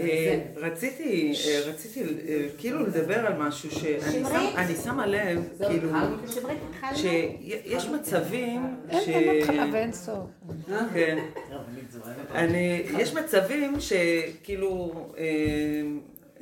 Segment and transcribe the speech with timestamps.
[0.00, 5.88] אה, רציתי, אה, רציתי אה, כאילו לדבר על משהו שאני שמה לב, כאילו,
[6.94, 9.08] שיש מצבים ש...
[9.08, 10.30] אין התחלה ואין סוף.
[10.94, 11.24] כן.
[12.98, 14.92] יש מצבים שכאילו,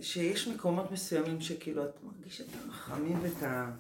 [0.01, 3.71] שיש מקומות מסוימים שכאילו את מרגיש את הרחמים ואת ה...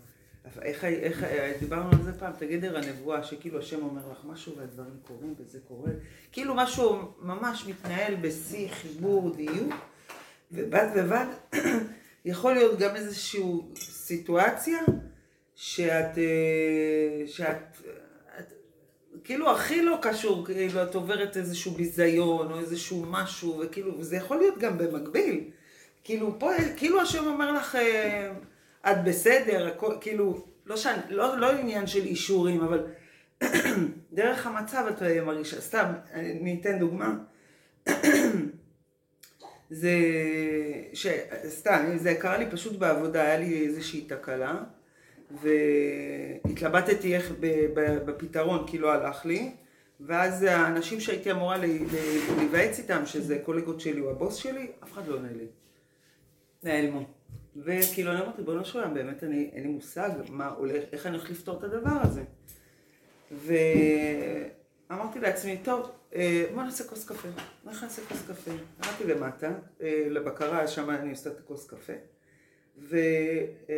[0.63, 1.25] איך, איך,
[1.61, 5.91] דיברנו על זה פעם, תגדר הנבואה, שכאילו השם אומר לך משהו והדברים קורים וזה קורה,
[6.33, 9.75] כאילו משהו ממש מתנהל בשיא חיבור, דיוק,
[10.53, 11.27] ובד בבד
[12.25, 13.43] יכול להיות גם איזושהי
[13.77, 14.79] סיטואציה
[15.55, 17.77] שאת, אה, שאת,
[18.39, 18.53] את,
[19.25, 24.36] כאילו הכי לא קשור, כאילו את עוברת איזשהו ביזיון או איזשהו משהו, וכאילו, וזה יכול
[24.36, 25.45] להיות גם במקביל,
[26.05, 28.33] כאילו פה, כאילו השם אומר לך, אה,
[28.91, 32.86] את בסדר, הכל, כאילו, לא, שאני, לא, לא עניין של אישורים, אבל
[34.12, 37.14] דרך המצב את מרגישה, סתם, אני אתן דוגמה.
[39.70, 39.98] זה,
[40.92, 41.06] ש,
[41.48, 44.62] סתם, זה קרה לי פשוט בעבודה, היה לי איזושהי תקלה,
[45.30, 47.33] והתלבטתי איך
[48.06, 49.53] בפתרון, כי לא הלך לי,
[50.00, 55.14] ואז האנשים שהייתי אמורה להיוועץ איתם, שזה קולגות שלי או הבוס שלי, אף אחד לא
[55.14, 55.47] עונה לי.
[56.62, 57.05] נעלמו.
[57.56, 61.17] וכאילו אני אומרת, ריבונו של עולם, באמת אני, אין לי מושג מה הולך, איך אני
[61.17, 62.22] הולך לפתור את הדבר הזה.
[64.91, 67.28] ואמרתי לעצמי, טוב, אה, בוא נעשה כוס קפה.
[67.69, 68.50] איך נעשה כוס קפה?
[68.84, 71.92] אמרתי למטה, אה, לבקרה, שם אני עושה את הכוס קפה.
[72.78, 72.97] ו,
[73.70, 73.75] אה,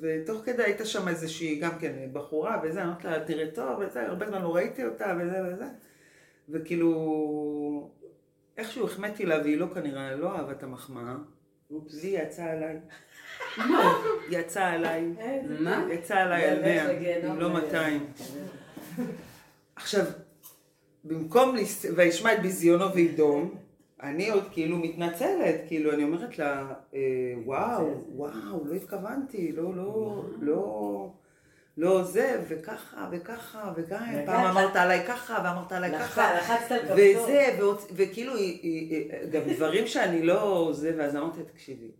[0.00, 4.28] ותוך כדי הייתה שם איזושהי, גם כן, בחורה וזה, אמרתי לה, תראה טוב, וזה, הרבה
[4.28, 5.66] זמן לא ראיתי אותה, וזה וזה.
[6.48, 7.90] וכאילו,
[8.56, 11.16] איכשהו החמאתי לה, והיא לא כנראה, לא אהבה את המחמאה.
[12.02, 12.76] לי יצא עליי.
[13.58, 14.02] מה?
[14.30, 15.12] יצא עליי.
[15.60, 15.86] מה?
[15.90, 18.06] יצא עליי על 100, אם לא 200.
[19.76, 20.04] עכשיו,
[21.04, 21.56] במקום,
[21.96, 23.54] וישמע את ביזיונו וידום,
[24.02, 27.00] אני עוד כאילו מתנצלת, כאילו אני אומרת לה, אה,
[27.44, 31.10] וואו, וואו, לא התכוונתי, לא, לא, לא,
[31.76, 36.30] לא זה, וככה, וככה, וככה, פעם אמרת עליי ככה, ואמרת עליי ככה,
[36.96, 37.58] וזה,
[37.94, 38.32] וכאילו,
[39.30, 41.90] גם דברים שאני לא, זה, ואז אמרתי, תקשיבי,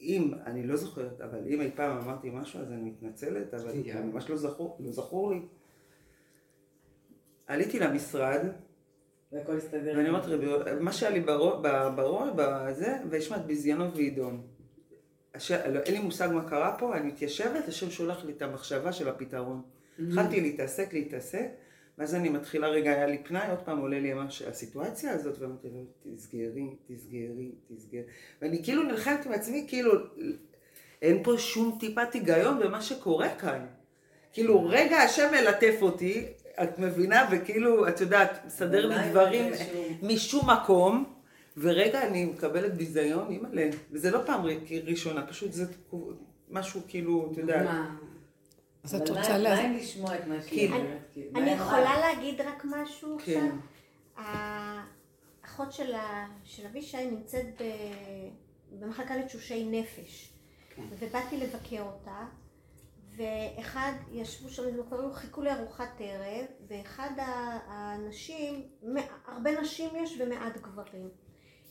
[0.00, 4.00] אם, אני לא זוכרת, אבל אם אי פעם אמרתי משהו, אז אני מתנצלת, אבל זה
[4.00, 5.40] ממש לא זכור, לא זכור לי.
[7.46, 8.40] עליתי למשרד,
[9.32, 9.92] והכל הסתדר.
[9.96, 10.24] ואני אומרת,
[10.80, 14.42] מה שהיה לי בראש, בזה, והשמעת ביזיונות ועידון.
[15.50, 19.08] לא, אין לי מושג מה קרה פה, אני מתיישבת, השם שולח לי את המחשבה של
[19.08, 19.62] הפתרון.
[19.62, 20.02] Mm-hmm.
[20.08, 21.46] התחלתי להתעסק, להתעסק,
[21.98, 24.12] ואז אני מתחילה רגע, היה לי פנאי, עוד פעם עולה לי
[24.46, 25.84] הסיטואציה הזאת, ואמרתי לו,
[26.16, 28.02] תסגרי, תסגרי, תסגרי.
[28.42, 29.92] ואני כאילו נלחמת עם עצמי, כאילו,
[31.02, 33.66] אין פה שום טיפת היגיון במה שקורה כאן.
[34.32, 36.26] כאילו, רגע השם מלטף אותי,
[36.62, 39.52] את מבינה, וכאילו, את יודעת, מסדר לי דברים
[40.02, 41.13] משום מקום.
[41.56, 44.44] ורגע אני מקבלת ביזיון, אימא'לה, וזה לא פעם
[44.84, 45.64] ראשונה, פשוט זה
[46.50, 47.72] משהו כאילו, אתה יודע.
[48.84, 49.54] אז את רוצה לה...
[49.54, 51.16] מה אם לשמוע את מה שהיא אומרת?
[51.34, 53.34] אני יכולה להגיד רק משהו עכשיו?
[53.34, 53.56] כן.
[54.16, 55.72] האחות
[56.44, 57.62] של אבישי נמצאת
[58.72, 60.32] במחלקה לתשושי נפש,
[60.76, 60.82] כן.
[60.98, 62.26] ובאתי לבקר אותה,
[63.16, 64.62] ואחד, ישבו שם,
[65.12, 68.62] חיכו לארוחת ערב, ואחד האנשים,
[69.26, 71.08] הרבה נשים יש ומעט גברים.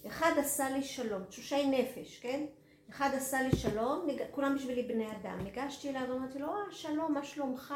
[0.07, 2.45] אחד עשה לי שלום, תשושי נפש, כן?
[2.89, 4.21] אחד עשה לי שלום, נג...
[4.31, 5.39] כולם בשבילי בני אדם.
[5.43, 7.73] ניגשתי אליו ואמרתי לו, אה, שלום, מה שלומך?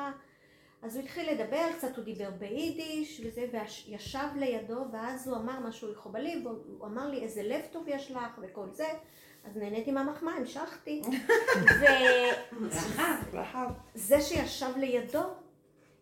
[0.82, 3.46] אז הוא התחיל לדבר, קצת הוא דיבר ביידיש וזה,
[3.88, 8.40] וישב לידו, ואז הוא אמר משהו לחובלי, והוא אמר לי, איזה לב טוב יש לך,
[8.42, 8.88] וכל זה.
[9.44, 11.02] אז נהניתי מהמחמאה, המשכתי.
[13.96, 15.24] וזה שישב לידו,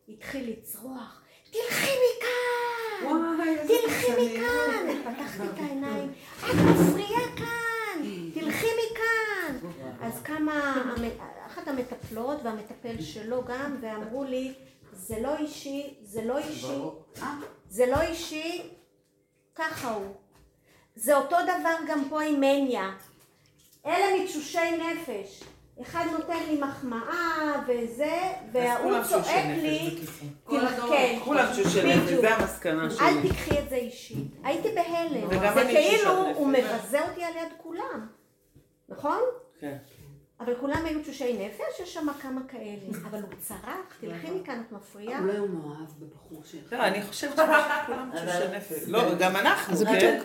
[0.10, 1.25] התחיל לצרוח,
[1.56, 3.68] תלכי מכאן!
[3.68, 5.02] תלכי מכאן!
[5.04, 8.02] פתחתי את העיניים, את מפריעה כאן!
[8.34, 9.70] תלכי מכאן!
[10.02, 10.84] אז כמה,
[11.48, 14.54] אחת המטפלות והמטפל שלו גם, ואמרו לי,
[14.94, 16.80] זה לא אישי, זה לא אישי,
[17.70, 18.62] זה לא אישי,
[19.56, 20.16] ככה הוא.
[20.96, 22.92] זה אותו דבר גם פה עם מניה.
[23.86, 25.44] אלה מתשושי נפש.
[25.82, 30.00] אחד נותן לי מחמאה וזה, וההוא צועק לי,
[30.90, 33.08] כן, כולם שושלת, זה המסקנה שלי.
[33.08, 34.28] אל תיקחי את זה אישית.
[34.44, 35.54] הייתי בהלם.
[35.54, 38.08] זה כאילו הוא מבזה אותי על יד כולם,
[38.90, 39.20] נכון?
[39.60, 39.78] כן.
[40.40, 42.98] אבל כולם היו תשושי נפש, יש שם כמה כאלה.
[43.10, 45.20] אבל הוא צרח, תלכי מכאן, את מפריעה.
[45.20, 46.74] אולי הוא מאוהב בבחור שלך.
[46.74, 48.88] לא, אני חושבת שכולם תשושי נפש.
[48.88, 50.22] לא, גם אנחנו, כן?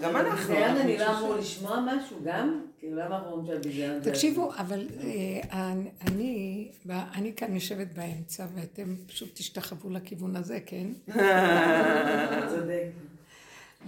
[0.00, 0.54] גם אנחנו.
[0.54, 2.60] ביזיון אני לא אמור לשמוע משהו גם?
[2.78, 4.10] כאילו למה אנחנו אומרים שהביזיון זה...
[4.10, 5.72] תקשיבו, אבל אה,
[6.06, 10.86] אני, אני כאן יושבת באמצע ואתם פשוט תשתחוו לכיוון הזה, כן?
[12.54, 12.86] צודק.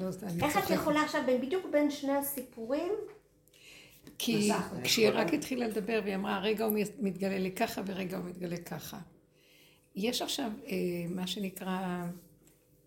[0.01, 0.07] לא,
[0.43, 0.71] איך את.
[0.71, 2.93] יכולה עכשיו, בדיוק בין שני הסיפורים,
[4.19, 4.51] כי
[4.85, 8.99] כשהיא רק התחילה לדבר והיא אמרה, רגע הוא מתגלה לי ככה ורגע הוא מתגלה ככה.
[9.97, 10.77] יש עכשיו אה,
[11.09, 12.07] מה שנקרא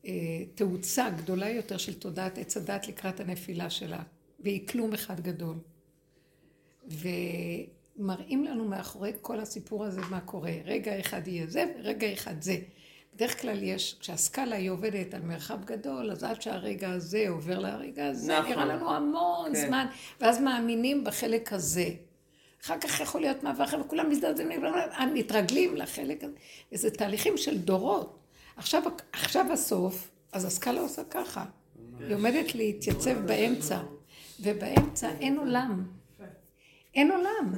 [0.06, 0.12] אה,
[0.56, 4.04] תאוצה גדולה יותר של תודעת עץ הדת לקראת הנפילה שלה,
[4.40, 5.56] והיא כלום אחד גדול.
[6.88, 10.54] ומראים לנו מאחורי כל הסיפור הזה מה קורה.
[10.66, 12.58] רגע אחד יהיה זה ורגע אחד זה.
[13.20, 18.08] בדרך כלל יש, כשהסקאלה היא עובדת על מרחב גדול, אז עד שהרגע הזה עובר לרגע
[18.08, 18.52] הזה, נכון.
[18.52, 19.68] נראה לנו המון כן.
[19.68, 19.86] זמן,
[20.22, 21.90] ואז מאמינים בחלק הזה.
[22.64, 24.50] אחר כך יכול להיות מעבר אחר, וכולם מזדעזעים,
[25.14, 26.34] מתרגלים לחלק הזה.
[26.72, 28.20] וזה תהליכים של דורות.
[28.56, 31.46] עכשיו, עכשיו הסוף, אז הסקאלה עושה ככה.
[32.00, 33.80] היא עומדת להתייצב באמצע,
[34.40, 35.88] ובאמצע אין עולם.
[36.96, 37.54] אין עולם.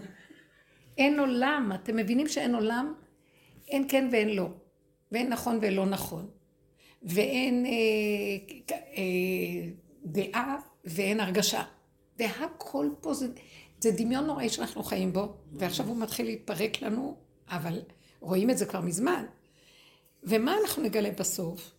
[0.98, 1.72] אין עולם.
[1.75, 2.94] אתם מבינים שאין עולם?
[3.68, 4.50] אין כן ואין לא.
[5.12, 6.30] ואין נכון ולא נכון.
[7.04, 7.72] ואין אה,
[8.98, 9.69] אה,
[10.06, 11.63] דעה ואין הרגשה.
[12.19, 13.28] והכל פה זה,
[13.80, 17.18] זה דמיון נוראי שאנחנו חיים בו, ועכשיו הוא מתחיל להתפרק לנו,
[17.48, 17.81] אבל
[18.19, 19.25] רואים את זה כבר מזמן.
[20.24, 21.72] ומה אנחנו נגלה בסוף?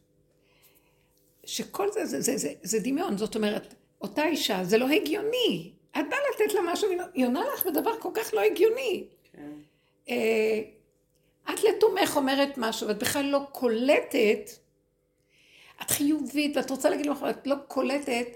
[1.44, 5.72] שכל זה, זה, זה, זה, זה דמיון, זאת אומרת, אותה אישה, זה לא הגיוני.
[5.90, 9.06] את באה לתת לה משהו, היא עונה לך בדבר כל כך לא הגיוני.
[9.32, 9.52] כן.
[10.08, 10.62] אה,
[11.50, 14.50] את לתומך אומרת משהו, ואת בכלל לא קולטת,
[15.82, 18.26] את חיובית, ואת רוצה להגיד לך, את לא קולטת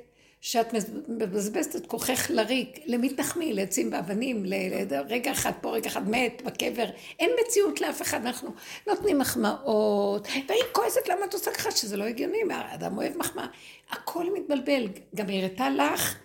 [0.40, 0.74] שאת
[1.08, 3.54] מבזבזת את כוחך לריק, למי תחמיא?
[3.54, 6.86] לעצים ואבנים, לרגע אחד פה, רגע אחד מת, בקבר.
[7.18, 8.50] אין מציאות לאף אחד, אנחנו
[8.86, 13.46] נותנים מחמאות, והיא כועסת למה את עושה ככה, שזה לא הגיוני, האדם אוהב מחמאה.
[13.90, 14.88] הכל מתבלבל.
[15.14, 16.18] גם היא הראתה לך,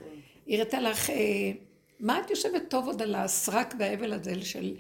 [0.45, 1.15] היא הראתה לך, אה,
[1.99, 4.75] מה את יושבת טוב עוד על הסרק והאבל הזה של...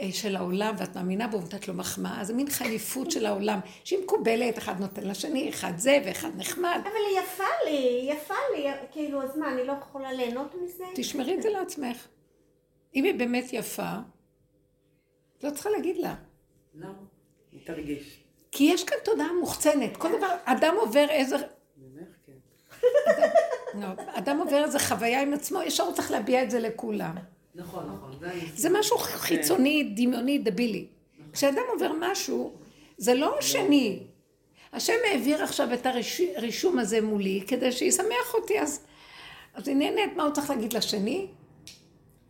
[0.00, 3.98] אה, של העולם, ואת מאמינה בו ונותנת לו מחמאה, זה מין חליפות של העולם, שהיא
[4.04, 6.80] מקובלת, אחד נותן לשני, אחד זה ואחד נחמד.
[6.82, 10.84] אבל היא יפה לי, היא יפה לי, כאילו, אז מה, אני לא יכולה ליהנות מזה?
[10.94, 12.06] תשמרי את זה לעצמך.
[12.94, 13.92] אם היא באמת יפה,
[15.42, 16.14] לא צריכה להגיד לה.
[16.74, 16.92] למה?
[17.52, 18.20] היא תרגיש.
[18.52, 19.96] כי יש כאן תודעה מוחצנת.
[19.96, 21.36] כל דבר, אדם עובר איזה...
[21.76, 22.32] ממך כן.
[23.80, 23.86] לא,
[24.18, 27.14] אדם עובר איזה חוויה עם עצמו, ישר הוא צריך להביע את זה לכולם.
[27.54, 28.12] נכון, נכון.
[28.20, 28.30] זה.
[28.54, 30.86] זה משהו חיצוני, דמיוני, דבילי.
[31.32, 32.52] כשאדם עובר משהו,
[32.98, 34.00] זה לא השני.
[34.72, 35.86] השם העביר עכשיו את
[36.36, 38.80] הרישום הזה מולי כדי שישמח אותי, אז,
[39.54, 41.26] אז היא נהנית, מה הוא צריך להגיד לשני?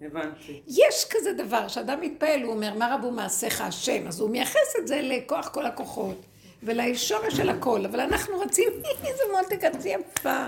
[0.00, 0.62] הבנתי.
[0.66, 4.06] יש כזה דבר, שאדם מתפעל, הוא אומר, מה רבו מעשיך השם?
[4.08, 6.26] אז הוא מייחס את זה לכוח כל הכוחות,
[6.62, 8.72] ולשורש של הכל, אבל אנחנו רצים,
[9.04, 10.46] איזה מותק את יפה.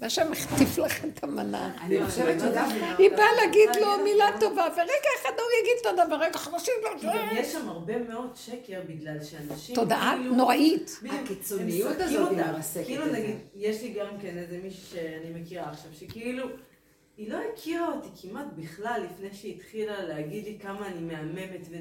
[0.00, 1.72] והשם החטיף לכם את המנה.
[2.10, 2.94] שדווקא...
[2.98, 7.10] היא באה להגיד לו מילה טובה, ורגע אחד הוא יגיד את הדבר, רגע חדשים לא...
[7.32, 9.74] יש שם הרבה מאוד שקר בגלל שאנשים...
[9.74, 11.00] תודעה כאילו- נוראית.
[11.10, 12.52] הקיצוניות הזאת אותה.
[12.52, 13.18] מרסקת כאילו את זה.
[13.18, 16.46] נגיד, יש לי גם כן איזה מישהי שאני מכירה עכשיו, שכאילו,
[17.20, 21.74] היא לא הכירה אותי כמעט בכלל לפני שהיא התחילה להגיד לי כמה אני מהממת ו...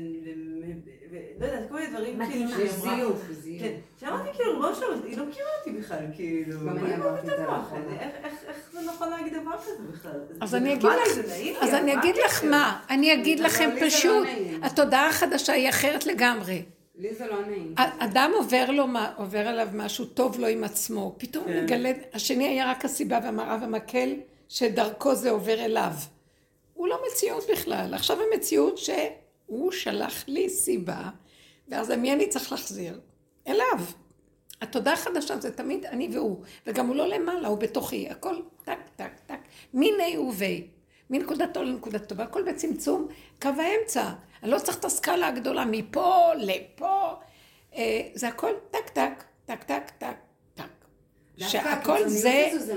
[1.39, 2.49] ולא יודעת, כל מיני דברים כאילו.
[2.51, 2.95] שהיא אמרה.
[2.95, 3.61] זיוף, זיוף.
[3.61, 6.95] כן, שאמרתי כאילו, ריבונו של עולם, היא לא מכירה אותי בכלל, כאילו, גם מה אני
[6.95, 7.57] אמרתי את זה המוח?
[7.57, 7.99] לאחרונה.
[8.23, 10.11] איך- זה נכון להגיד דבר כזה בכלל?
[10.41, 11.03] אז אני אגיד לך,
[11.63, 12.49] מה אגיד לך הקשר?
[12.49, 14.27] מה, אני אגיד אבל לכם לא פשוט.
[14.63, 16.63] התודעה החדשה היא אחרת לגמרי.
[16.97, 17.73] לי זה לא נעים.
[17.77, 21.63] אדם עובר לו, מה- עובר עליו משהו טוב לו עם עצמו, פתאום הוא כן.
[21.63, 24.09] מגלה, השני היה רק הסיבה והמראה והמקל,
[24.49, 25.91] שדרכו זה עובר אליו.
[26.73, 27.93] הוא לא מציאות בכלל.
[27.93, 31.09] עכשיו המציאות שהוא שלח לי סיבה,
[31.67, 32.99] ואז למי אני צריך להחזיר?
[33.47, 33.79] אליו.
[34.61, 39.11] התודעה החדשה זה תמיד אני והוא, וגם הוא לא למעלה, הוא בתוכי, הכל טק, טק,
[39.25, 39.39] טק,
[39.73, 40.67] מיני ובי,
[41.09, 43.07] מנקודת טוב לנקודת טובה, הכל בצמצום,
[43.41, 44.09] קו האמצע.
[44.43, 47.13] אני לא צריך את הסקאלה הגדולה, מפה לפה,
[47.75, 50.15] אה, זה הכל טק, טק, טק, טק, טק,
[51.47, 52.49] שהכל זה...
[52.59, 52.73] זה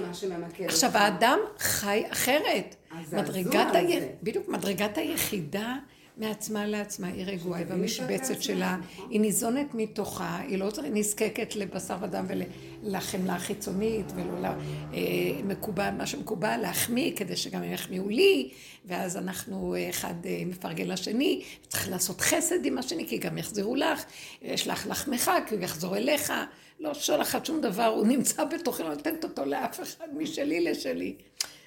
[0.64, 0.90] עכשיו.
[0.94, 2.76] האדם חי אחרת.
[3.12, 3.56] מדרגת.
[3.74, 3.78] ה...
[4.22, 5.76] בדיוק, מדרגת היחידה
[6.16, 8.76] מעצמה לעצמה, היא רגועה, היא במשבצת שלה.
[9.10, 14.48] היא ניזונת מתוכה, היא לא נזקקת לבשר ודם ולחמלה חיצונית, ולא
[14.92, 18.50] למקובל, מה שמקובל, להחמיא, כדי שגם הם יחמיאו לי,
[18.84, 24.04] ואז אנחנו אחד אה, מפרגן לשני, צריך לעשות חסד עם השני, כי גם יחזרו לך,
[24.42, 26.32] יש לך לחמך, כי הוא יחזור אליך,
[26.80, 31.14] לא שולחת שום דבר, הוא נמצא בתוכי, לא נותנת אותו לאף אחד, משלי לשלי.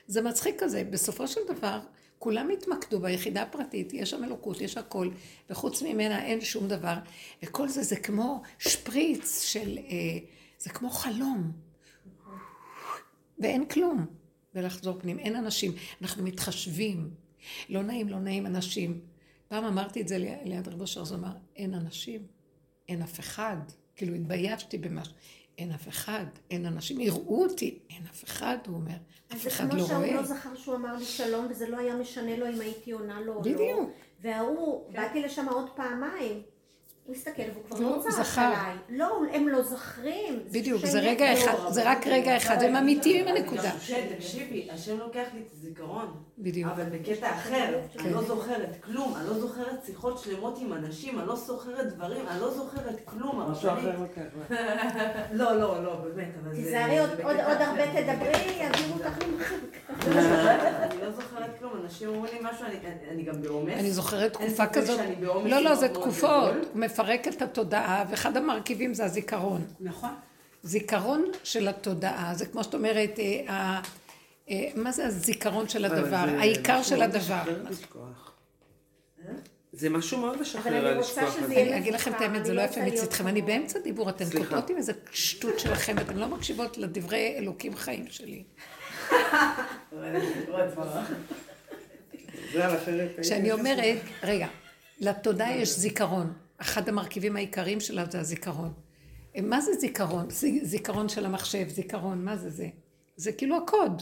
[0.08, 1.80] זה מצחיק כזה, בסופו של דבר,
[2.20, 5.10] כולם התמקדו ביחידה הפרטית, יש שם אלוקות, יש הכל,
[5.50, 6.96] וחוץ ממנה אין שום דבר.
[7.44, 10.18] וכל זה, זה כמו שפריץ של, אה,
[10.60, 11.52] זה כמו חלום.
[13.40, 14.06] ואין כלום.
[14.56, 15.72] ולחזור פנים, אין אנשים.
[16.02, 17.10] אנחנו מתחשבים.
[17.70, 19.00] לא נעים, לא נעים אנשים.
[19.48, 22.28] פעם אמרתי את זה ליד רב אושר, אז אמר, אין אנשים,
[22.90, 23.58] אין אף אחד.
[23.96, 25.14] כאילו התביישתי במשהו.
[25.58, 28.92] אין אף אחד, אין אנשים, יראו אותי, אין אף אחד, הוא אומר,
[29.30, 30.16] אז אף זה אחד כמו לא שההוא רואה.
[30.16, 33.34] לא זכר שהוא אמר לי שלום, וזה לא היה משנה לו אם הייתי עונה לו
[33.34, 33.54] או לא.
[33.54, 33.90] בדיוק.
[34.22, 36.42] וההוא, באתי לשם עוד פעמיים.
[37.06, 38.38] הוא הסתכל והוא כבר לא צעק.
[38.38, 38.76] עליי.
[38.90, 40.40] לא, הם לא זוכרים.
[40.52, 41.34] בדיוק, זה רגע.
[41.34, 43.72] אחד, זה רק רגע אחד, הם אמיתיים עם הנקודה.
[44.18, 46.14] תקשיבי, השם לוקח לי את הזיכרון.
[46.38, 46.72] בדיוק.
[46.72, 48.00] אבל בקטע אחר, כן.
[48.00, 52.28] אני לא זוכרת כלום, אני לא זוכרת שיחות שלמות עם אנשים, אני לא זוכרת דברים,
[52.28, 53.90] אני לא זוכרת כלום, משהו הרבנית.
[53.96, 54.56] אחר לוקח.
[55.32, 56.62] לא, לא, לא, באמת, אבל זה...
[56.64, 57.20] תיזהרי, עוד-.
[57.60, 59.56] הרבה תדברי, יעבירו אותך למחר.
[60.92, 62.66] אני לא זוכרת כלום, אנשים אומרים לי משהו,
[63.12, 63.74] אני- גם בעומס.
[63.74, 66.54] אני זוכרת תקופה כזאת, לא, לא, זה תקופות,
[66.96, 69.66] מפרק את התודעה, ואחד המרכיבים זה הזיכרון.
[69.80, 70.10] נכון.
[70.64, 73.82] זיכרון של התודעה, זה כמו שאת אומרת, אה, ה-
[74.50, 76.00] אה, מה זה הזיכרון של הדבר?
[76.24, 77.44] אבל זה העיקר של הדבר.
[79.74, 82.64] זה משהו מאוד משחרר אני רוצה לשכוח אני אגיד לכם את האמת, זה אני לא
[82.64, 83.42] לא יפה להיות מצדכם, אני.
[83.42, 84.26] באמצע דיבור, אתן.
[84.38, 88.44] קוטעות עם איזה שטות שלכם, אתן לא מקשיבות לדברי אלוקים חיים שלי.
[93.12, 93.22] על.
[93.22, 94.48] כשאני אומרת, רגע,
[95.00, 96.45] לתודעה יש זיכרון.
[96.62, 98.74] אחד המרכיבים העיקריים שלה זה הזיכרון.
[99.44, 100.30] מה זה זיכרון?
[100.30, 102.68] זי- זיכרון של המחשב, זיכרון, מה זה זה?
[103.16, 104.02] זה כאילו הקוד.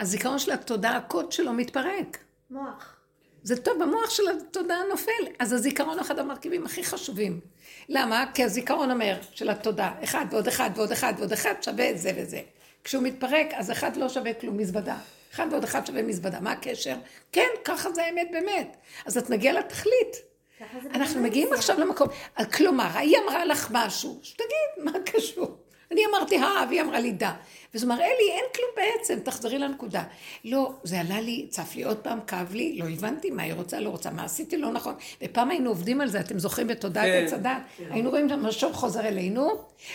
[0.00, 2.18] הזיכרון של התודעה, הקוד שלו מתפרק.
[2.50, 2.96] מוח.
[3.42, 5.12] זה טוב, המוח של התודעה נופל.
[5.38, 7.40] אז הזיכרון הוא אחד המרכיבים הכי חשובים.
[7.88, 8.24] למה?
[8.34, 12.40] כי הזיכרון אומר, של התודעה, אחד ועוד אחד ועוד אחד ועוד אחד שווה זה וזה.
[12.84, 14.98] כשהוא מתפרק, אז אחד לא שווה כלום, מזוודה.
[15.34, 16.40] אחד ועוד אחד שווה מזוודה.
[16.40, 16.96] מה הקשר?
[17.32, 18.76] כן, ככה זה האמת באמת.
[19.06, 20.16] אז את מגיעה לתכלית.
[20.94, 21.22] אנחנו.
[21.22, 22.08] מגיעים עכשיו למקום,
[22.52, 25.63] כלומר, היא אמרה לך משהו, שתגיד, מה קשור?
[25.94, 27.32] אני אמרתי הא, והיא אמרה לי דה.
[27.74, 30.02] וזה מראה לי, אין כלום בעצם, תחזרי לנקודה.
[30.44, 33.80] לא, זה עלה לי, צף לי עוד פעם, כאב לי, לא הבנתי מה היא רוצה,
[33.80, 34.94] לא רוצה, מה עשיתי לא נכון.
[35.22, 37.24] ופעם היינו עובדים על זה, אתם זוכרים בתודעת כן.
[37.26, 37.50] עץ הדת?
[37.90, 39.50] היינו רואים שהמשוב חוזר אלינו,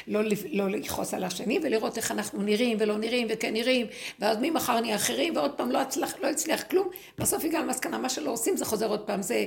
[0.07, 3.87] לא, לא לכעוס על השני, ולראות איך אנחנו נראים ולא נראים וכן נראים,
[4.19, 6.89] ואז ממחר נהיה אחרים, ועוד פעם לא הצליח, לא הצליח כלום.
[7.17, 9.45] בסוף הגענו למסקנה, מה שלא עושים זה חוזר עוד פעם, זה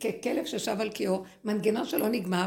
[0.00, 2.46] ככלב ששב על קיאו, מנגנון שלא נגמר.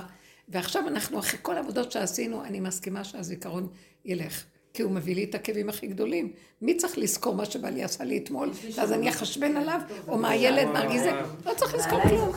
[0.49, 3.67] ועכשיו אנחנו, אחרי כל העבודות שעשינו, אני מסכימה שהזיכרון
[4.05, 4.43] ילך.
[4.73, 6.31] כי הוא מביא לי את הכאבים הכי גדולים.
[6.61, 10.67] מי צריך לזכור מה שבעלי עשה לי אתמול, ואז אני אחשבן עליו, או מה הילד
[10.67, 11.11] מרגיז זה?
[11.45, 12.31] לא צריך לזכור כלום.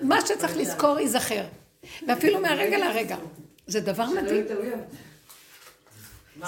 [0.00, 1.44] מה שצריך לזכור ייזכר.
[2.08, 3.16] ואפילו מהרגע להרגע.
[3.66, 4.44] זה דבר מדהים.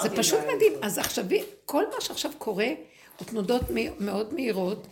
[0.01, 0.73] זה פשוט מדהים.
[0.81, 1.25] אז עכשיו,
[1.65, 2.67] כל מה שעכשיו קורה,
[3.19, 3.61] הוא תנודות
[3.99, 4.87] מאוד מהירות,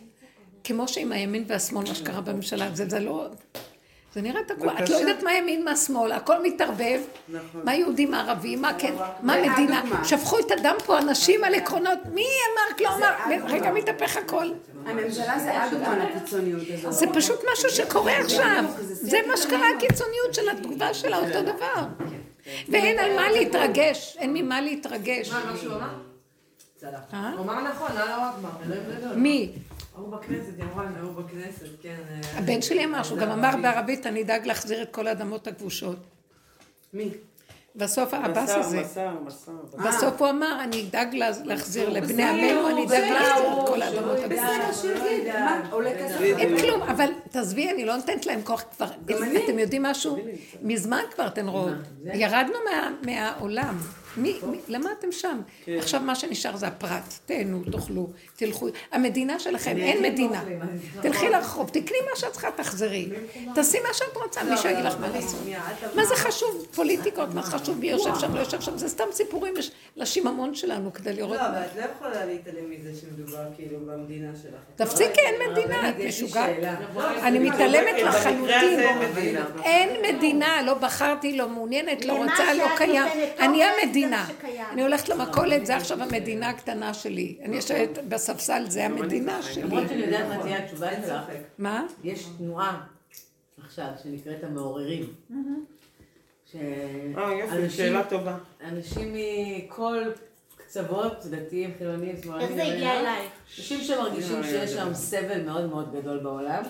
[0.63, 3.27] כמו שעם הימין והשמאל, מה שקרה בממשלה, זה לא...
[4.15, 4.73] זה נראה תקוע.
[4.83, 4.95] את לא.
[4.95, 7.01] יודעת מה ימין, מה שמאל, הכל מתערבב.
[7.29, 7.61] נכון.
[7.63, 9.81] מה יהודי, מה ערבי, מה כן, מה מדינה.
[10.03, 13.45] שפכו את הדם פה אנשים על עקרונות, מי אמר, לא אמר.
[13.47, 14.45] רגע מתהפך הכל.
[14.85, 16.93] הממשלה זה הדוגמה לקיצוניות הזאת.
[16.93, 18.63] זה פשוט משהו שקורה עכשיו.
[18.83, 21.83] זה מה שקרה, הקיצוניות של התגובה שלה, אותו דבר.
[22.69, 25.31] ואין על מה להתרגש, אין ממה להתרגש.
[25.31, 26.04] מה, מה שהוא אמר?
[26.91, 26.99] צלח.
[27.13, 27.31] אה?
[27.33, 29.15] הוא אמר נכון, אללה אכבר, אלוהים גדול.
[29.15, 29.51] מי?
[29.95, 31.95] ההוא בכנסת, היא אמרה, ההוא בכנסת, כן.
[32.09, 35.97] אה, הבן שלי אמר שהוא גם אמר בערבית, אני אדאג להחזיר את כל האדמות הכבושות.
[36.93, 37.09] מי?
[37.77, 38.81] בסוף העבאס הזה.
[39.87, 43.83] בסוף הוא אמר, אני אדאג לה- להחזיר לבני עמנו, אני אדאג להחזיר את כל שלא
[43.83, 46.21] האדמות כסף?
[46.21, 48.85] אין כלום, אבל תעזבי, אני לא נותנת להם כוח כבר.
[49.45, 50.17] אתם יודעים משהו?
[50.61, 51.73] מזמן כבר אתן רואות.
[52.13, 53.77] ירדנו מה- מהעולם.
[54.17, 55.39] מי, מי- למה אתם שם?
[55.65, 55.77] כן.
[55.77, 57.13] עכשיו מה שנשאר זה הפרט.
[57.25, 58.67] תהנו, תאכלו, תלכו.
[58.91, 60.43] המדינה שלכם, אין מדינה.
[61.01, 63.09] תלכי לרחוב, תקני מה שאת צריכה, תחזרי.
[63.55, 65.39] תעשי מה שאת רוצה, מישהו יגיד לך מה לעשות.
[65.95, 66.67] מה זה חשוב?
[66.75, 67.79] פוליטיקות, מה חשוב?
[67.79, 69.53] מי יושב שם, לא יושב שם, זה סתם סיפורים
[69.95, 71.37] לשיממון שלנו כדי לראות.
[71.37, 74.61] לא, אבל את לא יכולה להתעלם מזה שמדובר כאילו במדינה שלך.
[74.75, 76.55] תפסיקי, אין מדינה, את משוגעת.
[77.23, 78.79] אני מתעלמת לחלוטין.
[79.63, 80.61] אין מדינה.
[80.61, 83.07] לא בחרתי, לא מעוניינת, לא רוצה, לא קיים.
[83.39, 84.71] אני זה המדינה.
[84.71, 87.37] אני הולכת למכולת, זה עכשיו המדינה הקטנה שלי.
[87.43, 89.63] אני יושבת בספסל, זה המדינה שלי.
[89.63, 91.39] למרות שאני יודעת מה תהיה התשובה שלך, ספק.
[91.57, 91.85] מה?
[92.03, 92.81] יש תנועה
[93.63, 95.05] עכשיו שנקראת המעוררים.
[96.55, 98.37] אה, יופי, שאלה טובה.
[98.63, 99.97] אנשים מכל
[100.55, 103.31] קצוות, דתיים, חילונים, שמאלנים, איך זה הגיע אלייך?
[103.57, 104.93] אנשים שמרגישים לא, שיש שם.
[104.93, 106.63] סבל מאוד מאוד גדול בעולם,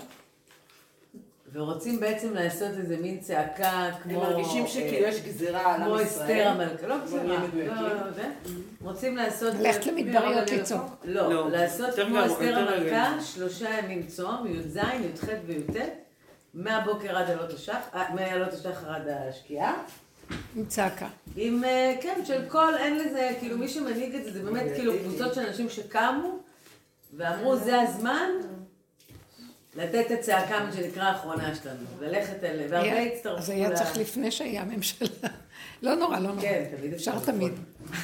[1.55, 4.19] ורוצים בעצם לעשות איזה מין צעקה הם כמו...
[4.19, 6.23] מרגישים אה, שכאילו יש גזירה על עם כמו ישראל.
[6.23, 7.23] אסתר המלכה, לא גזירה.
[7.65, 8.23] לא, לא, זה.
[8.81, 9.53] רוצים לעשות...
[9.59, 10.81] ללכת למדבריות לצעוק.
[11.03, 13.21] לא, לא, לעשות כמו אסתר המלכה.
[13.21, 15.75] שלושה ימים צום, י"ז, י"ח וי"ט,
[16.53, 19.73] מהבוקר עד עלות השחר, מעלות השחר עד השקיעה.
[20.55, 21.07] עם צעקה.
[21.35, 24.93] עם, אה, כן, של כל, אין לזה, כאילו מי שמנהיג את זה, זה באמת כאילו
[25.03, 26.39] קבוצות של אנשים שקמו
[27.17, 28.29] ואמרו זה הזמן
[29.75, 31.77] לתת את הצעקה, מה שנקרא, האחרונה שלנו.
[32.01, 32.59] ללכת אל...
[32.69, 35.07] והרבה הצטרפו אז היה ל- צריך לפני שהיה ממשלה.
[35.83, 36.41] לא נורא, לא נורא.
[36.41, 37.53] כן, תמיד אפשר תמיד.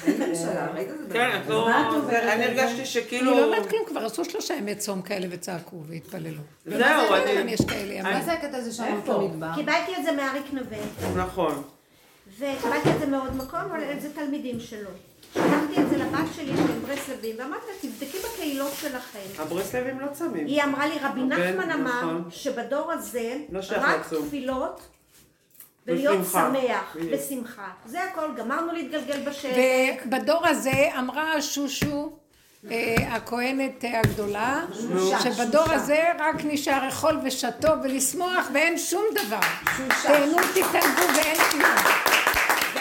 [0.07, 1.13] אין ממשלה, ראית את זה?
[1.13, 1.65] כן, את לא...
[1.69, 2.23] מה את אומרת?
[2.23, 3.31] אני הרגשתי אני שכאילו...
[3.31, 6.41] לא אומרת כלום, כבר עשו שלושה ימי צום כאלה וצעקו והתפללו.
[6.65, 7.51] זהו, אני...
[7.51, 8.13] יש כאלה ימים.
[8.13, 9.13] מה זה הקטע הזה שם איפה?
[9.17, 9.55] במדבר?
[9.55, 10.77] קיבלתי את זה מאריק נווה,
[11.23, 11.63] נכון.
[12.39, 14.89] וקיבלתי את זה מעוד מקום, אבל זה תלמידים שלו.
[15.33, 19.19] שלחתי את זה לבת שלי שהם ברסלבים, ואמרתי לה, תבדקי בקהילות שלכם.
[19.37, 20.47] הברסלבים לא צמים.
[20.47, 22.27] היא אמרה לי, רבי כן, נחמן אמר נכון.
[22.29, 24.13] שבדור הזה לא רק.
[24.27, 24.81] תפילות
[25.87, 26.17] ולהיות.
[26.31, 27.13] שמח בדיוק.
[27.13, 27.69] ושמחה.
[27.85, 29.53] זה הכל, גמרנו להתגלגל בשלג.
[30.05, 32.11] ובדור הזה אמרה שושו,
[32.71, 34.65] אה, הכהנת הגדולה,
[35.23, 39.39] שבדור הזה רק נשאר אכול ושתו ולשמוח ואין שום דבר.
[40.03, 41.71] תהנו תתענגו ואין כלום.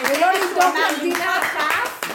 [0.04, 1.40] ולא לדאוג למדינה,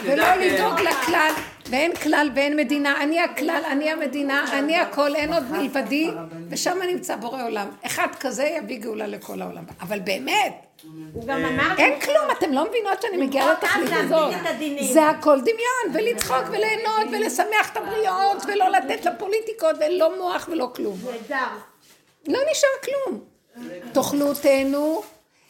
[0.06, 0.40] ולא כן.
[0.40, 1.32] לדאוג לכלל,
[1.70, 3.04] ואין כלל ואין מדינה.
[3.04, 6.12] אני הכלל, אני המדינה, אני הכל, אין עוד מלבדי,
[6.50, 7.68] ושם נמצא בורא עולם.
[7.86, 9.64] אחד כזה יביא גאולה לכל העולם.
[9.82, 11.04] אבל באמת, לי,
[11.78, 14.34] אין כלום, אתם לא מבינות שאני מגיעה לתכלית הזאת.
[14.94, 20.98] זה הכל דמיון, ולצחוק וליהנות ולשמח את הבריות, ולא לתת לפוליטיקות, ולא מוח ולא כלום.
[22.28, 23.20] לא נשאר כלום.
[23.94, 25.04] תאכלו, תהנו,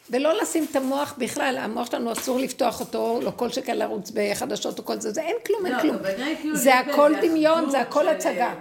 [0.09, 4.79] ולא לשים את המוח בכלל, המוח שלנו אסור לפתוח אותו, לא כל שכן לרוץ בחדשות
[4.79, 5.97] או כל זה, זה אין כלום, אין לא, כלום.
[6.41, 8.53] כאילו זה הכל באיזה דמיון, אחדות זה הכל הצגה.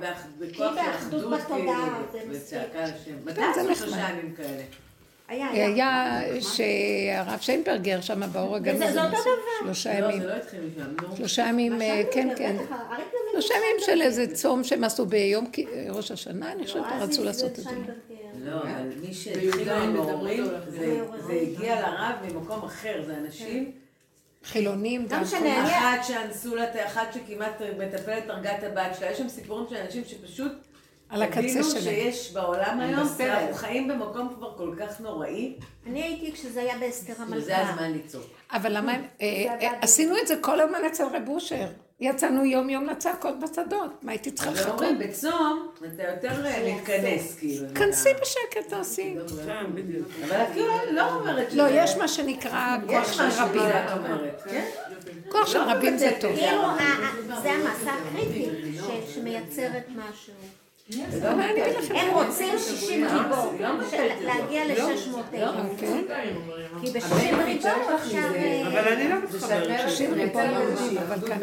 [0.52, 3.36] כי באחדות אחדות, בתודעה, כאילו, זה מספיק.
[3.36, 4.14] כן, זה נחמד.
[5.30, 5.64] ימים כאלה?
[5.64, 6.16] היה, היה.
[6.24, 9.30] היה שהרב שיינברגר שם באור הגנוז, זה אותו דבר.
[9.64, 10.20] שלושה לא, ימים.
[10.20, 11.16] זה לא התחיל משם.
[11.16, 12.56] שלושה ימים, אה, כן, כן.
[13.32, 15.50] שלושה ימים של איזה צום שהם עשו ביום
[15.90, 17.70] ראש השנה, אני חושבת, רצו לעשות את זה.
[18.44, 18.70] לא, אבל
[19.06, 23.72] מי שהתחילו בי"ז המורים, מדברות זה הגיע לרב ממקום אחר, זה אנשים,
[24.44, 25.22] חילונים לא גם.
[25.64, 29.76] אחת שאנסו לה, את- אחת שכמעט מטפלת הרגה את הבת שלה, יש שם סיפורים של
[29.76, 30.52] אנשים שפשוט
[31.08, 31.82] על הקצה שלהם.
[31.82, 33.00] שיש בעולם היום.
[33.00, 33.14] אנחנו
[33.54, 35.54] חיים במקום כבר כל כך נוראי,
[35.86, 37.36] אני הייתי כשזה היה באסתר המלכה.
[37.36, 38.24] וזה הזמן לצעוק.
[38.52, 38.98] אבל למה, אה,
[39.60, 39.78] זה אה.
[39.80, 41.66] עשינו את זה כל הזמן אצל רב אושר.
[42.00, 43.90] יצאנו יום יום לצעקות בשדות.
[44.02, 44.72] מה הייתי צריכה אבל לחכות?
[44.82, 47.66] אומרים, בצום אתה יותר אה, מתכנס, כאילו.
[47.74, 49.16] כנסי בשקט, תעשי.
[49.46, 50.08] כן, בדיוק.
[50.28, 53.62] אבל את כאילו לא אומרת לא, שזה- יש מה שנקרא כוח יש של רבים.
[54.50, 54.64] כן?
[55.30, 56.36] כוח של רבים זה טוב.
[56.36, 56.78] כאילו, ה-
[57.42, 58.48] זה המסע הקריטי
[58.80, 60.32] ש- שמייצרת משהו.
[60.90, 63.52] לכם, הם רוצים 60 ריבו,
[63.90, 65.48] ש- להגיע ל-600 אלף.
[65.70, 66.04] אוקיי.
[66.80, 68.18] כי ב-60 ריבו אפשר...
[68.34, 69.80] אה, אבל אני לא מתחברת.
[69.88, 71.38] שישים ריבו יהודים, אבל כאן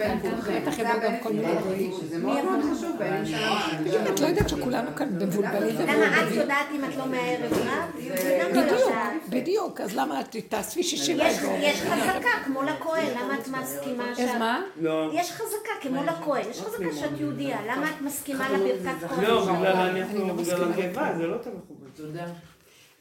[0.61, 1.91] בטח יבואו גם כל מיני גויים.
[2.01, 4.09] שזה מאוד מאוד חשוב בעניין שלנו.
[4.13, 6.31] את לא יודעת שכולנו כאן מבולבלים למה את.
[6.31, 8.17] יודעת אם את לא מהערב רב?
[8.21, 8.91] זה לא בדיוק.
[9.29, 9.81] בדיוק.
[9.81, 11.53] אז למה את תאספי שישים יש- ריבו?
[11.61, 14.35] יש חזקה כמו לכהן, למה את מסכימה אז שאת...
[14.39, 14.61] מה?
[14.81, 15.09] לא.
[15.13, 15.47] יש חזקה
[15.81, 19.25] כמו לכהן, יש חזקה שאת יהודייה, למה את מסכימה לברכת כהן?
[19.31, 20.87] לא, בגלל אני אנחנו, לא בגלל מסכימה.
[20.87, 21.89] הקיבה, זה לא טוב מכובד.
[21.95, 22.25] תודה.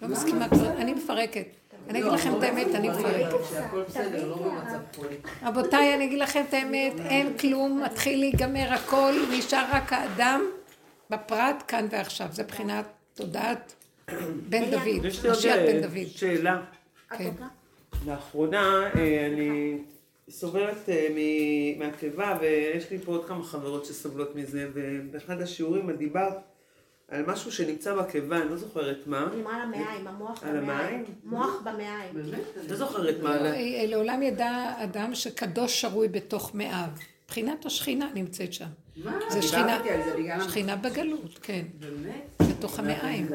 [0.03, 1.47] לא מסכימה, אני מפרקת.
[1.89, 3.33] אני אגיד לכם את האמת, אני מפרקת.
[4.13, 4.53] לא.
[5.43, 10.43] רבותיי, אני אגיד לכם את האמת, אין כלום, מתחיל להיגמר הכל, נשאר רק האדם
[11.11, 12.27] בפרט כאן ועכשיו.
[12.31, 13.75] זה בחינת תודעת
[14.49, 16.07] בן דוד, יש לי עוד משיח אה, בן דוד.
[16.07, 16.61] שאלה.
[17.17, 17.31] כן.
[18.07, 19.79] לאחרונה אה, אני
[20.31, 25.99] סובלת אה, מ- מהקיבה ויש לי פה עוד כמה חברות שסובלות מזה ובאחד השיעורים את
[25.99, 26.35] דיברת
[27.09, 29.29] על משהו שנמצא בקיבה, אני לא זוכרת מה.
[30.07, 30.63] המוח על המעיים?
[30.65, 31.05] במעיים.
[31.25, 32.15] מוח במעיים.
[32.69, 33.37] לא זוכרת מה.
[33.37, 36.89] לא, אה, לעולם ידע אדם שקדוש שרוי בתוך מאיו.
[37.25, 38.65] מבחינת השכינה נמצאת שם.
[39.05, 39.19] מה?
[39.29, 39.43] זה.
[40.49, 42.50] שכינה בגלות, כן, באמת?
[42.61, 43.29] בתוך המעיים.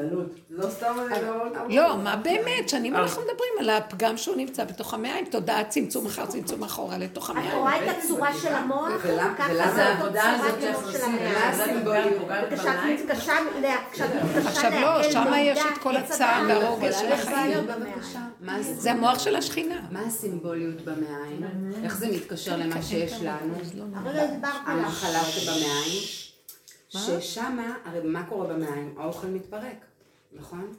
[0.50, 1.88] לא סתם אני לא...
[1.88, 2.68] לא, מה באמת?
[2.68, 7.30] שנים אנחנו מדברים על הפגם שהוא נמצא בתוך המעיים, תודעת צמצום אחר צמצום אחורה לתוך
[7.30, 7.58] את המעיים.
[7.58, 8.88] רואה את הצורה של המוח?
[9.02, 11.16] ולמה- ככה זה העבודה הזאת שאנחנו של עושים,
[12.50, 13.32] כשאת מתקשה
[14.48, 17.58] עכשיו לא, שמה יש את כל הצער יכולה של החיים.
[18.62, 19.80] זה המוח של השכינה.
[19.90, 21.40] מה הסימבוליות במעיים?
[21.84, 23.54] איך זה מתקשר למה שיש לנו?
[23.94, 26.25] הרגע דיברת על המחלה שבמעיים,
[26.88, 28.94] ששמה, הרי מה קורה במעיים?
[28.98, 29.84] האוכל מתפרק,
[30.32, 30.72] נכון?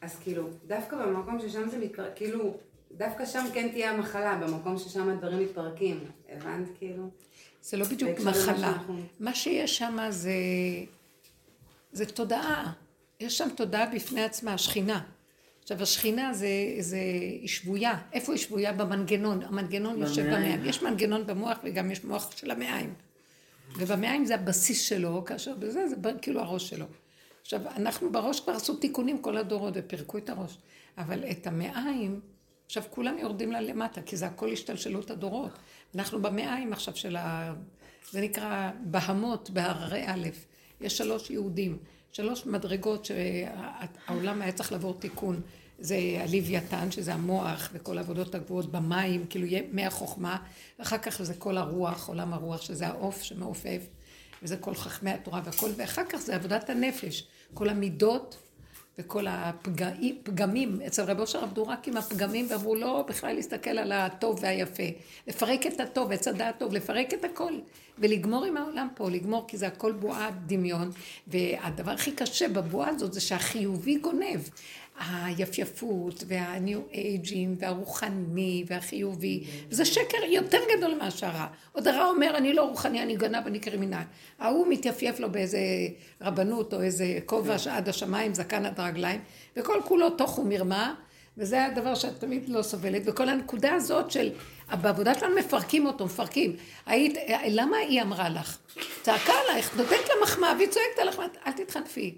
[0.00, 2.54] אז כאילו, דווקא במקום ששם זה מתפרק, כאילו,
[2.96, 6.00] דווקא שם כן תהיה המחלה, במקום ששם הדברים מתפרקים.
[6.28, 7.10] הבנת כאילו?
[7.62, 8.32] זה לא בדיוק מחלה.
[8.56, 10.32] שאנחנו- מה שיש שם זה,
[11.92, 12.72] זה תודעה.
[13.20, 15.00] יש שם תודעה בפני עצמה, השכינה.
[15.62, 16.46] עכשיו, השכינה זה,
[16.80, 16.96] זה,
[17.40, 17.98] היא שבויה.
[18.12, 18.72] איפה היא שבויה?
[18.72, 19.42] במנגנון.
[19.42, 20.36] המנגנון יושב במעיים.
[20.44, 20.64] במעיים.
[20.64, 22.94] יש מנגנון במוח וגם יש מוח של המעיים.
[23.76, 26.86] ובמעיים זה הבסיס שלו, כאשר בזה זה כאילו הראש שלו.
[27.42, 30.58] עכשיו, אנחנו בראש כבר עשו תיקונים כל הדורות ופירקו את הראש.
[30.98, 32.20] אבל את המעיים,
[32.66, 35.50] עכשיו כולם יורדים לה למטה, כי זה הכל השתלשלות הדורות.
[35.94, 37.54] אנחנו במעיים עכשיו של ה...
[38.10, 40.28] זה נקרא בהמות בהררי א'.
[40.80, 41.78] יש שלוש יהודים,
[42.12, 45.40] שלוש מדרגות שהעולם היה צריך לעבור תיקון.
[45.82, 50.36] זה הלוויתן, שזה המוח וכל העבודות הגבוהות במים, כאילו יהיה מי החוכמה,
[50.78, 53.82] ואחר כך זה כל הרוח, עולם הרוח, שזה העוף שמעופף,
[54.42, 58.36] וזה כל חכמי התורה והכל, ואחר כך זה עבודת הנפש, כל המידות
[58.98, 60.80] וכל הפגמים.
[60.86, 64.82] אצל רבי אושר עבדו רק עם הפגמים, ואמרו לא בכלל להסתכל על הטוב והיפה.
[65.26, 67.52] לפרק את הטוב, עץ הדעת טוב, לפרק את הכל.
[67.98, 70.90] ולגמור עם העולם פה, לגמור, כי זה הכל בועת דמיון.
[71.26, 74.40] והדבר הכי קשה בבועה הזאת זה שהחיובי גונב.
[75.00, 81.46] היפייפות והניו אייג'ים והרוחני והחיובי, וזה שקר יותר גדול מהשערה.
[81.72, 84.02] עוד הרע אומר, אני לא רוחני, אני גנב, אני קרימינל.
[84.38, 85.58] ההוא מתייפייף לו באיזה
[86.20, 89.20] רבנות או איזה כובע עד השמיים, זקן עד הרגליים,
[89.56, 90.94] וכל כולו תוך ומרמה,
[91.38, 94.30] וזה הדבר שאת תמיד לא סובלת, וכל הנקודה הזאת של,
[94.80, 96.56] בעבודה שלנו מפרקים אותו, מפרקים.
[96.86, 97.14] היית,
[97.48, 98.58] למה היא אמרה לך?
[99.02, 102.14] צעקה עלייך, נותנת לה מחמאה, והיא צועקת עליך, אל תתחנפי.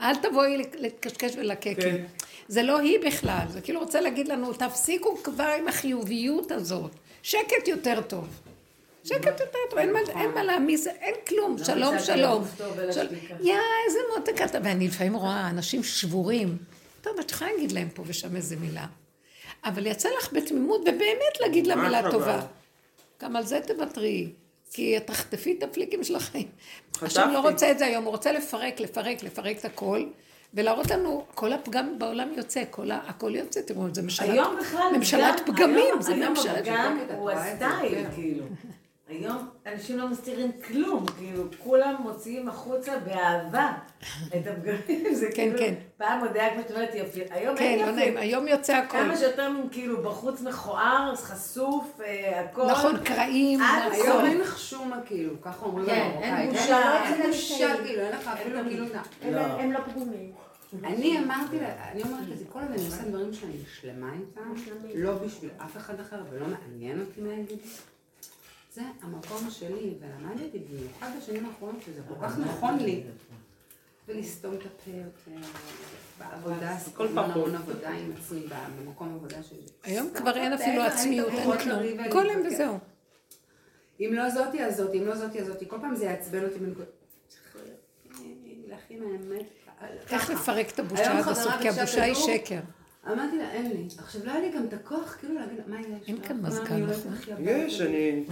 [0.00, 1.74] אל תבואי לקשקש ולקקי.
[1.74, 2.04] כן.
[2.48, 6.90] זה לא היא בכלל, זה כאילו רוצה להגיד לנו, תפסיקו כבר עם החיוביות הזאת.
[7.22, 8.28] שקט יותר טוב.
[9.04, 12.44] שקט יותר טוב, אין מה, אין מה להעמיס, אין כלום, שלום שלום.
[13.40, 16.56] יא, איזה מותק אתה, ואני לפעמים רואה אנשים שבורים.
[17.02, 18.86] טוב, את יכולה להגיד להם פה ושם איזה מילה.
[19.64, 22.40] אבל יצא לך בתמימות, ובאמת להגיד לה מילה טובה.
[23.22, 24.30] גם על זה תוותרי.
[24.76, 26.48] כי תחטפי את הפליקים של החיים.
[27.02, 30.04] השם לא רוצה את זה היום, הוא רוצה לפרק, לפרק, לפרק את הכל.
[30.54, 33.00] ולהראות לנו, כל הפגם בעולם יוצא, כל ה...
[33.06, 36.58] הכל יוצא, תראו, זה ממשלת, היום בכלל, ממשלת פגמים, היום, זה היום ממשלת...
[36.58, 38.44] הפגם הוא הסטייל, כאילו.
[39.08, 43.72] היום אנשים לא מסתירים כלום, כאילו, כולם מוציאים החוצה באהבה
[44.36, 45.74] את הפגמים, זה כן, כאילו, כן.
[45.96, 47.92] פעם עוד היה כמו שאת אומרת יפי, היום כן, אין לא יפי.
[47.96, 48.98] נעים, היום יוצא הכל.
[48.98, 52.66] כמה שיותר כאילו בחוץ מכוער, חשוף, אה, הכל.
[52.66, 53.94] נכון, קרעים, עד הכל.
[53.94, 56.10] היום אין לך שומה כאילו, ככה אומרים כן.
[56.22, 58.84] אין בושה, אין בושה כאילו, אין לך אפילו כאילו...
[59.22, 60.32] הם- הם לא פגומים.
[60.84, 64.54] אני אמרתי לה, אני אומרת לזה, כל עוד אני עושה דברים שאני שלמה איתם,
[64.94, 67.62] לא בשביל אף אחד אחר ולא מעניין אותי מה יגידו.
[68.76, 73.02] זה המקום שלי, ולמדתי במיוחד בשנים האחרונות שזה כל כך נכון לי.
[74.08, 75.48] ולסתום את הפה יותר,
[76.18, 77.36] בעבודה, המון פחות.
[77.36, 78.46] המון עבודה עם עצמי,
[78.80, 79.62] במקום עבודה שלי.
[79.82, 82.10] היום כבר אין אפילו עצמיות, אין כלום.
[82.10, 82.54] כל ולהתווכח.
[82.54, 82.78] וזהו.
[84.00, 85.68] אם לא זאתי, אז זאתי, אם לא זאתי, אז זאתי.
[85.68, 86.90] כל פעם זה יעצבן אותי בנקודה.
[87.28, 87.56] צריך
[88.66, 89.46] להכין האמת.
[90.10, 90.30] איך.
[90.30, 92.60] לפרק את הבושה עד הסוף, כי הבושה היא שקר.
[93.12, 93.86] אמרתי לה, אין לי.
[93.98, 96.08] עכשיו, לא היה לי גם את הכוח, כאילו להגיד, מה יש?
[96.08, 96.20] אין?
[96.20, 97.12] כאן מזגן, נכון?
[97.12, 98.24] הכי הביתה?" יש, אני...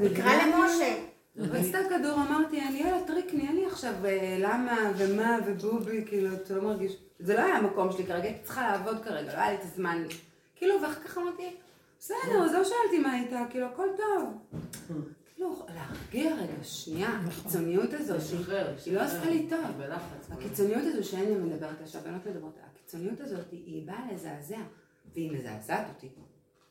[0.00, 0.30] נקרא?
[0.46, 0.94] למשה.
[1.36, 6.54] רצתה כדור, אמרתי, אני יאללה, טריקני, אין לי עכשיו אה, למה ומה ובובי, כאילו, אתה
[6.54, 6.92] לא מרגיש...
[7.18, 10.02] זה לא היה המקום שלי כרגע, הייתי צריכה לעבוד כרגע, לא היה לי את הזמן.
[10.56, 11.56] כאילו, ואחר כך אמרתי,
[11.98, 14.28] בסדר, אז לא שאלתי מה הייתה, כאילו, הכל טוב.
[15.34, 19.80] כאילו, להרגיע רגע, שנייה, הקיצוניות הזאת, שהיא- לא עשתה לי טוב.
[20.30, 22.58] הקיצוניות הזו שאין לי מדברת עכשיו, בנות מדברות,
[22.90, 24.56] הקיצוניות הזאת היא באה לזעזע,
[25.14, 26.08] והיא מזעזעת אותי.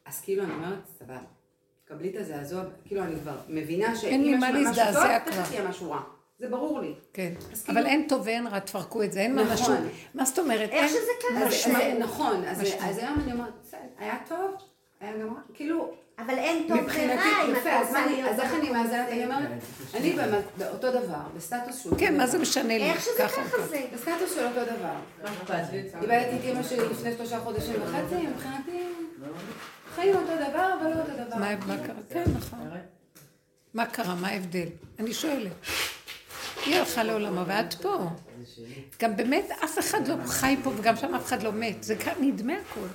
[0.06, 1.20] אז כאילו אני אומרת, סבבה,
[1.86, 5.04] קבלי את הזעזוע, כאילו אני כבר מבינה שאם יש משהו טוב.
[5.26, 6.02] תכף יהיה משהו רע.
[6.40, 6.94] זה ברור לי.
[7.14, 7.34] כן.
[7.40, 9.50] אבל כאילו- אין טוב ואין רע, תפרקו את זה, אין נכון.
[9.50, 9.78] ממשות.
[10.14, 10.70] מה זאת אומרת?
[10.70, 11.00] איך שזה.
[11.46, 13.54] אז- נכון, אז היום אני אומרת,
[13.98, 14.52] היה טוב,
[15.00, 15.94] היה גם רע, כאילו,
[16.26, 19.08] אבל אין טוב ורע אם אתה רוצה להיות אז איך אני במקום מאזנת.
[19.10, 19.50] אני אומרת,
[19.94, 22.28] אני באמת באותו דבר, בסטטוס שהוא כן, מה.
[22.28, 22.92] זה משנה לי?
[22.92, 23.42] איך שזה ככה.
[23.70, 23.86] זה.
[23.94, 24.96] בסטטוס של אותו דבר.
[26.02, 28.84] איבדתי את אמא שלי לפני שלושה חודשים וחצי, מבחינתי,
[29.96, 31.38] חיים אותו דבר, אבל לא אותו דבר.
[31.38, 31.96] מה קרה?
[32.10, 32.60] כן, נכון.
[33.74, 34.16] מה קרה?
[34.16, 34.68] מה ההבדל?
[35.00, 35.52] אני שואלת.
[36.66, 38.10] היא הלכה לעולמה ואת פה.
[39.02, 41.84] גם באמת אף אחד לא חי פה וגם שם אף אחד לא מת.
[41.84, 42.88] זה כאן נדמה הכל.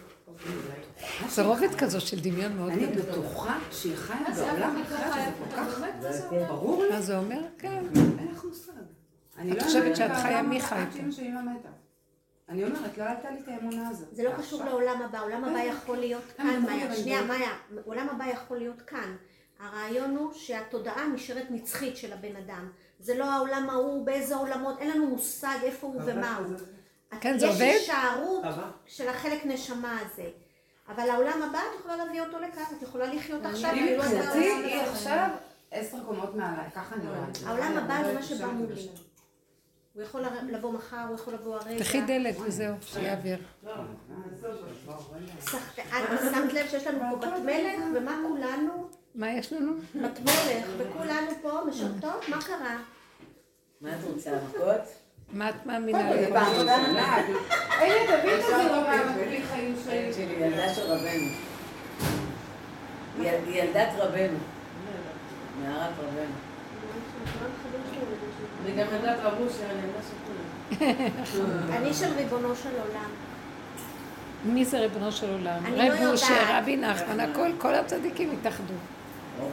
[1.28, 3.02] זה רובד כזו של דמיון מאוד אני גדול.
[3.02, 5.78] בטוחה שהיא חיה בעולם אחר שזה כל כך
[6.48, 7.40] ברור לי, מה זה אומר?
[7.58, 7.82] כן.
[8.18, 8.72] אין לך מושג.
[9.38, 10.98] אני את לא חושבת שאת חיה, מי חי פה?
[10.98, 11.70] לא.
[12.48, 14.08] אני אומרת, לא הייתה לי את האמונה הזאת.
[14.12, 16.96] זה לא קשור לעולם הבא, עולם הבא יכול להיות כאן, מאיה.
[16.96, 17.50] שנייה, מאיה,
[17.84, 19.16] עולם הבא יכול להיות כאן.
[19.60, 22.70] הרעיון הוא שהתודעה נשארת נצחית של הבן אדם.
[23.00, 26.56] זה לא העולם ההוא, באיזה עולמות, אין לנו מושג איפה הוא ומה הוא.
[27.20, 27.62] כן, זה יש עובד?
[27.62, 28.44] הישארות
[28.86, 30.30] של החלק נשמה הזה.
[30.88, 33.70] אבל העולם הבא, את יכולה להביא אותו לכאן, את יכולה לחיות עכשיו.
[33.70, 34.80] אני מבחינתי, היא.
[34.82, 35.28] עכשיו
[35.70, 37.18] עשר קומות מעליי, ככה אני רואה.
[37.46, 38.88] העולם הבא זה מה שבא מולי.
[39.94, 41.78] הוא יכול לבוא מחר, הוא יכול לבוא הרגע.
[41.84, 43.38] פתחי דלת וזהו, שיהיה אוויר.
[45.40, 48.88] סחט- את שמת לב שיש לנו פה בת מלך, ומה כולנו?
[49.14, 49.72] מה יש לנו?
[50.02, 52.76] בת מלך, וכולנו פה משרתות, מה קרה?
[53.80, 55.03] מה את רוצה, מכות?
[55.32, 56.32] מה את מאמינה זה לי?
[56.32, 57.16] פעם ראשונה.
[57.70, 59.74] הנה, תביא את זה לא מהמקביל חיים
[60.14, 60.34] שלי.
[60.40, 61.28] ילדה של רבנו.
[63.48, 64.38] ילדת רבנו.
[65.62, 66.34] נערת רבנו.
[68.64, 71.72] אני גם ילדת רב אושר, אני ילדה של כולם.
[71.72, 73.10] אני של ריבונו של עולם.
[74.44, 75.66] מי זה ריבונו של עולם?
[75.66, 76.12] אני לא רב יודעת.
[76.12, 78.74] אושר, רבי נחמן, הכל, כל הצדיקים התאחדו.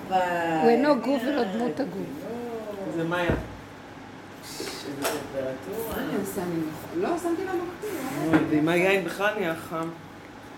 [0.10, 2.08] הוא אינו גוף ולא דמות הגוף.
[2.96, 3.30] זה מאיה.
[3.30, 3.40] איזה טמפרטורה.
[4.42, 4.71] אני עושה לי נכון.
[6.96, 7.90] לא, שמתי לה מקפיא.
[8.28, 9.88] אוי, ועם היין בכלל נהיה חם.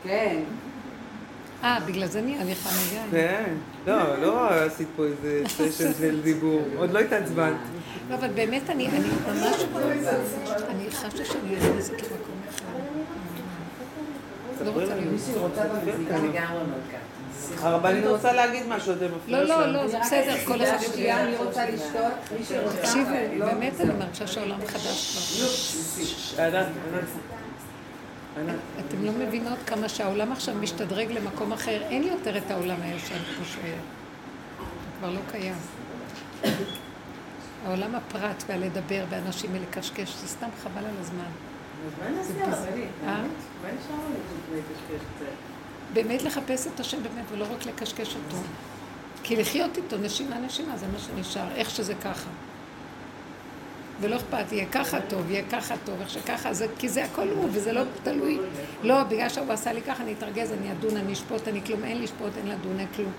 [0.04, 0.40] כן.
[1.64, 3.08] אה, בגלל זה נהיה לי חם יין.
[3.12, 3.54] כן.
[3.88, 6.62] לא, לא עשית פה איזה סשן של דיבור.
[6.78, 7.58] עוד לא התעצבנת.
[8.10, 9.64] לא, אבל באמת אני, אני ממש,
[10.70, 12.66] אני חשתי שאני נכנסת למקום אחר.
[14.66, 15.12] לא רוצה להיות.
[15.14, 16.98] מישהי רוצה במזיקה לגמרי מלכה.
[17.60, 21.36] הרבנית רוצה להגיד משהו, אתם מפריעים לא, לא, לא, זה בסדר, כל אחד שנייה, אני
[21.36, 22.13] רוצה לשתות.
[22.39, 22.78] מי שרוצה.
[22.78, 23.46] תקשיבו, לא.
[23.46, 26.54] באמת אני מרגישה שהעולם חדש כבר.
[28.80, 33.46] אתם לא מבינות כמה שהעולם עכשיו משתדרג למקום אחר, אין יותר את העולם הישן כמו
[33.46, 33.76] שהיה.
[34.58, 34.65] הוא
[35.00, 35.56] כבר לא קיים.
[37.65, 41.24] העולם הפרט והלדבר באנשים ולקשקש, זה סתם חבל על הזמן.
[41.88, 42.89] אז מה נעשה, הרבנית?
[43.08, 43.17] אה?
[43.17, 44.15] מה נשאר לנו
[44.56, 45.53] לקשקש קצת?
[45.94, 48.38] באמת לחפש את השם באמת ולא רק לקשקש אותו.
[49.24, 52.30] כי לחיות איתו נשימה נשימה זה מה שנשאר, איך שזה ככה.
[54.02, 57.50] ולא אכפת, יהיה ככה טוב, יהיה ככה טוב, איך שככה, זה, כי זה הכל הוא,
[57.52, 58.40] וזה לא תלוי.
[58.84, 62.02] לא, בגלל שהוא עשה לי ככה, אני אתרגז, אני אדון, אני אשפוט, אני כלום, אין
[62.02, 63.12] לשפוט, אין לדון, אין כלום.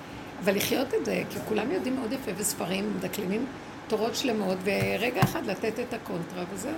[0.44, 3.46] אבל לחיות את זה, כי כולם יודעים מאוד יפה, וספרים, מדקלמים
[3.88, 6.72] תורות שלמות, ורגע אחד לתת את הקונטרה, וזהו.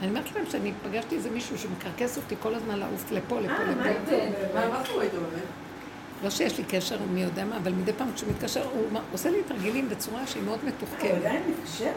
[0.00, 3.70] אני אומרת לכם שאני פגשתי איזה מישהו שמקרקס אותי כל הזמן לעוף לפה, לפה, אה,
[3.70, 4.68] לפה.
[4.68, 5.42] מה קורה איתו באמת?
[6.22, 9.42] לא שיש לי קשר מי יודע מה, אבל מדי פעם כשהוא מתקשר, הוא עושה לי
[9.48, 11.10] תרגילים בצורה שהיא מאוד הוא מתוחכמת.
[11.10, 11.92] עדיין מתקשר?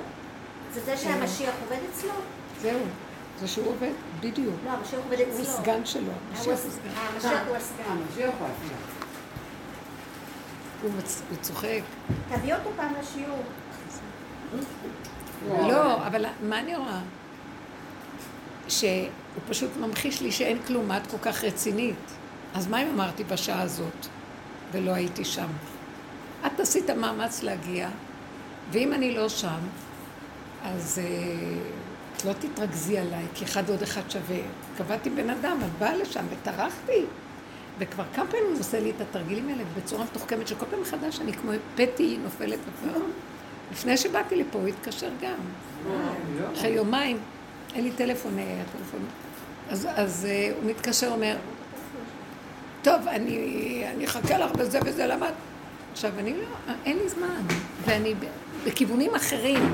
[0.74, 2.12] זה זה שהמשיח עובד אצלו?
[2.62, 2.80] זהו,
[3.40, 4.56] זה שהוא עובד, בדיוק.
[4.66, 5.86] לא, המשיח עובד הוא אצלו.
[5.86, 6.90] שלו, הוא הוא סגן.
[6.96, 7.84] אה, המשיח הוא הסגן.
[7.88, 8.76] המשיח הוא הסגן.
[10.82, 10.92] הוא
[11.30, 11.82] הוא צוחק.
[12.30, 13.44] תביא אותו פעם לשיעור.
[15.50, 17.00] לא, אבל מה אני רואה?
[18.72, 19.10] שהוא
[19.50, 22.12] פשוט ממחיש לי שאין כלום, מה את כל כך רצינית?
[22.54, 24.08] אז מה אם אמרתי בשעה הזאת
[24.72, 25.48] ולא הייתי שם?
[26.46, 27.90] את עשית מאמץ להגיע,
[28.72, 29.60] ואם אני לא שם,
[30.64, 31.04] אז אה,
[32.18, 34.40] את לא תתרכזי עליי, כי אחד ועוד אחד שווה.
[34.78, 37.06] קבעתי בן אדם, את באה לשם וטרחתי.
[37.80, 41.34] וכבר כמה פעמים הוא עושה לי את התרגילים האלה בצורה מתוחכמת, שכל פעם מחדש אני
[41.34, 43.02] כמו פטי נופלת בפעם.
[43.72, 45.38] לפני שבאתי לפה הוא התקשר גם.
[46.54, 47.18] אחרי יומיים,
[47.76, 49.00] אין לי טלפון, אה, הטלפון.
[49.70, 51.38] אז, אז אה, הוא מתקשר, אומר,
[52.82, 55.30] טוב, אני, אני אחכה לך בזה וזה, למה?
[55.30, 55.34] את-"
[55.92, 57.42] עכשיו, אני לא, אין לי זמן,
[57.86, 58.14] ואני
[58.66, 59.74] בכיוונים אחרים.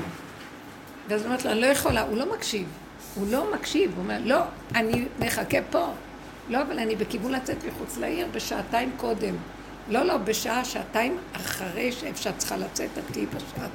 [1.08, 2.66] ואז אומרת לו, אני לא יכולה, הוא לא מקשיב.
[3.14, 4.40] הוא לא מקשיב, הוא אומר, לא,
[4.74, 5.86] אני מחכה פה.
[6.48, 9.34] לא, אבל אני בכיוון לצאת מחוץ לעיר בשעתיים קודם.
[9.88, 13.70] לא, לא, בשעה, שעתיים אחרי שאת צריכה לצאת, את תהיי בשעת.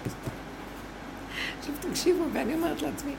[1.60, 3.14] עכשיו תקשיבו, ואני אומרת לעצמי,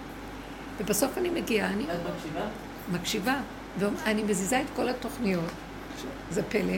[0.78, 2.40] ובסוף אני מגיעה, אני את מקשיבה?
[2.92, 3.40] מקשיבה,
[3.78, 5.50] ואני מזיזה את כל התוכניות,
[6.30, 6.76] זה פלא,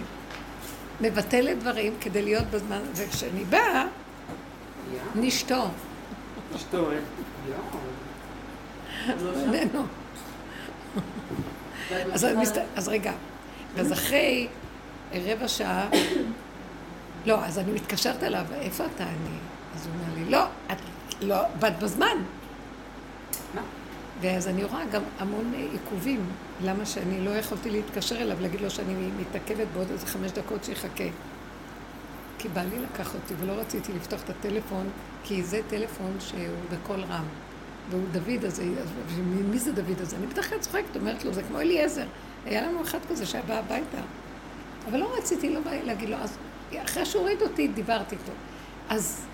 [1.00, 3.86] מבטלת דברים כדי להיות בזמן, וכשאני באה,
[5.14, 5.68] נשתו,
[6.56, 6.96] אשתו, אה?
[12.36, 12.60] מסת...
[12.76, 13.12] אז רגע,
[13.78, 14.48] אז אחרי
[15.12, 15.88] רבע שעה,
[17.26, 19.36] לא, אז אני מתקשרת אליו, איפה אתה אני?
[19.74, 20.78] אז הוא אומר לי, לא, את
[21.20, 22.16] לא, באת בזמן.
[24.20, 26.20] ואז אני רואה גם המון עיכובים,
[26.64, 31.04] למה שאני לא יכולתי להתקשר אליו, להגיד לו שאני מתעכבת בעוד איזה חמש דקות שיחכה.
[32.38, 34.86] כי בעלי לקח אותי ולא רציתי לפתוח את הטלפון,
[35.24, 37.24] כי זה טלפון שהוא בקול רם.
[37.90, 38.64] והוא דוד הזה,
[39.50, 40.16] מי זה דוד הזה?
[40.16, 42.06] אני בדרך כלל צוחקת, אומרת לו, זה כמו אליעזר.
[42.44, 43.98] היה לנו אחד כזה שהיה בא הביתה.
[44.88, 46.38] אבל לא רציתי, לא בא להגיד לו, אז
[46.84, 48.32] אחרי שהוא הוריד אותי, דיברתי איתו.
[48.88, 49.26] אז,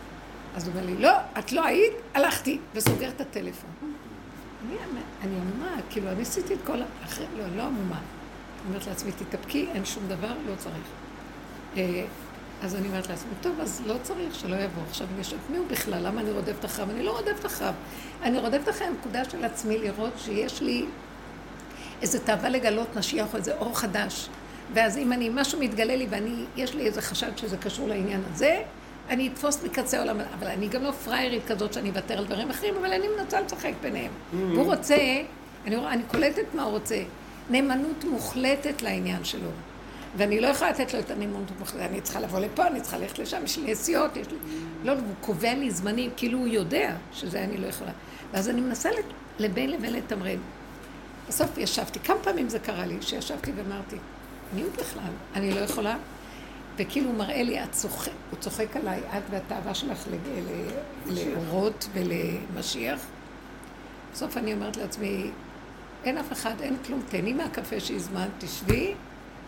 [0.55, 3.82] אז הוא אומר לי, לא, את לא היית, הלכתי, וסוגר את הטלפון.
[4.67, 4.77] אני,
[5.23, 6.85] אני עמומה, כאילו, אני עשיתי את כל ה...
[7.05, 7.97] אחרי, לא, לא עמומה.
[7.99, 10.77] אני אומרת לעצמי, תתאפקי, אין שום דבר, לא צריך.
[11.77, 12.05] אה,
[12.63, 14.83] אז אני אומרת לעצמי, טוב, אז לא צריך שלא יבוא.
[14.89, 16.07] עכשיו, אני שואלת, מי הוא בכלל?
[16.07, 16.91] למה אני רודפת אחריו?
[16.91, 17.75] אני לא רודפת אחריו.
[18.23, 20.85] אני רודפת אחרי הנקודה של עצמי לראות שיש לי
[22.03, 24.29] איזו תאווה לגלות משיח או איזה אור חדש.
[24.75, 28.63] ואז אם אני, משהו מתגלה לי ואני, יש לי איזה חשד שזה קשור לעניין הזה,
[29.09, 32.75] אני אתפוס מקצה העולם, אבל אני גם לא פריירית כזאת שאני אוותר על דברים אחרים,
[32.81, 34.11] אבל אני מנסה לשחק ביניהם.
[34.33, 34.97] והוא רוצה,
[35.67, 37.03] אני, אני קולטת מה הוא רוצה,
[37.51, 39.49] נאמנות מוחלטת לעניין שלו.
[40.17, 43.19] ואני לא יכולה לתת לו את הנאמנות המוחלטת, אני צריכה לבוא לפה, אני צריכה ללכת
[43.19, 44.37] לשם, יש לי נסיעות, יש לי...
[44.85, 47.91] לא, והוא קובע לי זמנים, כאילו הוא יודע שזה אני לא יכולה.
[48.33, 48.91] ואז אני מנסה
[49.39, 50.39] לבין לבין לתמרן.
[51.29, 53.97] בסוף ישבתי, כמה פעמים זה קרה לי, שישבתי ואמרתי,
[54.55, 55.13] מי הוא בכלל?
[55.35, 55.97] אני לא יכולה.
[56.77, 59.99] וכאילו הוא מראה לי, את צוחק, הוא צוחק עליי, את והתאווה שלך
[61.07, 63.01] לאורות ולמשיח.
[64.13, 65.31] בסוף אני אומרת לעצמי,
[66.05, 67.03] אין אף אחד, אין כלום.
[67.09, 68.95] תהני מהקפה שהזמנת, תשבי,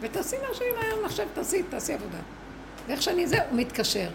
[0.00, 2.18] ותעשי משהו עם המחשב, תעשי, תעשי עבודה.
[2.86, 4.08] ואיך שאני זה, הוא מתקשר.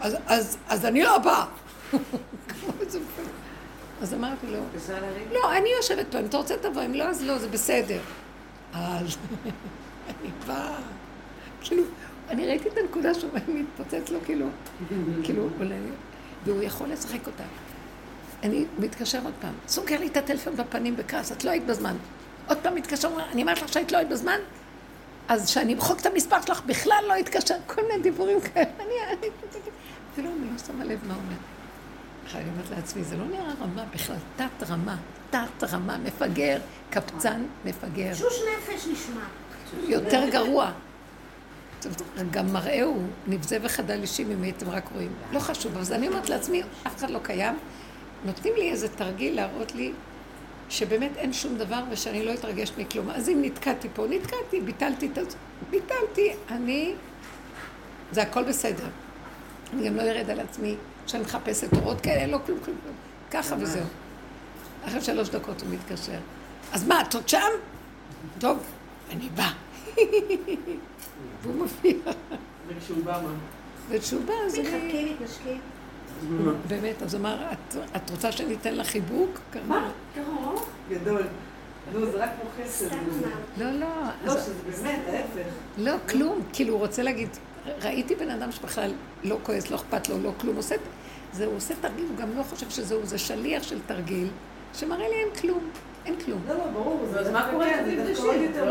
[0.00, 1.46] אז, אז, אז אני לא באה.
[4.02, 4.58] אז אמרתי לו?
[5.32, 8.00] לא, אני יושבת פה, אם אתה רוצה תבוא, אם לא, אז לא, זה בסדר.
[8.72, 9.16] אז
[10.08, 10.78] אני באה,
[11.68, 11.82] כאילו,
[12.28, 14.46] אני ראיתי את הנקודה שהוא מתפוצץ לו, כאילו,
[15.22, 15.74] כאילו, אולי,
[16.44, 17.44] והוא יכול לשחק אותה.
[18.42, 21.96] אני מתקשר עוד פעם, סוגר לי את הטלפון בפנים בכעס, את לא היית בזמן.
[22.48, 24.38] עוד פעם מתקשר, אני אומרת לך שהיית לא היית בזמן,
[25.28, 28.70] אז שאני אמחוק את המספר שלך, בכלל לא התקשר, כל מיני דיבורים כאלה.
[28.80, 29.28] אני,
[30.12, 31.36] אפילו אני לא שמה לב מה אומר.
[32.34, 34.96] אני אומרת לעצמי, זה לא נראה רמה בכלל, תת רמה,
[35.30, 36.58] תת רמה, מפגר,
[36.90, 38.14] קפצן, מפגר.
[38.14, 39.24] שוש נפש נשמע.
[39.88, 40.72] יותר גרוע.
[42.30, 45.12] גם מראהו נבזה וחדל אישים אם הייתם רק רואים.
[45.32, 47.58] לא חשוב, אז אני אומרת לעצמי, אף אחד לא קיים.
[48.24, 49.92] נותנים לי איזה תרגיל להראות לי
[50.68, 53.10] שבאמת אין שום דבר ושאני לא אתרגש מכלום.
[53.10, 55.36] אז אם נתקעתי פה, נתקעתי, ביטלתי את זה,
[55.70, 56.94] ביטלתי, אני...
[58.12, 58.86] זה הכל בסדר.
[59.72, 60.74] אני גם לא ארד על עצמי
[61.06, 62.96] שאני מחפשת אורות כאלה, לא כלום, כלום, כלום.
[63.30, 63.84] ככה וזהו.
[64.86, 66.18] אחרי שלוש דקות הוא מתקשר.
[66.72, 67.38] אז מה, את עוד שם?
[68.38, 68.58] טוב,
[69.10, 69.50] אני בא.
[71.42, 71.92] והוא מופיע.
[72.68, 73.28] וכשהוא בא מה?
[73.88, 74.62] וכשהוא בא, אז אני...
[74.62, 75.60] מתחבקים, מתנשקים.
[76.68, 77.36] באמת, אז אמר,
[77.96, 79.38] "את- רוצה שניתן לך חיבוק?
[79.68, 79.90] מה?
[80.16, 80.22] ככה
[80.90, 81.22] גדול.
[81.92, 82.86] נו, זה רק כמו חסד.
[83.58, 83.86] לא, לא.
[84.24, 85.48] לא, שזה באמת, ההפך.
[85.78, 86.40] לא, כלום.
[86.52, 87.28] כאילו, הוא רוצה להגיד,
[87.82, 88.92] ראיתי בן אדם שבכלל
[89.24, 90.56] לא כועס, לא אכפת לו, לא כלום.
[90.56, 90.74] עושה,
[91.32, 94.28] זה, הוא עושה תרגיל, הוא גם לא חושב שזהו, זה שליח של תרגיל,
[94.74, 95.70] שמראה לי אין כלום.
[96.06, 96.40] אין כלום.
[96.48, 97.06] לא, לא, ברור.
[97.12, 98.26] זה אז מה קורה כן, כשאתם זה דווקא נפגשים?
[98.26, 98.64] עוד יותר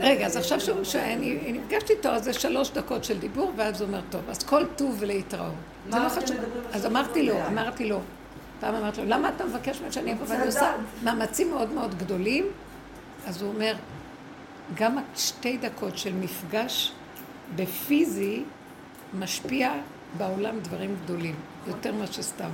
[0.00, 3.80] לא רגע, אז עכשיו שהוא- שאני נפגשתי איתו, אז זה שלוש דקות של דיבור, ואז
[3.80, 5.52] הוא אומר, טוב, אז כל טוב ולהתראות.
[5.90, 6.36] זה לא חשוב.
[6.72, 7.46] אז אמרתי לו?
[7.46, 8.00] אמרתי לו,
[8.60, 10.26] פעם אמרתי לו, למה אתה מבקש ממני שאני אבוא?
[10.28, 10.72] ואני עושה
[11.04, 12.46] מאמצים מאוד מאוד גדולים.
[13.26, 13.74] אז הוא אומר,
[14.74, 16.92] גם שתי דקות של מפגש
[17.56, 18.42] בפיזי
[19.18, 19.72] משפיע
[20.18, 21.34] בעולם דברים גדולים,
[21.66, 22.48] יותר מאשר סתם.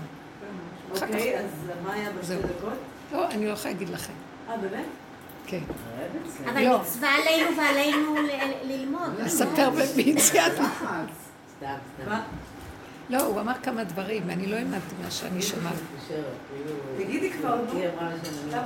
[0.95, 1.51] כך- אוקיי, אז
[1.85, 2.35] מה היה בשתי.
[2.37, 2.73] דקות?
[3.13, 4.13] לא, אני לא יכולה להגיד לכם.
[4.49, 4.85] אה, באמת?
[5.47, 5.61] כן.
[6.45, 6.81] אבל לא.
[6.81, 8.15] מצווה עלינו ועלינו
[8.65, 9.21] ללמוד.
[9.25, 10.53] לספר ביציאת...
[10.53, 10.63] סתם,
[11.59, 12.09] סתם.
[12.09, 12.23] מה?
[13.11, 15.75] לא, הוא אמר כמה דברים, ואני לא האמנתי מה שאני שמעת.
[16.97, 18.59] תגידי כבר, את לא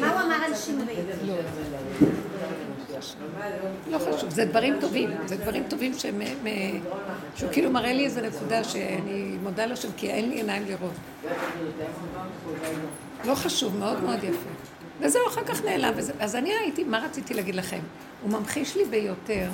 [0.00, 0.94] מה הוא אמר על שמרי?
[3.90, 6.80] לא חשוב, זה דברים טובים, זה דברים טובים שהם, מ-
[7.36, 10.92] שהוא כאילו מראה לי איזה נקודה שאני מודה לשם, כי אין לי עיניים לראות.
[13.24, 14.48] לא חשוב, מאוד מאוד יפה.
[15.00, 15.92] וזהו, אחר כך נעלם.
[16.20, 17.80] אז אני ראיתי, מה רציתי להגיד לכם?
[18.22, 19.48] הוא ממחיש לי ביותר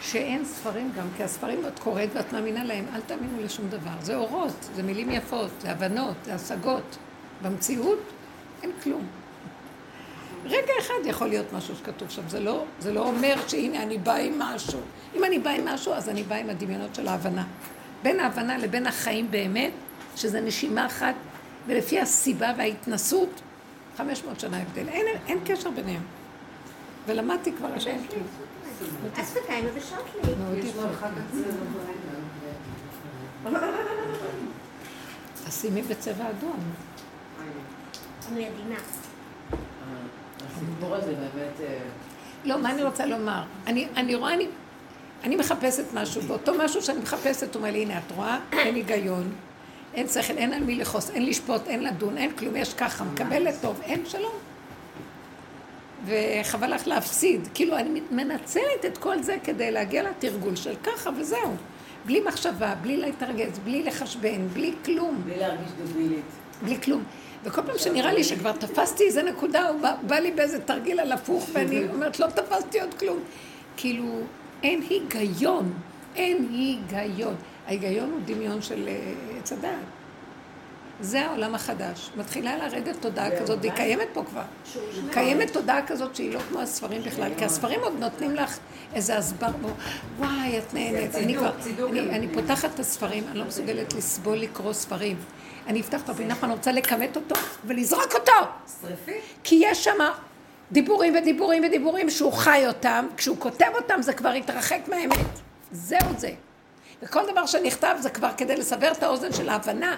[0.00, 3.90] שאין ספרים גם, כי הספרים את קוראת ואת מאמינה להם, אל תאמינו לשום דבר.
[4.00, 6.96] זה אורות, זה מילים יפות, זה הבנות, זה השגות.
[7.42, 7.98] במציאות
[8.62, 9.06] אין כלום.
[10.44, 14.18] רגע אחד יכול להיות משהו שכתוב שם, זה לא, זה לא אומר שהנה אני באה
[14.18, 14.80] עם משהו.
[15.14, 17.44] אם אני באה עם משהו, אז אני באה עם הדמיונות של ההבנה.
[18.02, 19.72] בין ההבנה לבין החיים באמת,
[20.16, 21.14] שזה נשימה אחת,
[21.66, 23.40] ולפי הסיבה וההתנסות,
[23.96, 24.88] 500 שנה הבדל.
[24.88, 26.02] אין, אין קשר ביניהם.
[27.06, 28.26] ולמדתי כבר שאין כלום.
[29.20, 30.34] אספקאים ובשעות לי.
[30.34, 30.90] מאוד יש לו יפה.
[30.90, 31.44] אחר כך זה
[35.48, 36.60] תשימי בצבע אדום.
[38.32, 38.76] אני עדינה.
[40.62, 41.60] הסיפור הזה באמת...
[41.60, 41.78] אה,
[42.44, 43.42] לא, מה אני רוצה לומר?
[43.66, 44.46] אני, אני רואה, אני,
[45.24, 48.38] אני מחפשת משהו, ואותו משהו שאני מחפשת, הוא אומר לי, הנה, את רואה?
[48.52, 49.32] אין היגיון,
[49.94, 53.54] אין שכל, אין על מי לכעוס, אין לשפוט, אין לדון, אין כלום, יש ככה, מקבלת
[53.60, 54.32] טוב, אין שלום.
[56.06, 57.48] וחבל לך להפסיד.
[57.54, 61.54] כאילו, אני מנצלת את כל זה כדי להגיע לתרגול של ככה וזהו.
[62.06, 65.22] בלי מחשבה, בלי להתרגז, בלי לחשבן, בלי כלום.
[65.24, 66.24] בלי להרגיש דבילית.
[66.62, 67.04] בלי כלום.
[67.44, 71.12] וכל פעם שנראה לי שכבר תפסתי איזה נקודה, הוא בא, בא לי באיזה תרגיל על
[71.12, 73.18] הפוך, ואני אומרת, לא תפסתי עוד כלום.
[73.76, 74.20] כאילו,
[74.62, 75.72] אין היגיון,
[76.16, 77.34] אין היגיון.
[77.66, 79.72] ההיגיון הוא דמיון של אה, עץ הדעת.
[81.00, 82.10] זה העולם החדש.
[82.16, 84.42] מתחילה לרדת תודעה כזאת, והיא קיימת פה כבר.
[85.12, 88.58] קיימת תודעה כזאת שהיא לא כמו הספרים בכלל, כי הספרים עוד נותנים לך
[88.94, 89.68] איזה הסבר בו,
[90.18, 91.14] וואי, את נהנית.
[91.14, 91.36] אני-
[92.10, 95.16] אני פותחת את הספרים, אני לא מסוגלת לסבול לקרוא ספרים.
[95.68, 98.32] אני אפתח את רבי נחמן, רוצה לכמת אותו ולזרוק אותו!
[98.80, 99.18] שרפי.
[99.44, 99.98] כי יש שם
[100.72, 105.26] דיבורים ודיבורים ודיבורים שהוא חי אותם, כשהוא כותב אותם זה כבר התרחק מהאמת.
[105.72, 106.30] זהו זה.
[107.02, 109.96] וכל דבר שנכתב זה כבר כדי לסבר את האוזן של ההבנה,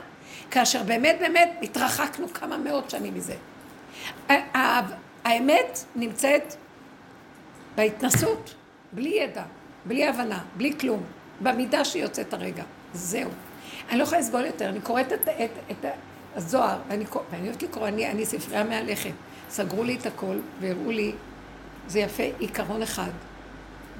[0.50, 3.34] כאשר באמת באמת התרחקנו כמה מאות שנים מזה.
[5.24, 6.54] האמת נמצאת
[7.76, 8.54] בהתנסות,
[8.92, 9.42] בלי ידע,
[9.84, 11.02] בלי הבנה, בלי כלום,
[11.40, 12.62] במידה שיוצאת הרגע.
[12.94, 13.30] זהו.
[13.90, 15.84] אני לא יכולה לסבול יותר, אני קוראת את, את, את,
[16.34, 19.10] הזוהר, ואני, ואני אוהבת לקרוא, אני, אני ספרייה מהלכת.
[19.50, 21.12] סגרו לי את הכל והראו לי,
[21.88, 23.10] זה יפה, עיקרון אחד.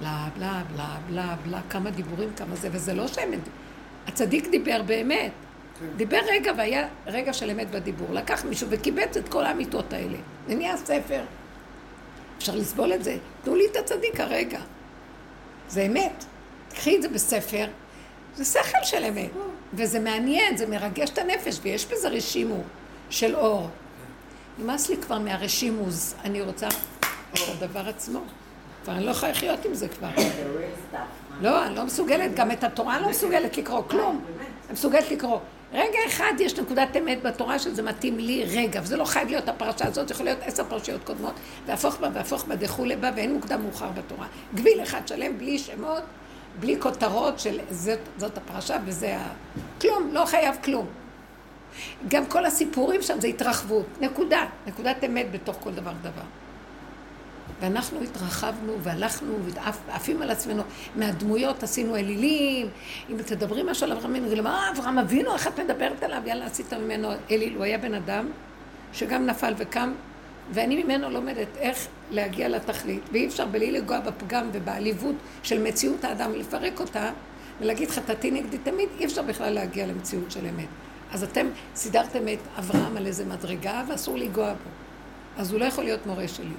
[0.00, 3.30] בלה בלה בלה בלה בלה, כמה דיבורים, כמה זה, וזה לא שהם...
[4.06, 5.32] הצדיק דיבר באמת.
[5.96, 8.08] דיבר רגע והיה רגע של אמת בדיבור.
[8.12, 10.16] לקח מישהו וקיבץ את כל האמיתות האלה.
[10.48, 11.22] זה נהיה ספר.
[12.38, 13.16] אפשר לסבול את זה.
[13.44, 14.60] תנו לי את הצדיק הרגע.
[15.68, 16.24] זה אמת.
[16.74, 17.66] קחי את זה בספר,
[18.34, 19.30] זה שכל של אמת.
[19.74, 22.62] וזה מעניין, זה מרגש את הנפש, ויש בזה רשימו
[23.10, 23.68] של אור.
[24.58, 26.68] נמאס לי כבר מהרשימוז, אני רוצה
[27.32, 28.20] את הדבר עצמו.
[28.84, 30.08] כבר אני לא יכולה לחיות עם זה כבר.
[31.40, 34.24] לא, אני לא מסוגלת, גם את התורה לא מסוגלת לקרוא, כלום.
[34.38, 35.38] אני מסוגלת לקרוא.
[35.72, 39.86] רגע אחד יש נקודת אמת בתורה שזה מתאים לי רגע, וזה לא חייב להיות הפרשה
[39.86, 41.34] הזאת, זה יכול להיות עשר פרשיות קודמות,
[41.66, 44.26] והפוך בה והפוך בה דכולי בה, ואין מוקדם מאוחר בתורה.
[44.54, 46.02] גביל אחד שלם, בלי שמות,
[46.60, 49.32] בלי כותרות של זאת, זאת הפרשה וזה ה...
[49.80, 50.86] כלום, לא חייב כלום.
[52.08, 56.22] גם כל הסיפורים שם זה התרחבות, נקודה, נקודת אמת בתוך כל דבר דבר.
[57.60, 59.34] ואנחנו התרחבנו והלכנו
[59.88, 60.62] ועפים על עצמנו.
[60.96, 62.68] מהדמויות עשינו אלילים.
[63.10, 66.22] אם תדברי משהו על אברהם אבינו, מה אברהם אבינו, איך את מדברת עליו?
[66.26, 67.56] יאללה, עשית ממנו אליל.
[67.56, 68.28] הוא היה בן אדם
[68.92, 69.92] שגם נפל וקם,
[70.50, 73.02] ואני ממנו לומדת איך להגיע לתכלית.
[73.12, 77.10] ואי אפשר בלי לגוע בפגם ובעליבות של מציאות האדם, לפרק אותה
[77.60, 80.68] ולהגיד חטאתי נגדי תמיד, אי אפשר בכלל להגיע למציאות של אמת.
[81.12, 84.70] אז אתם סידרתם את אברהם על איזה מדרגה ואסור לנגוע בו.
[85.36, 86.54] אז הוא לא יכול להיות מורה שלי.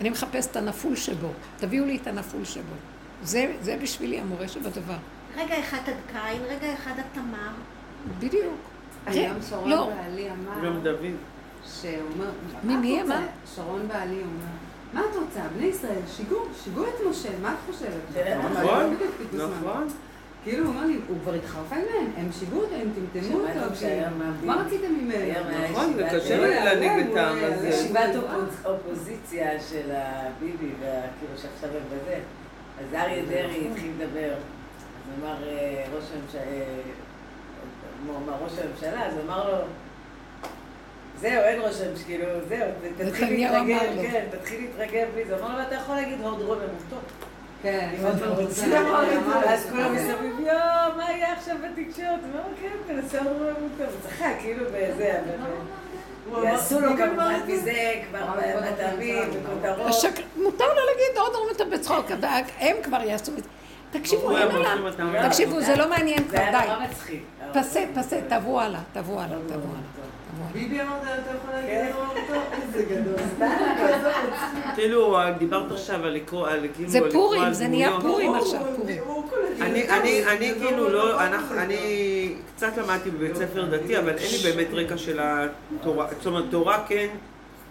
[0.00, 1.28] אני מחפש את הנפול שבו.
[1.56, 2.74] תביאו לי את הנפול שבו.
[3.22, 4.96] זה, זה בשבילי המורה שבדבר.
[5.36, 7.50] רגע אחד עד קין, רגע אחד עד תמר.
[8.18, 8.54] בדיוק.
[9.06, 9.90] היום שרון לא.
[9.90, 10.64] בעלי אמר...
[10.64, 11.14] גם דוד.
[11.80, 12.30] שאומר...
[12.64, 13.20] מי, מי אמר?
[13.54, 14.50] שרון בעלי אומר,
[14.92, 15.40] מה את רוצה?
[15.56, 18.26] בני ישראל, שיגעו, שיגעו את משה, מה את חושבת?
[18.52, 18.96] נכון,
[19.32, 19.88] נכון.
[20.44, 23.50] כאילו, הוא אמר לי, הוא כבר התחרפן מהם, הם שיגעו אותו, הם טמטמו אותו,
[24.44, 25.50] מה רציתם ממנו?
[25.70, 27.68] נכון, זה קשה לי להנהיג את העם הזה.
[27.68, 28.10] ישיבת
[28.64, 30.72] אופוזיציה של הביבי,
[31.18, 32.18] כאילו שעכשיו הם בזה,
[32.80, 35.84] אז אריה דרעי התחיל לדבר, אז אמר אה,
[38.16, 39.58] אמר ראש הממשלה, אז אמר לו,
[41.20, 42.68] זהו, אין ראש הממשלה, כאילו, זהו,
[42.98, 45.36] תתחיל להתרגל, כן, תתחיל להתרגל בלי זה.
[45.38, 46.56] אמר לו, אתה יכול להגיד רומם, הוא
[46.90, 46.98] טוב.
[47.62, 52.08] כן, ואז כולם מסביב, יואו, מה יהיה עכשיו בתקשורת?
[52.08, 53.86] הוא אומר, כן, תנסה רומם, הוא טוב.
[54.08, 55.18] צחק, כאילו, בזה,
[56.44, 58.26] יעשו לו כמובן מזה כבר
[58.72, 60.14] מטעמים וכותרות.
[60.36, 62.06] מותר לו להגיד עוד רומם בצחוק,
[62.58, 63.48] הם כבר יעשו את זה.
[63.90, 64.84] תקשיבו, אין עולם.
[65.28, 66.50] תקשיבו, זה לא מעניין כבר, די.
[66.50, 67.22] זה היה נורא מצחיק.
[67.52, 70.00] פסה, פסה, תעברו הלאה, תעברו הלאה, תעברו הלאה.
[70.52, 72.40] ביבי אמרת, אתה יכול להגיד אותו?
[72.62, 73.48] איזה גדול.
[74.76, 76.90] כאילו, דיברת עכשיו על לקרוא, על כאילו...
[76.90, 79.02] זה פורים, זה נהיה פורים עכשיו, פורים.
[80.28, 81.20] אני כאילו לא,
[81.58, 86.06] אני קצת למדתי בבית ספר דתי, אבל אין לי באמת רקע של התורה.
[86.18, 87.06] זאת אומרת, תורה כן,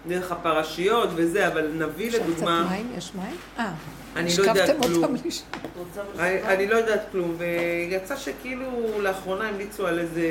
[0.10, 2.32] דרך הפרשיות וזה, אבל נביא לדוגמה...
[2.32, 2.92] יש קצת מים?
[2.98, 3.36] יש מים?
[3.60, 3.72] אה.
[4.16, 5.16] אני לא יודעת כלום.
[6.20, 10.22] אני לא יודעת כלום, ויצא שכאילו לאחרונה המליצו על איזה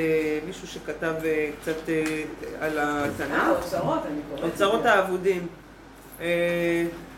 [0.47, 2.23] מישהו שכתב אה, קצת אה,
[2.59, 3.31] על התנ"ך.
[3.31, 4.43] אה, אוצרות, אני קוראת.
[4.43, 5.47] אוצרות האבודים.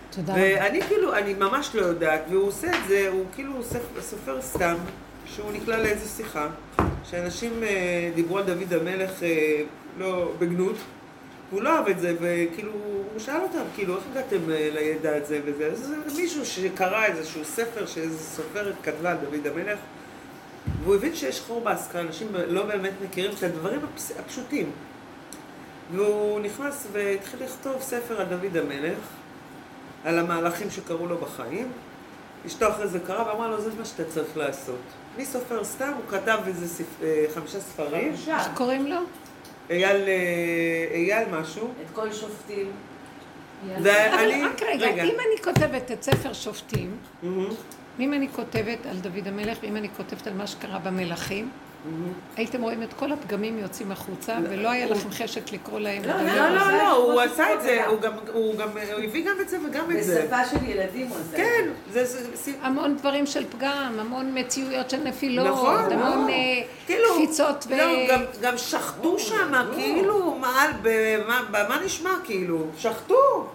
[0.10, 3.54] תודה ואני כאילו, אני ממש לא יודעת, והוא עושה את זה, הוא כאילו
[4.02, 4.76] סופר סתם,
[5.26, 6.48] שהוא נקלע לאיזו שיחה,
[7.04, 7.64] שאנשים
[8.16, 9.12] דיברו על דוד המלך
[9.98, 10.76] לא בגנות.
[11.52, 12.72] והוא לא אהב את זה, וכאילו,
[13.14, 15.96] הוא שאל אותם, כאילו, איך הגעתם אה, לידע את זה וזה?
[16.06, 19.80] אז מישהו שקרא איזשהו ספר שאיזו סופרת כתבה על דוד המלך,
[20.84, 23.80] והוא הבין שיש חור בהשכלה, אנשים לא באמת מכירים את הדברים
[24.20, 24.72] הפשוטים.
[25.96, 28.98] והוא נכנס והתחיל לכתוב ספר על דוד המלך,
[30.04, 31.72] על המהלכים שקרו לו בחיים.
[32.48, 34.80] אשתו אחרי זה קרא ואמרה לו, זה מה שאתה צריך לעשות.
[35.18, 35.92] מי סופר סתם?
[35.96, 37.04] הוא כתב איזה ספ...
[37.04, 38.14] אה, חמישה ספרים.
[38.28, 39.00] איך קוראים לו?
[39.70, 41.68] אייל, אה, אייל משהו.
[41.68, 42.72] את כל שופטים.
[43.84, 46.98] ואני, רק רגע, רגע, אם אני כותבת את ספר שופטים,
[48.00, 51.50] אם אני כותבת על דוד המלך, ואם אני כותבת על מה שקרה במלכים,
[52.36, 56.04] הייתם רואים את כל הפגמים יוצאים החוצה, ולא היה לכם חשק לקרוא להם.
[56.04, 57.86] לא, לא, לא, לא, הוא עשה את זה,
[58.34, 58.70] הוא גם
[59.04, 60.22] הביא גם את זה וגם את זה.
[60.22, 62.12] בשפה של ילדים הוא עשה את זה.
[62.46, 66.36] כן, המון דברים של פגם, המון מציאויות של נפילות, נכון, המון אה,
[66.86, 67.78] כאילו, קפיצות ו...
[67.78, 70.40] לא, גם שחטו שם, כאילו,
[71.52, 72.66] במה נשמע, כאילו?
[72.78, 73.48] שחטו.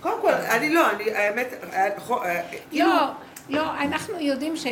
[0.00, 2.88] קודם כל, אני לא, אני, האמת, אה, אה, כאילו...
[2.88, 3.06] לא,
[3.48, 4.66] לא, אנחנו יודעים ש...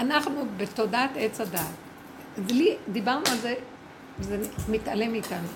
[0.00, 1.66] אנחנו בתודעת עץ הדעת.
[2.48, 3.54] לי, דיברנו על זה,
[4.20, 4.38] זה
[4.68, 5.48] מתעלם מאיתנו.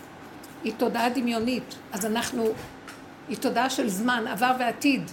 [0.64, 2.49] היא תודעה דמיונית, אז אנחנו,
[3.28, 5.11] היא תודעה של זמן, עבר ועתיד.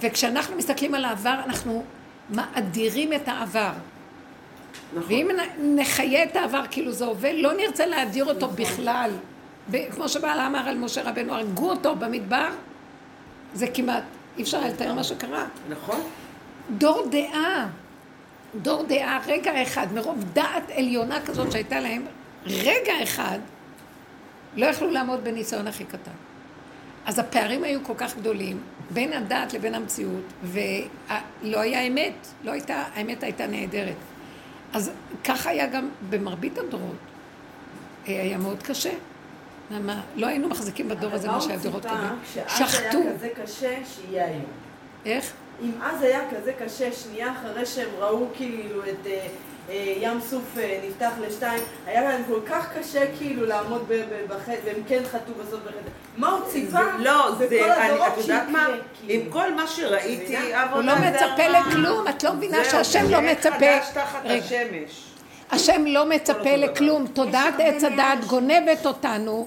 [0.00, 1.84] וכשאנחנו מסתכלים על העבר, אנחנו
[2.30, 3.72] מאדירים את העבר.
[4.94, 5.12] נכון.
[5.12, 5.28] ואם
[5.76, 9.10] נחיה את העבר כאילו זה עובד, לא נרצה להדיר אותו בכלל.
[9.70, 12.48] ב- כמו שבעלה אמר על משה רבנו, הרגו אותו במדבר,
[13.54, 14.02] זה כמעט,
[14.38, 15.44] אי אפשר לתאר מה שקרה.
[15.68, 16.00] נכון?
[16.78, 17.68] דור דעה,
[18.54, 22.02] דור דעה, רגע אחד, מרוב דעת עליונה כזאת שהייתה להם,
[22.46, 23.38] רגע אחד,
[24.56, 26.10] לא יכלו לעמוד בניסיון הכי קטן.
[27.06, 32.84] אז הפערים היו כל כך גדולים בין הדעת לבין המציאות, ולא היה אמת, לא הייתה,
[32.94, 33.96] האמת הייתה נהדרת.
[34.72, 34.90] אז
[35.24, 36.96] ככה היה גם במרבית הדורות.
[38.08, 38.92] אה, היה מאוד קשה.
[39.70, 40.00] למה?
[40.16, 42.18] לא היינו מחזיקים בדור הזה מה שהיה דורות קודמים.
[42.34, 42.98] שאז שחטו.
[42.98, 44.44] היה כזה קשה, שיהיה היום.
[45.06, 45.32] איך?
[45.60, 49.26] אם אז היה כזה קשה, שנייה אחרי שהם ראו כאילו את אה,
[49.70, 53.92] אה, ים סוף אה, נפתח לשתיים, היה להם כל כך קשה כאילו לעמוד
[54.28, 55.90] בחטא, והם כן חטאו בסוף בחטא.
[56.16, 56.80] מה הוא ציפה?
[56.98, 58.66] לא, זה, אני, את יודעת מה?
[58.66, 58.76] שיקרה,
[59.06, 59.24] כאילו.
[59.24, 60.36] עם כל מה שראיתי,
[60.72, 61.48] הוא לא מצפה.
[61.48, 63.50] לכלום, את לא מבינה שהשם זה לא מצפה.
[63.50, 64.44] חדש תחת רגע.
[64.44, 65.04] השמש.
[65.50, 66.56] השם לא מצפה.
[66.56, 69.46] לכלום, תודעת עץ הדעת גונבת אותנו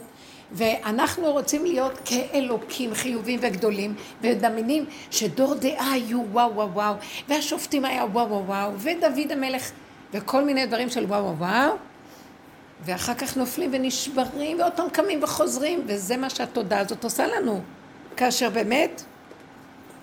[0.52, 6.96] ואנחנו רוצים להיות כאלוקים חיובים וגדולים ומדמיינים שדור דעה היו וואו וואו וואו
[7.28, 9.72] והשופטים היה וואו וואו וואו ודוד המלך
[10.14, 11.76] וכל מיני דברים של וואו וואו וואו
[12.82, 17.62] ואחר כך נופלים ונשברים ועוד פעם קמים וחוזרים וזה מה שהתודעה הזאת עושה לנו.
[18.18, 19.02] כאשר באמת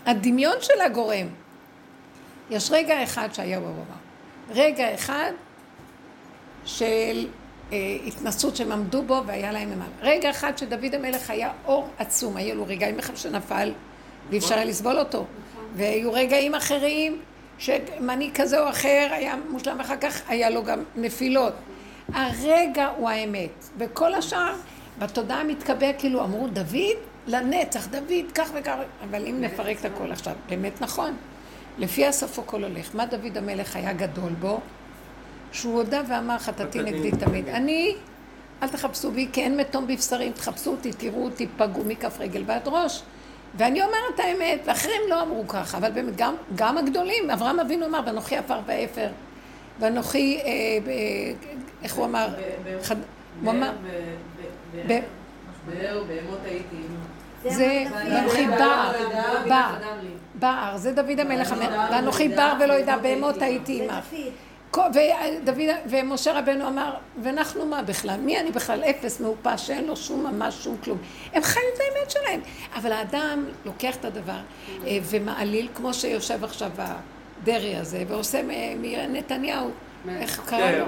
[0.06, 1.26] הדמיון שלה גורם
[2.50, 3.98] יש רגע אחד שהיה וואו וואו
[4.50, 5.32] רגע אחד
[6.64, 7.26] של
[8.06, 9.92] התנסות שהם עמדו בו והיה להם למעלה.
[10.00, 13.72] רגע אחד שדוד המלך היה אור עצום, היו לו רגעים אחד שנפל
[14.30, 15.26] ואי אפשר היה לסבול אותו.
[15.76, 17.18] והיו רגעים אחרים
[17.58, 21.52] שמנהיג כזה או אחר היה מושלם, ואחר כך היה לו גם נפילות.
[22.12, 24.54] הרגע הוא האמת, וכל השאר
[24.98, 26.96] בתודעה מתקבע כאילו אמרו דוד
[27.26, 28.74] לנצח, דוד כך וכך,
[29.10, 31.16] אבל אם נפרק את הכל עכשיו, באמת נכון.
[31.78, 32.94] לפי הסוף הכל הולך.
[32.94, 34.60] מה דוד המלך היה גדול בו?
[35.52, 37.48] שהוא הודה ואמר חטאתי נגדי תמיד.
[37.48, 37.94] אני,
[38.62, 42.68] אל תחפשו בי, כי אין מתום בבשרים, תחפשו אותי, תראו אותי, פגעו מכף רגל ועד
[42.68, 43.02] ראש.
[43.54, 47.86] ואני אומרת את האמת, ואחרים לא אמרו ככה, אבל באמת גם, גם הגדולים, אברהם אבינו
[47.86, 49.08] אמר, ואנוכי עפר ואפר,
[49.80, 50.50] ואנוכי, אה,
[50.84, 50.90] ב,
[51.82, 52.28] איך הוא אמר?
[53.42, 53.72] הוא אמר,
[55.66, 56.76] באר, בהמות הייתי.
[57.48, 58.92] זה ואנוכי בר,
[59.48, 59.74] בר,
[60.34, 64.14] בר, זה דוד המלך, אומר, ואנוכי בר ולא ידע בהמות הייתי עמך.
[64.76, 66.92] ודוד, ומשה רבנו אמר,
[67.22, 68.16] ואנחנו מה בכלל?
[68.20, 68.84] מי אני בכלל?
[68.84, 70.98] אפס מעופש, שאין לו שום ממש, שום כלום.
[71.32, 72.40] הם חיים את האמת שלהם.
[72.76, 74.38] אבל האדם לוקח את הדבר
[74.86, 78.40] אה, ומעליל, כמו שיושב עכשיו הדרעי הזה, ועושה
[78.78, 79.70] מנתניהו,
[80.08, 80.84] איך קרא לו?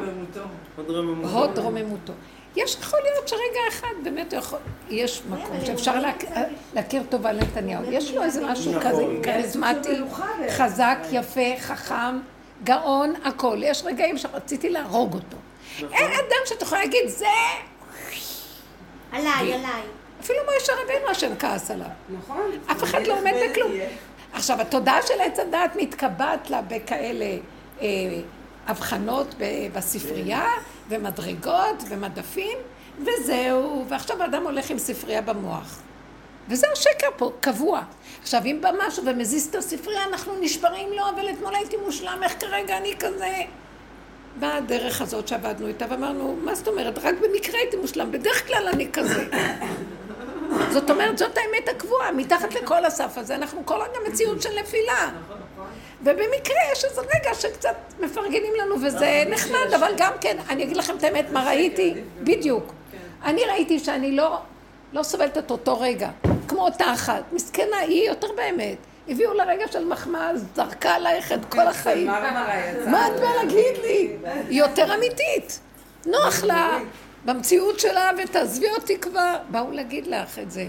[1.30, 2.12] הוד רוממותו.
[2.56, 4.58] יש יכול להיות שרגע אחד באמת הוא יכול,
[4.90, 6.38] יש מקום שאפשר להכ-
[6.74, 7.82] להכיר טובה לנתניהו.
[7.92, 8.90] יש לו איזה משהו נכון.
[8.90, 9.88] כזה כריזמטי,
[10.50, 12.18] חזק, יפה, חכם,
[12.64, 13.58] גאון, הכל.
[13.62, 15.36] יש רגעים שרציתי להרוג אותו.
[15.92, 17.26] אין אדם שאתה יכול להגיד, זה...
[19.12, 19.82] עליי, עליי.
[20.20, 21.86] אפילו משה רבנו השם כעס עליו.
[22.18, 22.50] נכון.
[22.70, 23.72] אף אחד לא עומד בכלום.
[24.32, 27.36] עכשיו, התודעה של עץ הדעת מתקבעת לה בכאלה
[27.80, 27.86] אה,
[28.66, 30.46] הבחנות ב- בספרייה,
[30.88, 32.58] ומדרגות, ומדפים,
[33.00, 35.80] וזהו, ועכשיו האדם הולך עם ספרייה במוח.
[36.48, 37.82] וזה השקר פה, קבוע.
[38.24, 42.40] עכשיו, אם בא משהו ומזיז את הספרייה, אנחנו נשברים לו, אבל אתמול הייתי מושלם, איך
[42.40, 43.34] כרגע אני כזה...
[44.36, 46.98] באה הדרך הזאת שעבדנו איתה, ואמרנו, מה זאת אומרת?
[46.98, 49.24] רק במקרה הייתי מושלם, בדרך כלל אני כזה.
[50.72, 55.10] זאת אומרת, זאת האמת הקבועה, מתחת לכל הסף הזה, אנחנו כל רגע מציאות של נפילה.
[56.00, 60.96] ובמקרה יש איזה רגע שקצת מפרגנים לנו, וזה נחמד, אבל גם כן, אני אגיד לכם
[60.96, 62.72] את האמת, מה ראיתי, בדיוק.
[63.24, 64.38] אני ראיתי שאני לא,
[64.94, 66.10] לא סובלת את אותו רגע,
[66.48, 68.76] כמו אותה אחת, מסכנה, היא יותר באמת.
[69.08, 72.06] הביאו לה רגע של מחמאה, זרקה עלייך את כל החיים.
[72.86, 74.16] מה את באה להגיד לי?
[74.48, 75.60] היא יותר אמיתית.
[76.06, 76.78] נוח לה
[77.24, 79.36] במציאות שלה, ותעזבי אותי כבר.
[79.48, 80.66] באו להגיד לך את זה.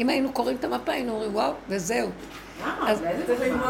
[0.00, 2.08] אם היינו קוראים את המפה, היינו אומרים, וואו, וזהו.
[2.86, 3.02] אז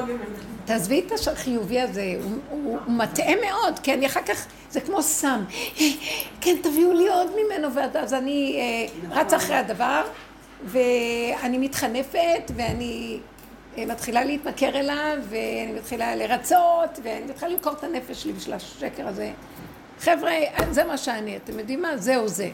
[0.04, 0.54] ממנו.
[0.64, 2.14] תעזבי את החיובי הזה,
[2.50, 5.44] הוא, מטעה מאוד, כי אני אחר כך, זה כמו סם.
[6.40, 10.02] כן, תביאו לי עוד ממנו, ואז אני אה, רצה אחרי הדבר,
[10.64, 13.18] ואני מתחנפת, ואני
[13.78, 19.08] אה, מתחילה להתמכר אליו, ואני מתחילה לרצות, ואני מתחילה למכור את הנפש שלי בשביל השקר
[19.08, 19.30] הזה.
[20.00, 20.32] חבר'ה,
[20.70, 21.96] זה מה שאני, אתם יודעים מה?
[21.96, 22.50] זהו זה.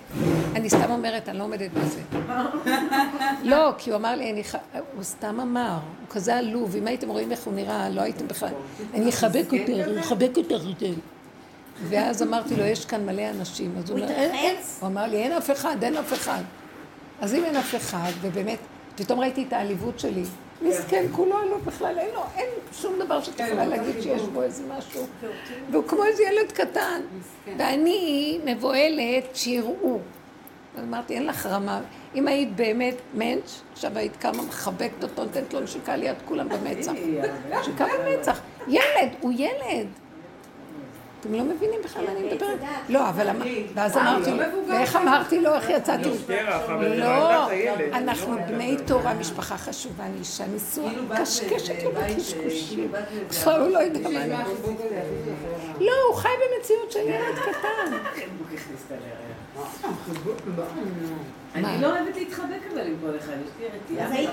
[0.54, 2.00] אני סתם אומרת, אני לא עומדת בזה.
[3.42, 4.54] לא, כי הוא אמר לי, אני ח...
[4.94, 8.48] הוא סתם אמר, הוא כזה עלוב, אם הייתם רואים איך הוא נראה, לא הייתם בכלל,
[8.94, 10.92] אני אחבק אותך, אני אחבק אותך יותר.
[11.88, 13.74] ואז אמרתי לו, יש כאן מלא אנשים.
[13.78, 13.98] אז הוא.
[13.98, 14.78] התרחץ?
[14.80, 16.42] הוא אמר לי, אין אף אחד, אין אף אחד.
[17.20, 18.58] אז אם אין אף אחד, ובאמת,
[18.96, 20.22] פתאום ראיתי את העליבות שלי,
[20.62, 24.62] מסכן, כולו לא בכלל, אין לו, אין שום דבר שאת יכולה להגיד שיש בו איזה
[24.68, 25.06] משהו.
[25.70, 27.00] והוא כמו איזה ילד קטן.
[27.58, 29.98] ואני מבוהלת שיראו.
[30.76, 31.80] אז אמרתי, אין לך רמה.
[32.14, 36.92] אם היית באמת מענץ', עכשיו היית קמה מחבקת אותו, נותנת לו נשיקה ליד כולם במצח.
[37.60, 38.40] נשיקה במצח.
[38.68, 39.86] ילד, הוא ילד.
[41.20, 42.58] אתם לא מבינים בכלל מה אני מדברת?
[42.88, 43.26] לא, אבל
[43.74, 46.10] ואז אמרתי לו, ואיך אמרתי לו, איך יצאתי?
[46.96, 47.48] לא,
[47.92, 50.92] אנחנו בני תורה, משפחה חשובה, אני אישה נשואה,
[51.22, 52.92] קשקשת לו בקשקושים.
[53.28, 54.34] בכלל הוא לא יודע מה אני
[55.80, 57.96] לא, הוא חי במציאות של ילד קטן.
[61.54, 63.66] אני לא אוהבת להתחבק אבל עם כל אחד, יש לי
[64.06, 64.32] רתיעה.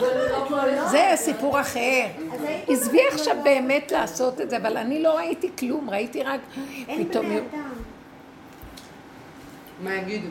[0.49, 0.87] לו, לא?
[0.87, 1.79] זה סיפור אחר.
[1.79, 3.43] היית עזבי עכשיו לא.
[3.43, 6.39] באמת לעשות את זה, אבל אני לא ראיתי כלום, ראיתי רק
[6.87, 7.25] אין פתאום...
[7.25, 7.73] אדם.
[9.83, 10.27] מה יגידו?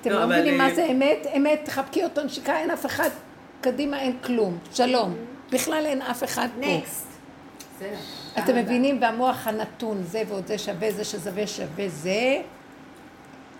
[0.00, 1.26] אתם לא, לא מבינים מה זה אמת?
[1.36, 3.10] אמת, תחבקי אותו נשיקה, אין אף אחד.
[3.60, 4.58] קדימה אין כלום.
[4.72, 5.14] שלום.
[5.52, 6.66] בכלל אין אף אחד פה.
[6.66, 7.06] נקסט.
[8.38, 9.02] אתם מבינים?
[9.02, 12.42] והמוח הנתון, זה ועוד זה שווה, זה ששווה שווה זה,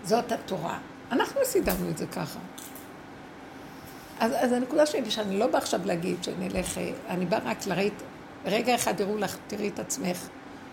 [0.07, 0.78] זאת התורה.
[1.12, 2.38] אנחנו סידרנו את זה ככה.
[4.20, 8.02] אז, אז הנקודה שלי, שאני לא באה עכשיו להגיד שנלך, אה, אני באה רק לראית,
[8.44, 10.28] רגע אחד יראו לך, תראי את עצמך,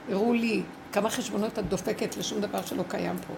[0.09, 0.61] יראו לי
[0.91, 3.33] כמה חשבונות את דופקת לשום דבר שלא קיים פה.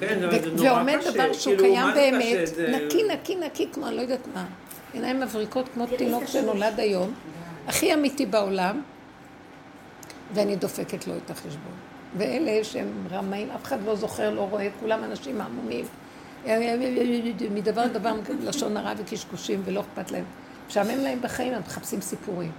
[0.00, 1.10] כן, זה ו- נורא ועומד קשה.
[1.10, 2.46] דבר שהוא כאילו, קיים זה באמת, קשה?
[2.54, 4.44] זה- נקי, נקי, נקי, כמו אני לא יודעת מה.
[4.92, 6.26] עיניים מבריקות כמו תראי תינוק.
[6.26, 7.14] שנולד היום,
[7.68, 8.82] הכי אמיתי בעולם,
[10.34, 11.72] ואני דופקת לו את החשבון.
[12.18, 15.84] ואלה שהם רמאים, אף אחד לא זוכר, לא רואה, כולם אנשים עמומים.
[17.50, 20.24] מדבר לדבר, לשון הרע וקשקושים, ולא אכפת להם.
[20.68, 22.50] משעמם להם בחיים, הם מחפשים סיפורים.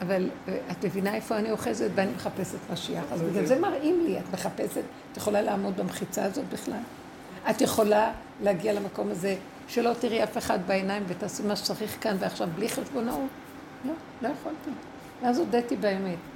[0.00, 3.04] אבל אה, את מבינה איפה אני אוחזת ואני מחפשת משיח.
[3.12, 6.80] אז בגלל זה מראים לי, את מחפשת, את יכולה לעמוד במחיצה הזאת בכלל?
[7.50, 8.12] את יכולה
[8.42, 9.36] להגיע למקום הזה
[9.68, 13.28] שלא תראי אף אחד בעיניים ותעשי מה שצריך כאן ועכשיו בלי חשבונאות?
[13.84, 14.70] לא, לא יכולתי.
[15.22, 16.31] ואז הודיתי באמת.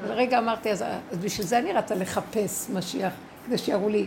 [0.00, 3.12] ולרגע אמרתי, אז, אז בשביל זה אני רצה לחפש משיח,
[3.46, 4.06] כדי שיראו לי.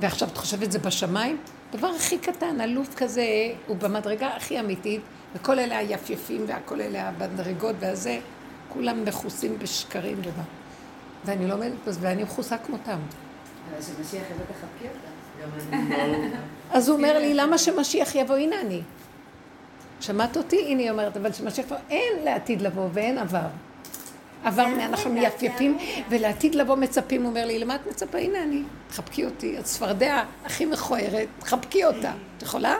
[0.00, 1.38] ועכשיו את חושבת זה בשמיים?
[1.72, 3.24] דבר הכי קטן, אלוף כזה,
[3.66, 5.00] הוא במדרגה הכי אמיתית,
[5.34, 8.18] וכל אלה היפיפים והכל אלה המדרגות והזה,
[8.68, 10.42] כולם מכוסים בשקרים ומה.
[11.24, 12.98] ואני לא עומדת בזה, ואני מכוסה כמותם.
[13.70, 14.88] אבל שמשיח יבוא תחבקי
[15.72, 16.30] אני.
[16.70, 18.36] אז הוא אומר לי, למה שמשיח יבוא?
[18.36, 18.82] הנה אני.
[20.00, 20.64] שמעת אותי?
[20.66, 23.46] הנה היא אומרת, אבל שמשיח יבוא, אין לעתיד לבוא ואין עבר.
[24.46, 25.78] עבר, זה אנחנו מייפייפים.
[26.08, 28.18] ולעתיד לבוא מצפים, הוא אומר לי, למה את מצפה?
[28.18, 32.12] הנה אני, תחבקי אותי, הצפרדע הכי מכוערת, תחבקי אותה.
[32.36, 32.74] את יכולה?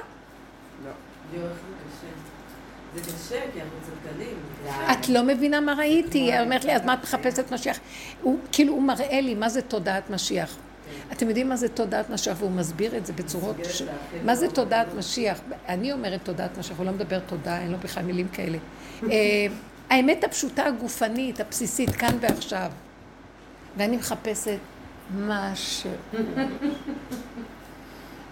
[2.97, 3.41] איך זה קשה.
[3.53, 4.37] כי אנחנו צדקנים.
[4.93, 7.79] את לא מבינה מה ראיתי, היא אומרת לי, אז מה את מחפשת משיח?
[8.23, 10.57] הוא, כאילו, הוא מראה לי מה זה תודעת משיח.
[11.13, 13.57] אתם יודעים מה זה תודעת משיח, והוא מסביר את זה בצורות...
[13.71, 13.83] ש...
[14.25, 15.41] מה זה תודעת משיח?
[15.69, 18.59] אני אומרת תודעת משיח, הוא לא מדבר תודה, אין לו בכלל מילים כאלה.
[19.91, 22.71] האמת הפשוטה הגופנית, הבסיסית, כאן ועכשיו.
[23.77, 24.59] ואני מחפשת
[25.19, 25.91] משהו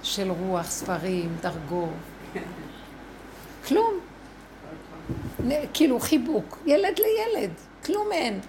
[0.03, 1.89] של רוח, ספרים, דרגות.
[3.69, 3.95] כלום.
[5.75, 7.51] כאילו חיבוק, ילד לילד,
[7.85, 8.41] כלום אין.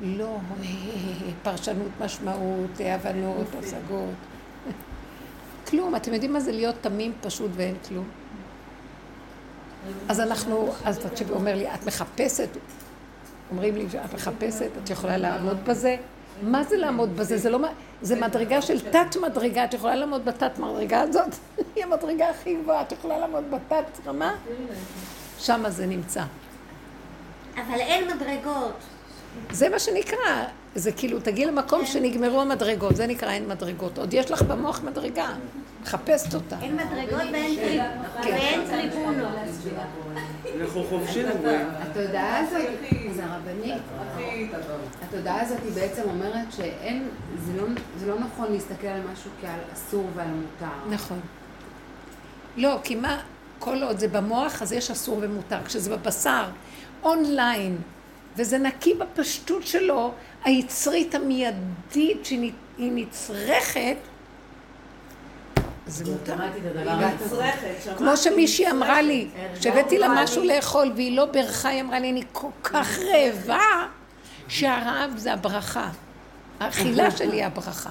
[0.00, 0.38] לא
[1.42, 4.14] פרשנות משמעות, הבנות, השגות.
[5.66, 8.21] כלום, אתם יודעים מה זה להיות תמים פשוט ואין כלום?
[10.08, 12.48] אז אנחנו, אז תקשיבי, אומר לי, את מחפשת,
[13.50, 15.96] אומרים לי, את מחפשת, את יכולה לעמוד בזה?
[16.42, 17.38] מה זה לעמוד בזה?
[17.38, 17.68] זה לא מה,
[18.02, 21.34] זה מדרגה של תת מדרגה, את יכולה לעמוד בתת מדרגה הזאת?
[21.76, 24.34] היא המדרגה הכי גבוהה, את יכולה לעמוד בתת רמה?
[25.38, 26.22] שמה זה נמצא.
[27.54, 28.76] אבל אין מדרגות.
[29.50, 33.98] זה מה שנקרא, זה כאילו, תגיעי למקום שנגמרו המדרגות, זה נקרא אין מדרגות.
[33.98, 35.28] עוד יש לך במוח מדרגה,
[35.82, 36.56] מחפשת אותה.
[36.62, 37.82] אין מדרגות ואין טריב-
[38.24, 39.28] ואין טריבונות.
[40.60, 41.66] אנחנו חופשי נגועים.
[41.78, 42.60] התודעה הזאת,
[43.10, 43.82] אז הרבנית,
[45.02, 47.08] התודעה הזאת היא בעצם אומרת שאין,
[47.44, 47.66] זה לא,
[47.98, 50.72] זה לא נכון להסתכל על משהו כעל אסור ועל מותר.
[50.90, 51.20] נכון.
[52.56, 53.20] לא, כי מה,
[53.58, 55.58] כל עוד זה במוח, אז יש אסור ומותר.
[55.64, 56.44] כשזה בבשר,
[57.02, 57.78] אונליין,
[58.36, 60.12] וזה נקי בפשטות שלו,
[60.44, 63.96] היצרית המיידית שהיא נצרכת,
[65.86, 66.36] זה מותר.
[67.14, 67.98] נצרכת, שמעתי.
[67.98, 69.62] כמו שמישהי אמרה לי, נצרכת.
[69.62, 73.86] שהבאתי לה משהו לאכול והיא לא בירכה, היא אמרה לי, אני כל כך רעבה,
[74.48, 75.88] שהרעב זה הברכה.
[76.60, 77.90] האכילה שלי היא הברכה.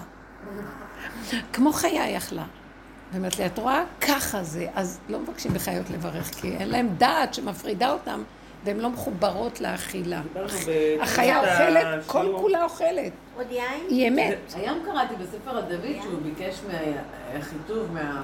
[1.54, 2.44] כמו חיה היא אכלה.
[3.12, 3.84] ואומרת לי, את רואה?
[4.02, 4.68] ככה זה.
[4.76, 8.24] אז לא מבקשים בחיות לברך, כי אין להם דעת שמפרידה אותם
[8.66, 10.22] והן לא מחוברות לאכילה.
[11.02, 12.34] החיה אוכלת, כל.
[12.42, 13.12] כולה אוכלת.
[13.38, 13.82] עוד יין?
[13.90, 14.38] היא אמת.
[14.56, 18.24] היום קראתי בספר הדוד שהוא ביקש מהחיטוב, מה...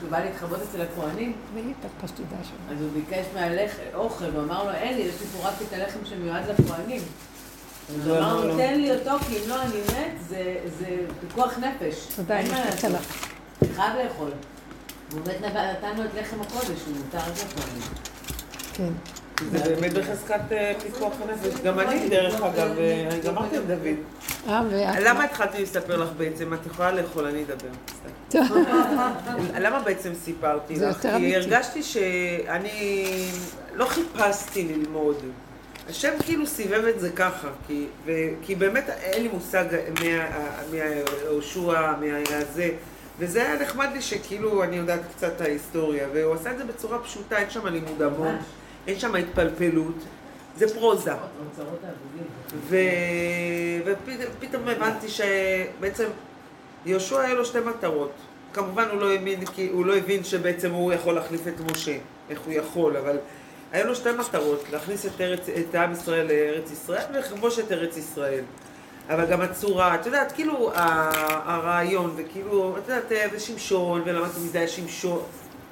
[0.00, 2.76] שהוא בא להתחבות אצל הכוהנים, תביא לי את הפסטידה שלו.
[2.76, 5.98] אז הוא ביקש מהאוכל, הוא אמר לו, אין לי, יש לי פה רק את הלחם
[6.04, 7.02] שמיועד לכוהנים.
[7.88, 10.86] אז הוא אמר לו, תן לי אותו, כי אם לא אני מת, זה זה
[11.20, 12.06] פיקוח נפש.
[12.16, 12.68] תודה, אין אני.
[13.58, 14.30] אתה חייב לאכול.
[15.10, 17.82] והוא באמת נתן לו את לחם הקודש, הוא מותר לכוהנים.
[18.72, 18.92] כן.
[19.52, 21.60] זה באמת בחזקת אה, פיקוח הנפש.
[21.60, 23.96] גם אני, דרך אגב, אה, אני גמרתי עם דוד.
[24.48, 25.00] אה.
[25.00, 26.54] למה התחלתי לספר לך בעצם?
[26.54, 27.68] את יכולה לאכול, אני אדבר.
[29.60, 31.00] למה בעצם סיפרתי לך?
[31.00, 31.36] כי.
[31.36, 33.04] הרגשתי שאני
[33.74, 35.16] לא חיפשתי ללמוד.
[35.88, 38.12] השם כאילו סיבב את זה ככה, כי, ו,
[38.42, 39.64] כי באמת אין לי מושג
[40.70, 42.70] מהיהושע, מהזה,
[43.18, 46.98] וזה היה נחמד לי שכאילו אני יודעת קצת את ההיסטוריה, והוא עשה את זה בצורה
[46.98, 48.44] פשוטה, אין שם לימוד ממש.
[48.86, 49.94] אין שם התפלפלות,
[50.56, 51.12] זה פרוזה.
[54.40, 56.04] ופתאום הבנתי שבעצם
[56.86, 58.12] יהושע היה לו שתי מטרות.
[58.52, 61.96] כמובן הוא לא האמין, כי הוא לא הבין שבעצם הוא יכול להחליף את משה,
[62.30, 63.16] איך הוא יכול, אבל
[63.72, 67.96] היה לו שתי מטרות, להכניס את, ארץ, את עם ישראל לארץ ישראל ולכבוש את ארץ
[67.96, 68.44] ישראל.
[69.08, 75.22] אבל גם הצורה, את יודעת, כאילו הרעיון, וכאילו, את יודעת, ושמשון, ולמדתי מזה היה שמשון,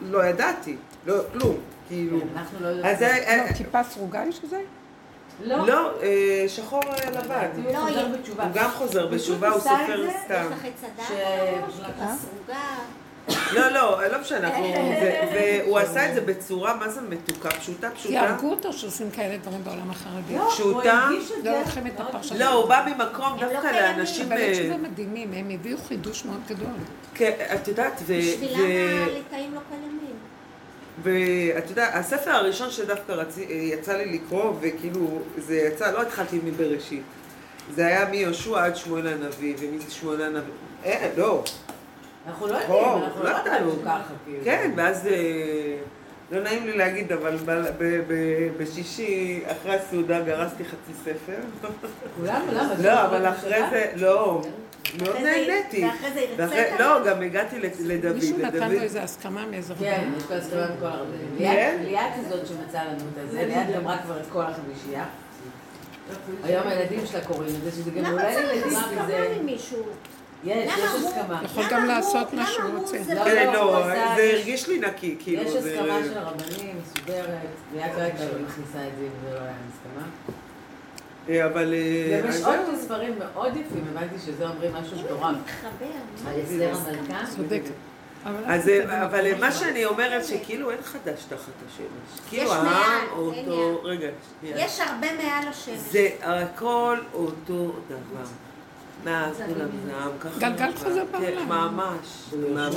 [0.02, 1.58] לא ידעתי, לא, כלום,
[1.88, 2.18] כאילו.
[2.36, 2.86] אנחנו לא יודעים.
[2.86, 3.12] אז זה,
[3.48, 4.60] לא, כיפה סרוגה יש לזה?
[5.44, 5.66] לא.
[5.66, 7.48] לא, אה, שחור אה, לבן.
[7.64, 8.42] הוא לא, חוזר היא- בתשובה.
[8.44, 10.46] הוא גם חוזר בתשובה, הוא סופר זה, סתם.
[12.00, 12.14] אה?
[13.52, 14.50] לא, לא, לא משנה,
[15.34, 18.20] והוא עשה את זה בצורה, מה זה מתוקה, פשוטה, כי פשוטה.
[18.20, 20.34] הרגו אותו שעושים כאלה דברים בעולם החרדי.
[20.36, 20.92] לא, הוא פשוטה.
[20.92, 21.50] הרגיש את זה.
[21.50, 22.40] לא לוקחים את הפרשנות.
[22.40, 24.26] לא, הוא בא ממקום הם לא דווקא קיימים, לאנשים...
[24.32, 26.68] אבל יש אה, שזה מדהימים, הם הביאו חידוש מאוד גדול.
[27.14, 28.58] כן, את יודעת, ו- בשבילם
[29.08, 30.03] הליטאים לא קיימים.
[31.02, 36.38] ואת יודעת, הספר הראשון שדווקא רצי- אה, יצא לי לקרוא, וכאילו, זה יצא, לא התחלתי
[36.44, 37.02] מבראשית.
[37.74, 40.52] זה היה מיהושע עד שמואל הנביא, ומי זה שמואל הנביא?
[40.84, 41.44] אה, לא.
[42.26, 43.66] אנחנו לא יודעים, אנחנו לא לא ידענו.
[43.68, 44.44] יודעים ככה, כאילו.
[44.44, 45.76] כן, ואז, אה,
[46.32, 47.36] לא נעים לי להגיד, אבל
[48.58, 51.68] בשישי, אחרי הסעודה, גרסתי חצי ספר.
[52.20, 52.74] כולנו, למה?
[52.82, 54.42] לא, אבל אחרי זה, לא,
[55.02, 55.84] מאוד נהניתי.
[55.84, 56.80] ואחרי זה הרצית?
[56.80, 58.80] לא, גם הגעתי לד- לדוד, מישהו נתן לו.
[58.80, 60.16] איזו הסכמה מאיזה כן, רבן?
[60.18, 61.34] יש פה הסכמה מכל הרבנים.
[61.38, 61.76] כן?
[61.80, 65.04] ליאת ליאת היא זאת שמצאה לנו את זה, ליאת גמרה כבר את כל החמישייה.
[66.44, 69.36] היום הילדים שלה קוראים את זה, שזה גם למה אולי צריך ילדים, הסכמה זה...
[69.40, 69.82] ממישהו?
[70.44, 71.40] יש, למה יש הוא- הסכמה.
[71.44, 72.96] יכול למה גם הוא- לעשות מה למה שהוא הוא רוצה.
[73.14, 75.42] לא, כן, לא, זה יש- הרגיש לי נקי, כאילו.
[75.42, 77.28] יש הסכמה של הרבנים, מסודרת,
[77.74, 80.33] ליאת לא הייתה מכניסה את זה אם זה לא היה הסכמה.
[81.28, 81.74] אה, אבל...
[81.74, 82.56] אה, גם יש עוד.
[82.80, 85.36] ספרים מאוד יפים, הבנתי שזה אומרים משהו מטורף.
[85.36, 85.86] מתחבר,
[86.24, 86.40] מה על
[86.72, 87.18] הסכמה?
[87.18, 87.36] המלכה.
[87.36, 87.70] צודקת.
[88.24, 89.40] אבל אז אה, אבל.
[89.40, 92.20] מה שאני אומרת, שכאילו אין חדש תחת השמש.
[92.28, 93.80] כאילו העם אותו...
[93.84, 94.08] רגע,
[94.40, 94.64] שנייה.
[94.66, 95.78] יש הרבה מעל השמש.
[95.78, 98.24] זה הכל אותו דבר.
[99.04, 100.38] מאז כולם זעם, ככה.
[100.38, 100.76] גלגל.
[100.76, 101.48] חוזר כן, בעולם.
[101.48, 102.76] ממש, ממש.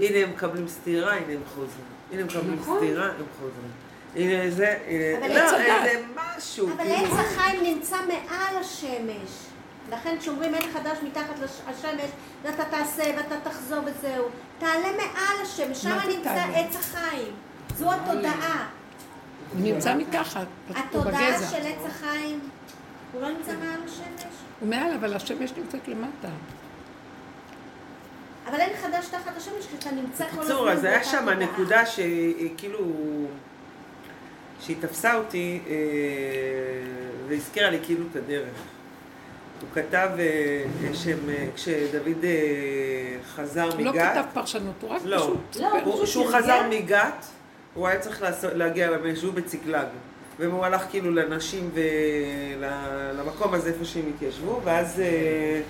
[0.00, 1.84] הנה הם מקבלים סטירה, הנה הם חוזרים.
[2.12, 3.89] הנה הם מקבלים סטירה, הם חוזרים.
[4.16, 4.78] הנה זה,
[5.18, 5.34] אבל הנה...
[5.34, 5.84] לא, עץ הדת.
[5.86, 6.02] איזה
[6.36, 6.68] משהו.
[6.68, 7.06] אבל כאילו.
[7.06, 9.30] עץ החיים נמצא מעל השמש.
[9.92, 12.10] לכן כשאומרים אין חדש מתחת לש- השמש,
[12.42, 14.24] ואתה תעשה ואתה תחזור וזהו.
[14.58, 16.44] תעלה מעל השמש, שם נמצא?
[16.54, 17.32] עץ החיים.
[17.76, 18.68] זו התודעה.
[19.52, 21.46] הוא נמצא מתחת, הוא התודעה בגזע.
[21.46, 22.40] של עץ החיים,
[23.12, 24.32] הוא לא נמצא מעל השמש.
[24.60, 26.28] הוא מעל, אבל השמש נמצאת למטה.
[28.48, 31.34] אבל אין חדש תחת השמש כשאתה נמצא כל הזמן בקיצור, אז היה שם תודעה.
[31.34, 32.78] נקודה שכאילו,
[34.60, 35.74] שהיא תפסה אותי אה,
[37.28, 38.48] והזכירה לי כאילו את הדרך.
[39.60, 42.30] הוא כתב אה, שהם, אה, כשדוד אה,
[43.34, 45.56] חזר הוא לא מגת, כתב פרשנות, הוא רק לא, פשוט...
[45.62, 46.26] לא, הוא- פשוט כשהוא.
[46.38, 47.24] חזר מגת,
[47.74, 49.86] הוא היה צריך לעשות- להגיע, ישבו בצקלג.
[50.38, 55.60] והוא הלך כאילו לנשים ולמקום הזה איפה שהם התיישבו, ואז אה,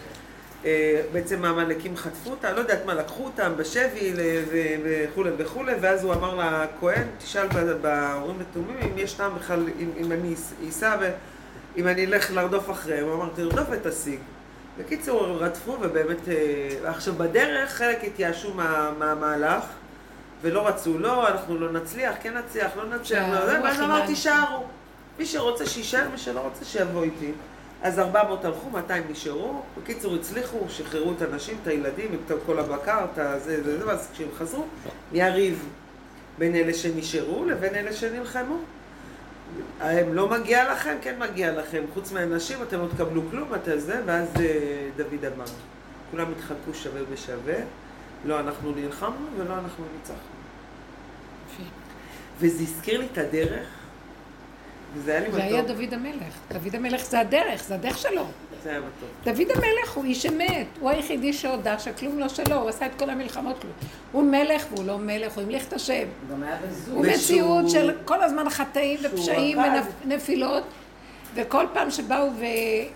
[1.13, 4.13] בעצם העמלקים חטפו אותם, לא יודעת מה, לקחו אותם בשבי
[4.83, 9.91] וכולי וכולי, ואז הוא אמר לכהן, תשאל ב- באורים ותומים אם יש טעם בכלל, אם,
[9.97, 10.35] אם אני
[10.69, 14.19] אסע ואם אני אלך לרדוף אחריהם, הוא אמר תרדוף ותשיג.
[14.79, 19.65] בקיצור, הם רדפו ובאמת, אה, עכשיו בדרך חלק התייאשו מה- מהמהלך
[20.43, 24.15] ולא רצו, לא, אנחנו לא נצליח, כן נצליח, לא נצליח, לא, ואז עם אמר האנשים.
[24.15, 24.65] תישארו.
[25.19, 27.33] מי שרוצה שיישאר, מי שלא רוצה שיבוא איתי.
[27.83, 29.63] אז 400 הלכו, 200 נשארו.
[29.83, 34.09] בקיצור, הצליחו, שחררו את הנשים, את הילדים, את כל הבקר, את הזה, זה, זה, ואז
[34.13, 34.67] כשהם חזרו,
[35.13, 35.69] נהיה ריב
[36.39, 38.59] בין אלה שנשארו לבין אלה שנלחמו.
[39.81, 41.83] הם לא מגיע לכם, כן מגיע לכם.
[41.95, 45.45] חוץ מהנשים, אתם לא תקבלו כלום, אתה זה, ואז אה, דוד אמר.
[46.11, 47.55] כולם התחלקו שווה בשווה.
[48.25, 50.41] לא אנחנו נלחמנו ולא אנחנו ניצחנו.
[52.41, 53.67] וזה הזכיר לי את הדרך,
[54.95, 55.77] וזה היה לי זה היה מתוק.
[55.77, 56.35] דוד המלך.
[56.53, 58.27] דוד המלך זה הדרך, זה הדרך שלו.
[58.63, 59.09] זה היה מתוק.
[59.25, 63.11] דוד המלך הוא איש אמת, הוא היחידי שהודה שכלום לא שלו, הוא עשה את כל
[63.11, 63.73] המלחמות כלום.
[64.13, 66.05] הוא מלך והוא לא מלך, הוא המליך את השם.
[66.91, 69.59] הוא מציאות של כל הזמן חטאים ופשעים.
[70.05, 70.65] ונפילות,
[71.35, 72.45] וכל פעם שבאו ו...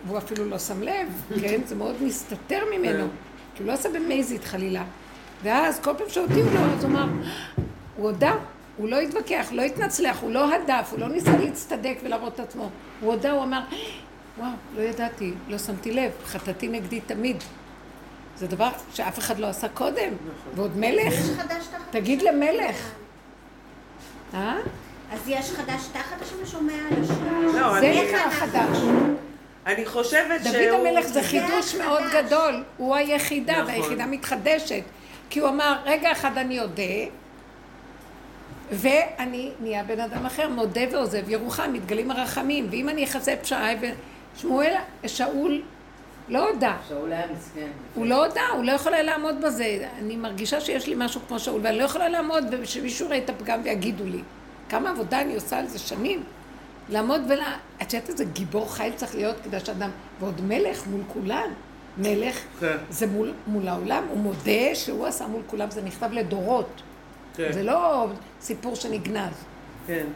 [0.06, 1.60] והוא אפילו לא שם לב, כן?
[1.66, 3.08] זה מאוד מסתתר ממנו, כן.
[3.54, 4.84] כי הוא לא עשה במזיד חלילה.
[5.42, 7.06] ואז כל פעם שהודיעו לו, אז הוא אמר,
[7.96, 8.34] הוא הודה,
[8.76, 12.70] הוא לא התווכח, לא התנצלח, הוא לא הדף, הוא לא ניסה להצטדק ולהראות את עצמו.
[13.00, 13.60] הוא הודה, הוא אמר,
[14.38, 17.36] וואו, לא ידעתי, לא שמתי לב, חטאתי נגדי תמיד.
[18.36, 20.10] זה דבר שאף אחד לא עשה קודם,
[20.54, 22.22] ועוד מלך, יש חדש תחת תגיד.
[22.22, 22.90] למלך.
[24.34, 24.56] אה?
[25.12, 27.54] אז יש חדש תחת השמש או מעל השמש?
[27.54, 28.78] לא, זה אני- נקרא חדש.
[29.66, 30.88] אני חושבת דוד שהוא...
[30.88, 32.02] המלך זה חידוש מאוד.
[32.12, 33.66] גדול, הוא היחידה, נכון.
[33.66, 34.82] והיחידה מתחדשת.
[35.30, 36.82] כי הוא אמר, רגע אחד אני אודה,
[38.70, 43.76] ואני נהיה בן אדם אחר, מודה ועוזב ירוחם, מתגלים הרחמים, ואם אני אכסה פשעי,
[44.36, 44.74] ושמואל,
[45.06, 45.62] שאול
[46.28, 46.76] לא הודה.
[46.88, 47.68] שאול היה מסכן.
[47.94, 49.88] הוא לא הודה, הוא לא יכול היה לעמוד בזה.
[49.98, 53.60] אני מרגישה שיש לי משהו כמו שאול, ואני לא יכולה לעמוד ושמישהו יראה את הפגם
[53.64, 54.20] ויגידו לי.
[54.68, 56.22] כמה עבודה אני עושה על זה שנים.
[56.88, 57.40] לעמוד ול...
[57.82, 59.90] את יודעת איזה גיבור חיל צריך להיות כדי שאדם...
[60.20, 61.48] ועוד מלך מול כולם.
[61.98, 62.76] מלך כן.
[62.90, 66.82] זה מול, מול העולם, הוא מודה שהוא עשה מול כולם, זה נכתב לדורות.
[67.34, 68.06] כן, זה לא
[68.40, 69.34] סיפור שנגנז.
[69.86, 70.06] כן.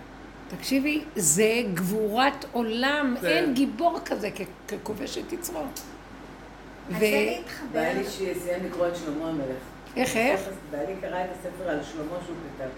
[0.49, 3.27] תקשיבי, זה גבורת עולם, כן.
[3.27, 4.31] אין גיבור כזה
[4.69, 5.61] ככובש את יצרו.
[5.61, 6.99] אז.
[6.99, 7.67] זה להתחבר.
[7.73, 9.63] בעלי שסיים לקרוא את שלמה המלך.
[9.97, 10.41] איך, איך?
[10.71, 12.69] בעלי קרא את הספר על שלמה שהוא כתב.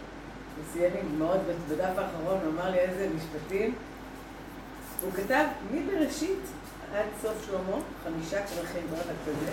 [0.57, 3.75] הוא סיים עם מאוד, בדף האחרון הוא אמר לי איזה משפטים.
[5.03, 6.39] הוא כתב מבראשית
[6.95, 9.53] עד סוף שלמה, חמישה כרכים, לא יודעת כזה.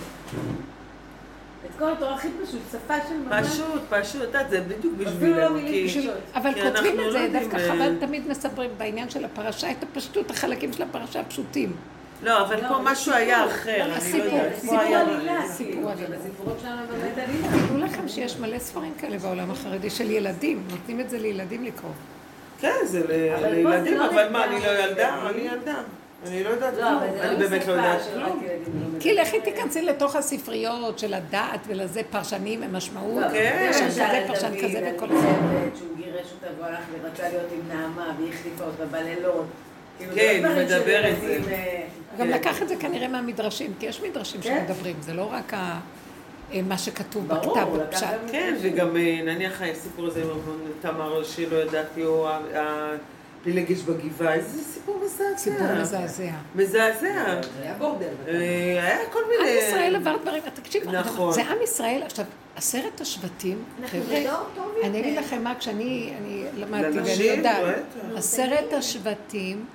[1.69, 3.47] את כל התורה הכי פשוט, שפה של ממש.
[3.47, 5.55] פשוט, פשוט, את יודעת, זה בדיוק בשבילנו.
[5.55, 6.11] לא.
[6.35, 9.83] אבל כותבים את לא זה, יודעים, דווקא אה, חבל תמיד מספרים בעניין של הפרשה את
[9.83, 11.75] הפשטות, החלקים של הפרשה הפשוטים.
[12.23, 13.45] לא, אבל לא, פה אבל משהו היה.
[13.45, 14.55] אחר, לא, אני לא יודעת.
[14.55, 14.79] סיפור.
[14.79, 16.07] עלילה, סיפור עלילה.
[16.17, 17.67] שבסיפורות שלנו באמת עלילה.
[17.67, 21.91] תדעו לכם שיש מלא ספרים כאלה בעולם החרדי של ילדים, נותנים את זה לילדים לקרוא.
[22.59, 25.29] כן, זה לילדים, לא אבל מה, אני לא ילדה?
[25.29, 25.81] אני ילדה.
[26.25, 26.93] אני לא יודעת לא, כלום.
[26.97, 28.41] אבל זה אני לא באמת לא יודעת כלום.
[28.99, 33.21] כי לכי תיכנסי לתוך הספריות של הדעת ולזה פרשנים עם משמעות.
[33.23, 33.67] לא, כן.
[33.69, 35.27] יש שם כזה פרשן כזה וכל זה.
[35.77, 39.45] שהוא גירש אותה והוא הלך ורצה להיות עם נעמה והיא החליפה אותה בלילות.
[39.97, 41.37] כאילו, כן, של מדבר את זה.
[41.51, 41.83] אה,
[42.19, 42.33] גם כן.
[42.33, 44.63] לקח את זה כנראה מהמדרשים, כי יש מדרשים כן.
[44.67, 45.79] שמדברים, זה לא רק ה-
[46.53, 48.07] אה, מה שכתוב ברור, בכתב, הוא בפשט.
[48.31, 50.29] כן, וגם אה, נניח הסיפור הזה עם
[50.81, 52.29] תמר שלא ידעתי, או
[53.43, 55.37] פילגש בגבעה, איזה סיפור מזעזע.
[55.37, 56.31] סיפור מזעזע.
[56.55, 57.41] מזעזע.
[57.57, 58.07] זה היה בורדל.
[58.27, 59.51] אה, היה כל מיני...
[59.51, 61.33] עם ישראל עבר דברים, תקשיב, נכון.
[61.33, 62.25] זה עם ישראל, עכשיו,
[62.55, 64.23] עשרת השבטים, חבר'ה,
[64.55, 65.17] טוב אני אגיד.
[65.17, 67.75] לכם מה, כשאני אני למדתי ואני יודעת.
[68.15, 69.65] עשרת השבטים,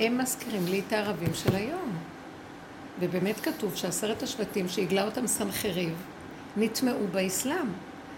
[0.00, 1.96] הם מזכירים לי את הערבים של היום.
[3.00, 5.94] ובאמת כתוב שעשרת השבטים שהגלה אותם סנחריב,
[6.56, 7.66] נטמעו באסלאם.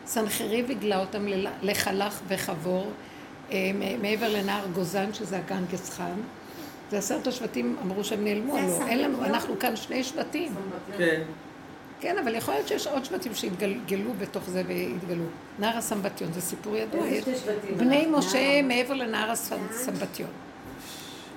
[0.06, 1.26] סנחריב הגלה אותם
[1.62, 2.90] לחלך וחבור,
[4.02, 6.20] מעבר לנהר גוזן, שזה הגנגס חאן.
[6.90, 9.34] זה עשרת השבטים אמרו שהם נעלמו, הלוא אין לנו, הסמבטיון?
[9.34, 10.54] אנחנו כאן שני שבטים.
[10.98, 11.22] כן.
[12.00, 15.24] כן, אבל יכול להיות שיש עוד שבטים שהתגלו בתוך זה והתגלו.
[15.58, 17.06] נהר הסמבטיון זה סיפור ידוע.
[17.76, 18.06] בני?
[18.06, 20.30] משה מעבר לנהר הסמבטיון.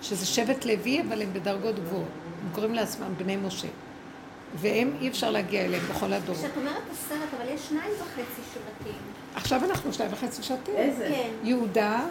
[0.01, 2.07] שזה שבט לוי, אבל הם בדרגות גבוהות.
[2.43, 3.67] הם קוראים לעצמם בני משה.
[4.55, 6.41] והם, אי אפשר להגיע אליהם בכל הדורות.
[6.41, 8.93] כשאת אומרת עשרת, אבל יש שניים וחצי שבטים.
[9.35, 10.75] עכשיו אנחנו שניים וחצי שבטים.
[10.75, 11.07] איזה?
[11.15, 11.29] כן.
[11.43, 12.05] יהודה.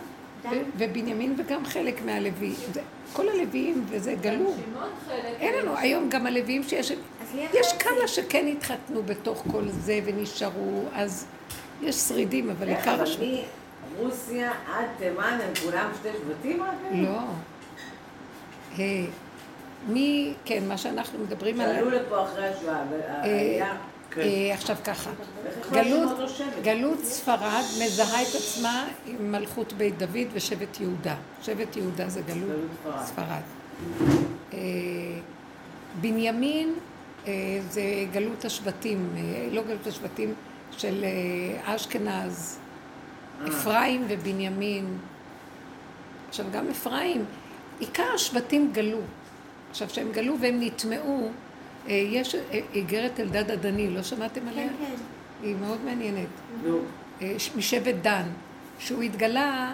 [0.44, 2.54] ו- ובנימין וגם חלק מהלוי.
[2.72, 2.80] זה-
[3.12, 4.54] כל הלוויים וזה גלו.
[5.40, 6.92] אין לנו היום גם הלוויים שיש...
[7.52, 7.72] יש.
[7.78, 11.26] כמה שכן התחתנו בתוך כל זה ונשארו, אז
[11.82, 13.44] יש שרידים, אבל איך, עיקר אבל השבטים...
[13.98, 16.68] מרוסיה עד תימן הם כולם שתי שבטים רק?
[16.92, 17.18] לא.
[19.86, 23.76] מי, כן, מה שאנחנו מדברים שעלו עליו, לפה אחרי השואה, והעלייה.
[24.10, 24.20] כן.
[24.20, 25.10] אה, עכשיו ככה,
[26.62, 31.14] גלות, ספרד מזהה את עצמה עם מלכות בית דוד ושבט יהודה.
[31.42, 32.60] שבט יהודה זה גלות
[33.04, 33.42] ספרד.
[34.52, 34.58] אה,
[36.00, 36.74] בנימין
[37.26, 37.32] אה,
[37.70, 37.82] זה
[38.12, 40.34] גלות השבטים, אה, לא גלות השבטים
[40.76, 42.58] של אה, אשכנז,
[43.48, 44.98] אפרים ובנימין.
[46.28, 47.24] עכשיו גם אפרים,
[47.78, 48.98] עיקר השבטים גלו.
[49.76, 51.30] עכשיו שהם גלו והם נטמעו,
[51.88, 54.68] אה, יש אה, איגרת אלדד הדני, לא שמעתם עליה?
[54.68, 55.02] כן, כן.
[55.42, 56.28] היא מאוד מעניינת.
[56.62, 56.78] נו.
[57.22, 58.22] אה, משבט דן,
[58.78, 59.72] שהוא התגלה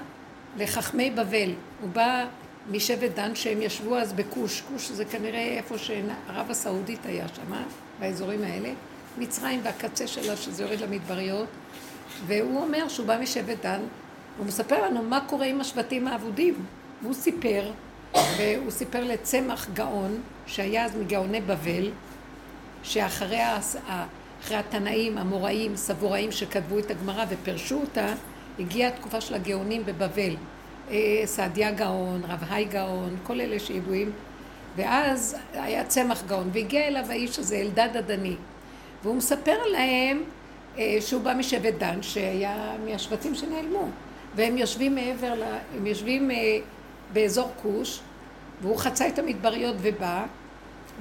[0.59, 1.53] לחכמי בבל.
[1.81, 2.27] הוא בא
[2.71, 4.61] משבט דן שהם ישבו אז בכוש.
[4.61, 7.53] כוש זה כנראה איפה שערב הסעודית היה שם,
[8.01, 8.71] באזורים האלה.
[9.19, 11.49] מצרים והקצה שלה שזה יורד למדבריות.
[12.27, 13.81] והוא אומר שהוא בא משבט דן,
[14.39, 16.55] הוא מספר לנו מה קורה עם השבטים האבודים.
[17.03, 17.71] והוא סיפר,
[18.15, 21.91] והוא סיפר לצמח גאון, שהיה אז מגאוני בבל,
[22.83, 23.41] שאחרי
[24.43, 28.15] אחרי התנאים, המוראים, סבוראים שכתבו את הגמרא ופירשו אותה,
[28.59, 30.37] הגיעה התקופה של הגאונים בבבל.
[30.91, 34.13] אה, סעדיה גאון, רב היי גאון, כל אלה שידועים.
[34.77, 38.37] ואז היה צמח גאון, והגיע אליו האיש הזה, אלדד הדני.
[39.03, 40.23] והוא מספר להם
[40.79, 43.89] אה, שהוא בא משבט דן, שהיה מהשבטים שנעלמו.
[44.35, 45.43] והם יושבים מעבר, ל...
[45.77, 46.37] הם יושבים אה,
[47.13, 48.01] באזור כוש,
[48.63, 50.25] והוא חצה את המדבריות ובא,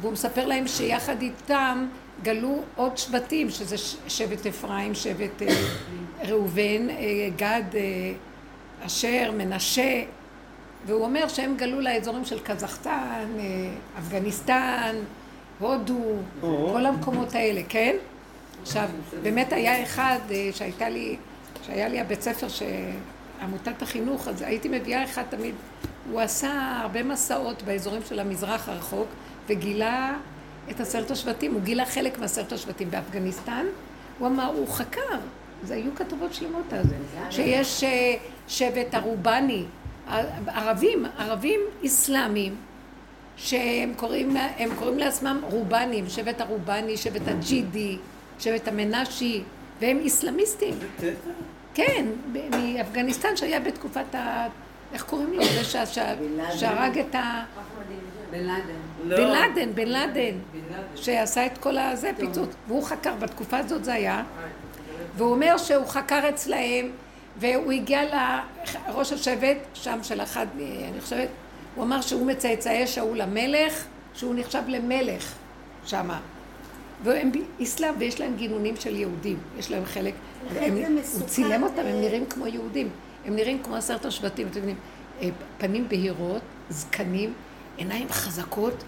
[0.01, 1.87] והוא מספר להם שיחד איתם
[2.23, 3.75] גלו עוד שבטים, שזה
[4.07, 5.47] שבט אפרים, שבט אה,
[6.23, 6.87] ראובן,
[7.35, 7.63] גד,
[8.85, 10.03] אשר, מנשה,
[10.85, 13.27] והוא אומר שהם גלו לאזורים של קזחסטן,
[13.99, 14.95] אפגניסטן,
[15.59, 17.95] הודו, כל המקומות האלה, כן?
[18.61, 18.89] עכשיו,
[19.23, 20.19] באמת היה אחד
[20.51, 21.17] שהייתה לי,
[21.65, 22.47] שהיה לי הבית ספר.
[23.41, 25.55] עמותת החינוך, אז הייתי מביאה אחד תמיד,
[26.09, 29.07] הוא עשה הרבה מסעות באזורים של המזרח הרחוק
[29.47, 30.17] וגילה
[30.71, 33.65] את עשרת השבטים, הוא גילה חלק מעשרת השבטים באפגניסטן,
[34.19, 35.19] הוא אמר, הוא חקר,
[35.63, 36.87] זה היו כתובות שלמות אז,
[37.29, 38.15] שיש אה,
[38.47, 39.63] שבט הרובני,
[40.47, 42.55] ערבים, ערבים אסלאמים,
[43.37, 44.37] שהם קוראים,
[44.79, 47.97] קוראים לעצמם רובנים, שבט הרובני, שבט הג'ידי,
[48.39, 49.43] שבט המנשי,
[49.81, 50.73] והם איסלאמיסטים.
[51.73, 54.47] כן, מאפגניסטן שהיה בתקופת ה...
[54.93, 55.43] איך קוראים לו?
[55.43, 55.85] זה
[56.55, 57.43] שהרג את ה...
[58.31, 58.63] בן לאדן.
[59.03, 59.17] לא.
[59.17, 60.35] בן לאדן, בן לאדן.
[60.95, 62.49] שעשה את כל הזה, פיצוץ.
[62.67, 64.23] והוא חקר, בתקופה הזאת זה היה.
[65.17, 66.91] והוא אומר שהוא חקר אצלהם,
[67.39, 71.27] והוא הגיע לראש השבט, שם של אחד, אני חושבת,
[71.75, 73.83] הוא אמר שהוא מצאצאי שאול המלך,
[74.13, 75.33] שהוא נחשב למלך
[75.85, 76.19] שמה.
[77.03, 77.31] והם
[77.63, 80.13] אסלאם ויש להם גינונים של יהודים, יש להם חלק.
[80.55, 80.77] הם,
[81.13, 82.89] הוא צילם אותם, הם נראים כמו יהודים.
[83.25, 84.75] הם נראים כמו עשרת השבטים, אתם יודעים,
[85.21, 87.33] אה, פנים בהירות, זקנים,
[87.77, 88.83] עיניים חזקות,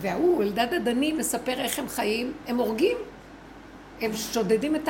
[0.00, 2.96] וההוא, אלדד הדני, מספר איך הם חיים, הם הורגים,
[4.00, 4.88] הם שודדים את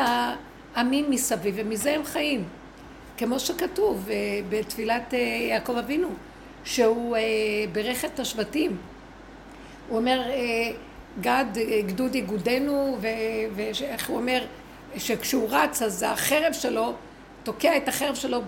[0.74, 2.44] העמים מסביב, ומזה הם חיים.
[3.16, 6.08] כמו שכתוב אה, בתפילת אה, יעקב אבינו,
[6.64, 7.16] שהוא
[7.72, 8.76] בירך את השבטים.
[9.88, 10.22] הוא אומר,
[11.20, 11.44] גד,
[11.86, 12.98] גדוד יגודנו,
[13.54, 14.44] ואיך הוא אומר,
[14.96, 16.94] שכשהוא רץ אז החרב שלו,
[17.44, 18.40] תוקע את החרב שלו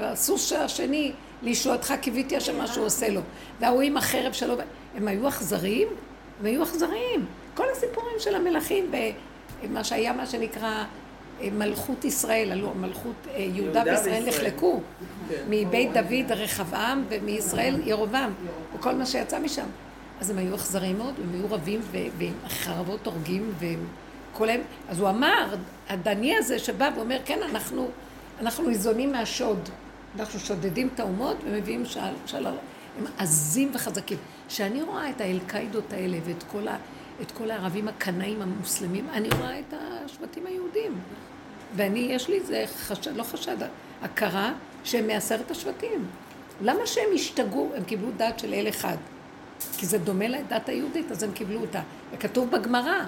[0.00, 3.20] בסוס השני, לישועתך קיוויתי השם מה שהוא עושה לו.
[3.60, 4.54] וההוא עם החרב שלו,
[4.96, 5.88] הם היו אכזריים?
[6.40, 7.26] הם היו אכזריים.
[7.54, 8.90] כל הסיפורים של המלכים,
[9.62, 10.84] במה שהיה מה שנקרא
[11.40, 14.80] אה, מלכות ישראל, עלו, מלכות אה, יהודה וישראל נחלקו,
[15.28, 15.34] כן.
[15.48, 18.32] מבית דוד רחבעם ומישראל ירובעם,
[18.76, 19.66] וכל מה שיצא משם.
[20.20, 24.60] אז הם היו אכזריים מאוד, הם היו רבים ועם חרבות הורגים וכל הם...
[24.88, 25.54] אז הוא אמר,
[25.88, 27.88] הדני הזה שבא ואומר, כן, אנחנו,
[28.42, 29.68] אנחנו ניזונים מהשוד.
[30.18, 32.00] אנחנו שודדים את האומות ומביאים של...
[32.26, 32.46] של...
[32.46, 34.18] הם עזים וחזקים.
[34.48, 36.76] כשאני רואה את האלקאידות האלה ואת כל, ה...
[37.34, 41.00] כל הערבים הקנאים המוסלמים, אני רואה את השבטים היהודים.
[41.76, 43.56] ואני, יש לי איזה חשד, לא חשד,
[44.02, 44.52] הכרה
[44.84, 46.06] שהם מעשרת השבטים.
[46.60, 47.72] למה שהם השתגעו?
[47.76, 48.96] הם קיבלו דת של אל אחד.
[49.78, 51.80] כי זה דומה לדת היהודית, אז הם קיבלו אותה.
[52.12, 53.04] וכתוב בגמרא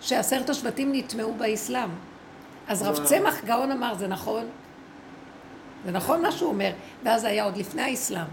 [0.00, 1.90] שעשרת השבטים נטמעו באסלאם.
[2.68, 4.46] אז רב צמח גאון אמר, זה נכון?
[5.84, 6.70] זה נכון מה שהוא אומר,
[7.04, 8.26] ואז היה עוד לפני האסלאם.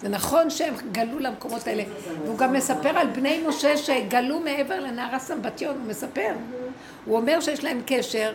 [0.00, 1.82] זה נכון שהם גלו למקומות האלה.
[2.24, 6.34] והוא גם מספר על בני משה שגלו מעבר לנהר הסמבטיון, הוא מספר.
[7.04, 8.32] הוא אומר שיש להם קשר,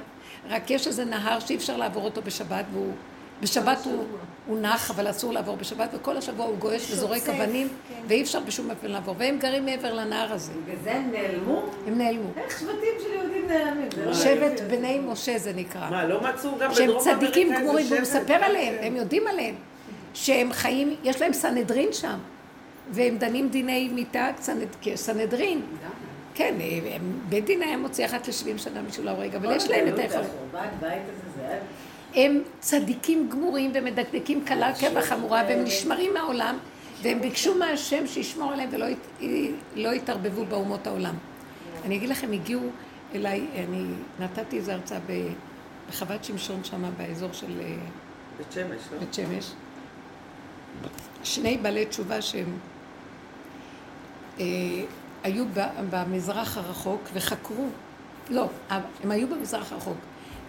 [0.50, 2.94] רק יש איזה נהר שאי אפשר לעבור אותו בשבת, והוא...
[3.42, 4.04] בשבת הוא,
[4.48, 7.96] הוא נח, אבל אסור לעבור בשבת, וכל השבוע הוא גועש וזורק אבנים, כן.
[8.08, 9.16] ואי אפשר בשום אופן לעבור.
[9.18, 10.52] והם גרים מעבר לנהר הזה.
[10.66, 11.62] בגלל זה הם נעלמו?
[11.88, 12.30] הם נעלמו.
[12.38, 13.88] איך שבטים של יהודים נעלמים?
[14.06, 15.90] לא שבט בני משה זה נקרא.
[15.90, 19.56] מה, לא מצאו גם בדרום אמריקה שהם צדיקים גמורים, והוא מספר עליהם, הם יודעים עליהם.
[20.14, 22.18] שהם חיים, יש להם סנהדרין שם.
[22.92, 24.28] והם דנים דיני מיתה,
[24.96, 25.62] סנהדרין.
[26.34, 26.54] כן,
[27.30, 30.26] בית דין היה מוציא אחת לשבעים שנה משהו להורג, אבל יש להם את היכולת.
[32.16, 36.57] הם צדיקים גמורים ומדקדקים קלה כבח חמורה והם נשמרים מהעולם
[37.01, 38.86] והם ביקשו מהשם שישמור עליהם ולא
[39.76, 41.16] לא יתערבבו באומות העולם.
[41.86, 42.62] אני אגיד לכם, הגיעו
[43.16, 43.86] אליי, אני
[44.20, 44.99] נתתי איזו הרצאה
[45.89, 47.60] בחוות שמשון שם באזור של...
[47.62, 47.76] אה,
[48.38, 48.99] בית שמש, לא?
[48.99, 49.51] בית שמש.
[51.24, 52.57] שני בעלי תשובה שהם
[54.39, 54.45] אה,
[55.24, 55.45] היו
[55.89, 57.68] במזרח הרחוק וחקרו,
[58.30, 59.97] לא, הם היו במזרח הרחוק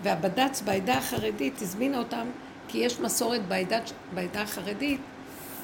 [0.03, 2.27] והבד"ץ בעדה החרדית הזמינה אותם,
[2.69, 3.79] כי יש מסורת בעדה,
[4.15, 5.01] בעדה החרדית,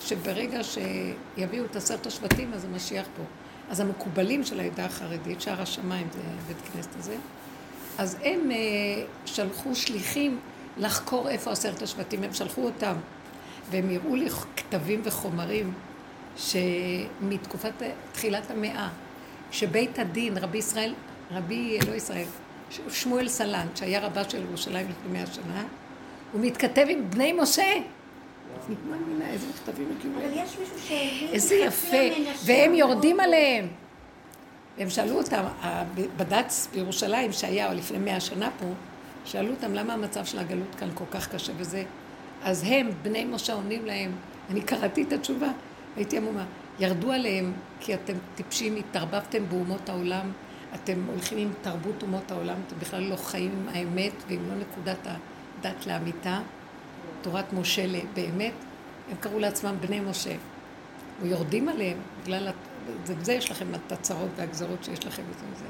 [0.00, 3.22] שברגע שיביאו את עשרת השבטים, אז המשיח פה.
[3.70, 7.16] אז המקובלים של העדה החרדית, שער השמיים זה בית כנסת הזה,
[7.98, 10.38] אז הם uh, שלחו שליחים
[10.78, 12.96] לחקור איפה עשרת השבטים, הם שלחו אותם.
[13.70, 15.72] והם הראו לי כתבים וחומרים
[16.36, 17.72] שמתקופת
[18.12, 18.88] תחילת המאה,
[19.50, 20.94] שבית הדין, רבי ישראל,
[21.30, 22.26] רבי, לא ישראל,
[22.90, 25.64] שמואל סלנט, שהיה רבה של ירושלים לפני מאה שנה,
[26.32, 27.72] הוא מתכתב עם בני משה.
[28.66, 30.42] אני לא מאמינה איזה מכתבים הגיעו אבל.
[30.42, 31.96] יש מישהו שהבין איזה יפה,
[32.44, 33.66] והם יורדים עליהם.
[34.78, 38.66] והם שאלו אותם, הבד"ץ בירושלים שהיה לפני מאה שנה פה,
[39.24, 41.84] שאלו אותם למה המצב של הגלות כאן כל כך קשה וזה.
[42.42, 44.12] אז הם, בני משה, עונים להם,
[44.50, 45.48] אני קראתי את התשובה,
[45.96, 46.44] הייתי עמומה,
[46.78, 50.32] ירדו עליהם כי אתם טיפשים, התערבבתם באומות העולם,
[50.84, 54.98] אתם הולכים עם תרבות אומות העולם, אתם בכלל לא חיים עם האמת ועם לא נקודת
[55.06, 56.40] הדת לאמיתה,
[57.22, 57.82] תורת משה
[58.14, 58.52] באמת,
[59.10, 60.34] הם קראו לעצמם בני משה.
[61.22, 62.48] ויורדים עליהם, בגלל,
[63.04, 65.64] זה, זה יש לכם את הצרות והגזרות שיש לכם וזה וזה.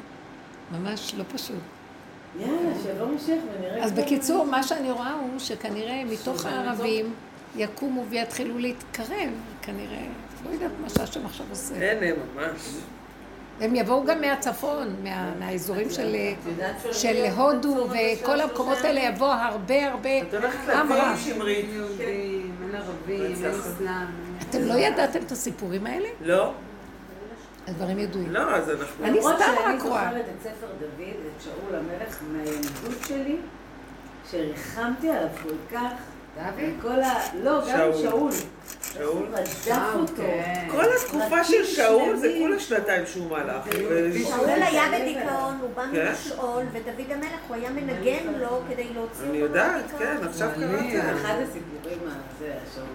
[0.79, 1.57] ממש לא פשוט.
[2.39, 3.85] יאללה, שלום המשך ונראה...
[3.85, 7.15] אז בקיצור, מה שאני רואה הוא שכנראה מתוך הערבים
[7.57, 9.31] יקומו ויתחילו להתקרב,
[9.63, 10.07] כנראה,
[10.45, 11.75] לא יודעת מה שהשם עכשיו עושה.
[11.75, 12.61] אין, אין, ממש.
[13.61, 16.17] הם יבואו גם מהצפון, מה, מהאזורים של,
[16.93, 21.17] של- הודו וכל המקומות האלה יבוא הרבה הרבה את הולכת עם רב.
[21.19, 21.65] שמרית.
[21.65, 24.07] אין יהודים, אין ערבים, אין אסלאם.
[24.51, 26.09] אתם לא ידעתם את הסיפורים האלה?
[26.21, 26.53] לא,
[27.69, 28.31] הדברים ידועים.
[28.31, 29.05] לא, אז אנחנו...
[29.05, 30.05] אני למרות סתם שאני רק רואה.
[30.09, 31.01] זוכרת את ספר דוד,
[31.37, 33.37] את שאול המלך מהילדות שלי,
[34.31, 35.93] שריחמתי עליו כל כך.
[36.37, 36.71] דוד?
[36.83, 37.15] כל ה...
[37.43, 38.31] לא, גם שאול.
[38.95, 39.05] שאול.
[39.13, 39.27] שאול?
[39.33, 40.13] רדף אותו.
[40.23, 40.69] אוקיי.
[40.71, 43.67] כל התקופה של שאול זה כולה שנתיים שהוא מלך.
[43.89, 46.13] ו- שאול היה בדיכאון, הוא בא כן.
[46.13, 49.85] משאול, ודוד המלך, הוא היה מנגן לו כדי להוציא אותו אני יודעת.
[49.99, 51.01] כן, עכשיו קראתי.
[51.01, 52.87] אחד הסיפורים הזה, שאול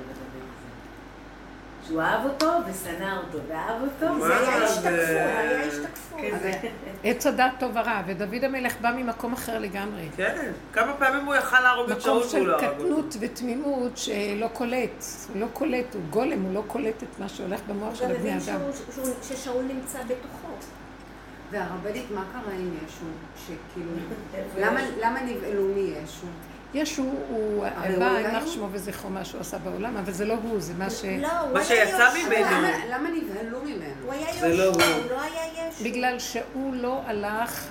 [1.91, 4.25] שהוא אהב אותו ושנא אותו, ואהב אותו.
[4.27, 6.19] זה היה השתקפות, זה- היה השתקפות.
[6.21, 6.69] כן.
[7.03, 10.09] עץ הדעת טוב ורע, ודוד המלך בא ממקום אחר לגמרי.
[10.15, 12.75] כן, כמה פעמים הוא יכל להרוג את שאול מקום של לא הרג אותו.
[12.83, 17.59] קטנות ותמימות שלא קולט, הוא לא קולט, הוא גולם, הוא לא קולט את מה שהולך
[17.67, 18.41] במוח הוא של הבני אדם.
[18.41, 20.47] שהוא- שהוא- ששאול נמצא בתוכו.
[21.51, 23.05] והרבנית, מה קרה עם ישו?
[23.45, 23.91] שכאילו?
[25.03, 26.27] למה נבהלו מישו?
[26.73, 30.33] ישו, הוא הרי בא, הוא יימח שמו וזכרו מה שהוא עשה בעולם, אבל זה לא
[30.43, 31.05] הוא, זה מה ש...
[31.05, 32.09] לא, מה שיצא.
[32.27, 32.67] ממנו.
[32.89, 34.11] למה- נבהלו ממנו?
[34.39, 34.73] זה לא הוא.
[34.73, 35.83] הוא לא היה ישו.
[35.83, 37.67] בגלל שהוא לא הלך,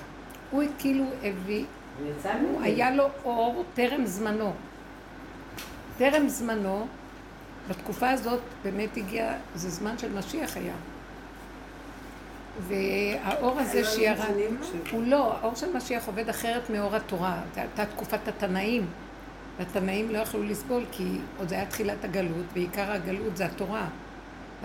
[0.51, 1.65] הוא כאילו הביא,
[2.41, 2.61] הוא.
[2.63, 4.53] היה לו אור טרם זמנו.
[5.97, 6.87] טרם זמנו,
[7.69, 10.73] בתקופה הזאת באמת הגיע, זה זמן של משיח היה.
[12.59, 14.35] והאור הזה שירד?
[14.91, 17.41] הוא לא, האור של משיח עובד אחרת מאור התורה.
[17.55, 18.85] זו הייתה תקופת התנאים.
[19.59, 23.87] והתנאים לא יכלו לסבול כי עוד זה היה תחילת הגלות, ועיקר הגלות זה התורה.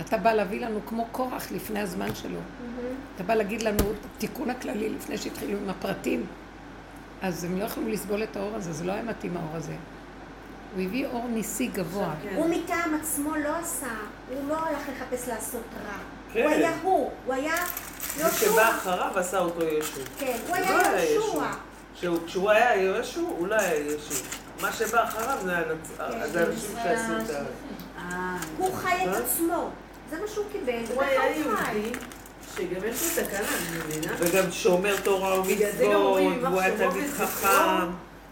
[0.01, 2.39] אתה בא להביא לנו כמו קורח לפני הזמן שלו.
[3.15, 6.27] אתה בא להגיד לנו את התיקון הכללי לפני שהתחילו עם הפרטים.
[7.23, 9.75] אז הם לא יכלו לסבול את האור הזה, זה לא היה מתאים האור הזה.
[10.75, 12.15] הוא הביא אור ניסי גבוה.
[12.23, 12.37] כן.
[12.37, 13.95] הוא מטעם עצמו לא עשה,
[14.29, 15.99] הוא לא הלך לחפש לעשות רע.
[16.45, 17.55] הוא היה הוא, הוא היה
[18.17, 18.37] מי יהושע.
[18.37, 20.01] שבא אחריו עשה אותו ישו.
[20.19, 21.41] כן, הוא לא היה יהושע.
[21.95, 24.25] שהוא- כשהוא היה ישו, הוא לא היה ישו.
[24.61, 26.05] מה שבא אחריו זה הנצ- כן,
[26.39, 27.39] האנשים שעשו את ה...
[27.99, 29.19] אה, הוא חי את אה?
[29.19, 29.71] עצמו.
[30.11, 31.31] זה מה שהוא קיבל, הוא היה הוא.
[31.31, 31.93] יהודי,
[32.57, 34.13] שגם יש לו תקנה, אני מבינה.
[34.19, 35.81] וגם שומר תורה ומצוות,
[36.43, 37.11] והוא היה תלמיד.
[37.11, 37.87] חכם.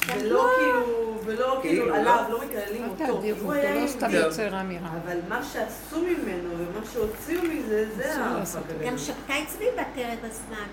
[0.06, 1.96] ולא כאילו, ולא כאילו, כאילו לא.
[1.96, 3.04] עליו, לא מקללים אל אותו.
[3.14, 4.78] תאדירו הוא היה לא סתם יהודי.
[5.04, 8.24] אבל מה שעשו ממנו ומה שהוציאו מזה, זה.
[8.24, 8.86] הגדול.
[8.86, 10.66] גם שבתאי צבי בתרם בזמן.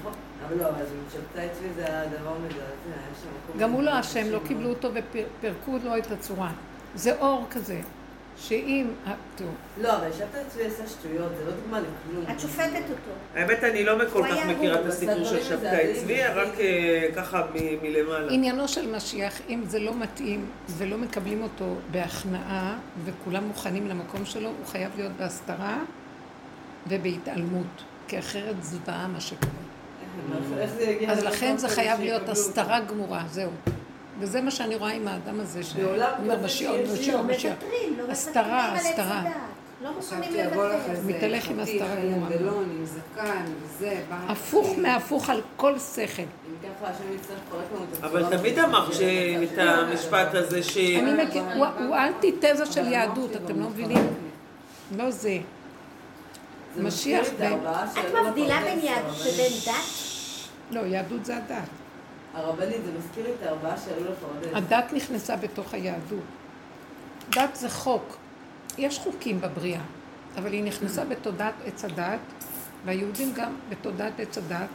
[0.00, 0.12] נכון.
[0.48, 3.60] אבל לא, אבל שבתאי צבי זה היה דבר מזעזע, היה שם מקום...
[3.60, 4.68] גם הוא לא אשם, לא קיבלו.
[4.68, 6.50] אותו ופירקו לו את הצורה.
[6.94, 7.80] זה אור כזה,
[8.36, 8.86] שאם...
[9.80, 12.24] לא, אבל שבתאי צבי עשה שטויות, זה לא דוגמה לכלום.
[12.30, 13.10] את שופטת אותו.
[13.34, 15.94] האמת, אני לא כל כך מכירה את הסיפור של שבתאי.
[16.00, 17.42] צבי, רק אה, ככה
[17.82, 18.32] מלמעלה.
[18.32, 24.48] עניינו של משיח, אם זה לא מתאים ולא מקבלים אותו בהכנעה וכולם מוכנים למקום שלו,
[24.48, 25.78] הוא חייב להיות בהסתרה
[26.86, 29.50] ובהתעלמות, כי אחרת זוועה מה שקורה.
[30.80, 32.28] יגיע אז לכן זה חייב להיות?
[32.28, 33.50] הסתרה גמורה, זהו.
[34.20, 37.52] וזה מה שאני רואה עם האדם הזה, בעולם שאומר לא משיח.
[37.52, 39.24] מוותרים, לא הסתרה, הסתרה.
[39.82, 40.22] לא מוכנים.
[40.90, 42.30] איזה מתהלך עם הסתרה עם גמורה.
[42.30, 44.16] גלון, עם זקן, וזה, בא...
[44.32, 46.22] הפוך מהפוך על כל שכל.
[48.02, 48.88] אבל תמיד אמר
[49.44, 50.76] את המשפט הזה ש...
[50.76, 54.06] אני מכיר, הוא- הוא האנטיתזה של יהדות, אתם לא מבינים?
[54.96, 55.38] לא זה.
[56.78, 59.16] משיח מזכיר את מבדילה בין יהדות.
[59.20, 59.74] לבין דת?
[60.70, 61.68] לא, יהדות זה הדת.
[62.34, 64.56] הרבנית, זה מזכיר את הארבעה שעלו לפרדס.
[64.56, 66.24] הדת נכנסה בתוך היהדות.
[67.30, 68.16] דת זה חוק.
[68.78, 69.80] יש חוקים בבריאה,
[70.36, 72.20] אבל היא נכנסה בתודעת עץ הדת,
[72.84, 74.68] והיהודים גם בתודעת עץ הדת,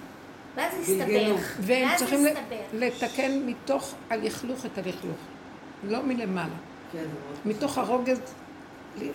[0.55, 0.73] ואז.
[0.81, 1.55] הסתבך.
[1.59, 2.25] והם צריכים.
[2.73, 5.17] לתקן מתוך הלכלוך את הלכלוך,
[5.83, 6.55] לא מלמעלה.
[6.91, 7.05] כן,
[7.45, 8.19] מתוך הרוגז,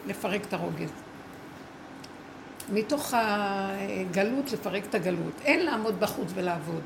[0.06, 0.90] לפרק את הרוגז.
[2.72, 5.32] מתוך הגלות, לפרק את הגלות.
[5.44, 6.82] אין לעמוד בחוץ ולעבוד.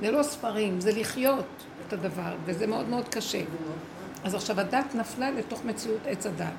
[0.00, 1.46] זה לא ספרים, זה לחיות
[1.86, 3.42] את הדבר, וזה מאוד מאוד קשה.
[4.24, 6.52] אז עכשיו הדת נפלה לתוך מציאות עץ הדת.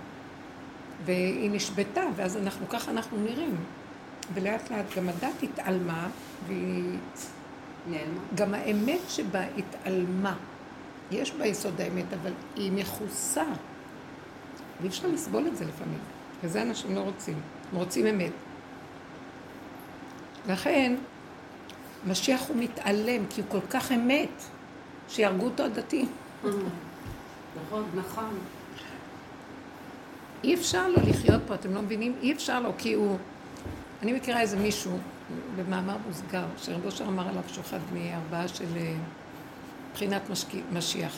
[1.05, 3.55] והיא נשבתה, ואז אנחנו, ככה אנחנו נראים.
[4.33, 6.07] ולאט לאט גם הדת התעלמה,
[6.47, 6.97] והיא...
[7.87, 8.19] נעלמה.
[8.35, 10.35] גם האמת שבה התעלמה.
[11.11, 13.43] יש בה יסוד האמת, אבל היא מכוסה.
[14.79, 15.99] ואי אפשר לסבול את זה לפעמים.
[16.43, 17.39] וזה אנשים לא רוצים.
[17.71, 18.31] הם רוצים אמת.
[20.47, 20.95] לכן,
[22.07, 24.43] משיח הוא מתעלם, כי הוא כל כך אמת,
[25.09, 26.11] שיהרגו אותו הדתיים.
[26.43, 27.83] נכון.
[27.95, 28.39] נכון.
[30.43, 32.15] אי אפשר לו לחיות פה, אתם לא מבינים?
[32.21, 33.17] אי אפשר לו, כי הוא...
[34.01, 34.97] אני מכירה איזה מישהו,
[35.55, 38.95] במאמר מוסגר, שרבו אושר אמר עליו שהוא אחד מארבעה של אה,
[39.93, 40.21] בחינת.
[40.73, 41.17] משיח,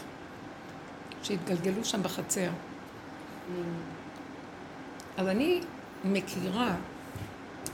[1.23, 2.49] שהתגלגלו שם בחצר.
[5.17, 5.61] אז אני
[6.05, 6.75] מכירה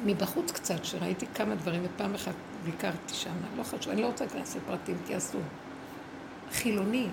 [0.06, 2.34] מבחוץ קצת, שראיתי כמה דברים, ופעם אחת
[2.72, 5.42] ביקרתי שם, לא חשוב, אני לא רוצה להיכנס לפרטים, כי אסור.
[6.52, 7.08] חילוני.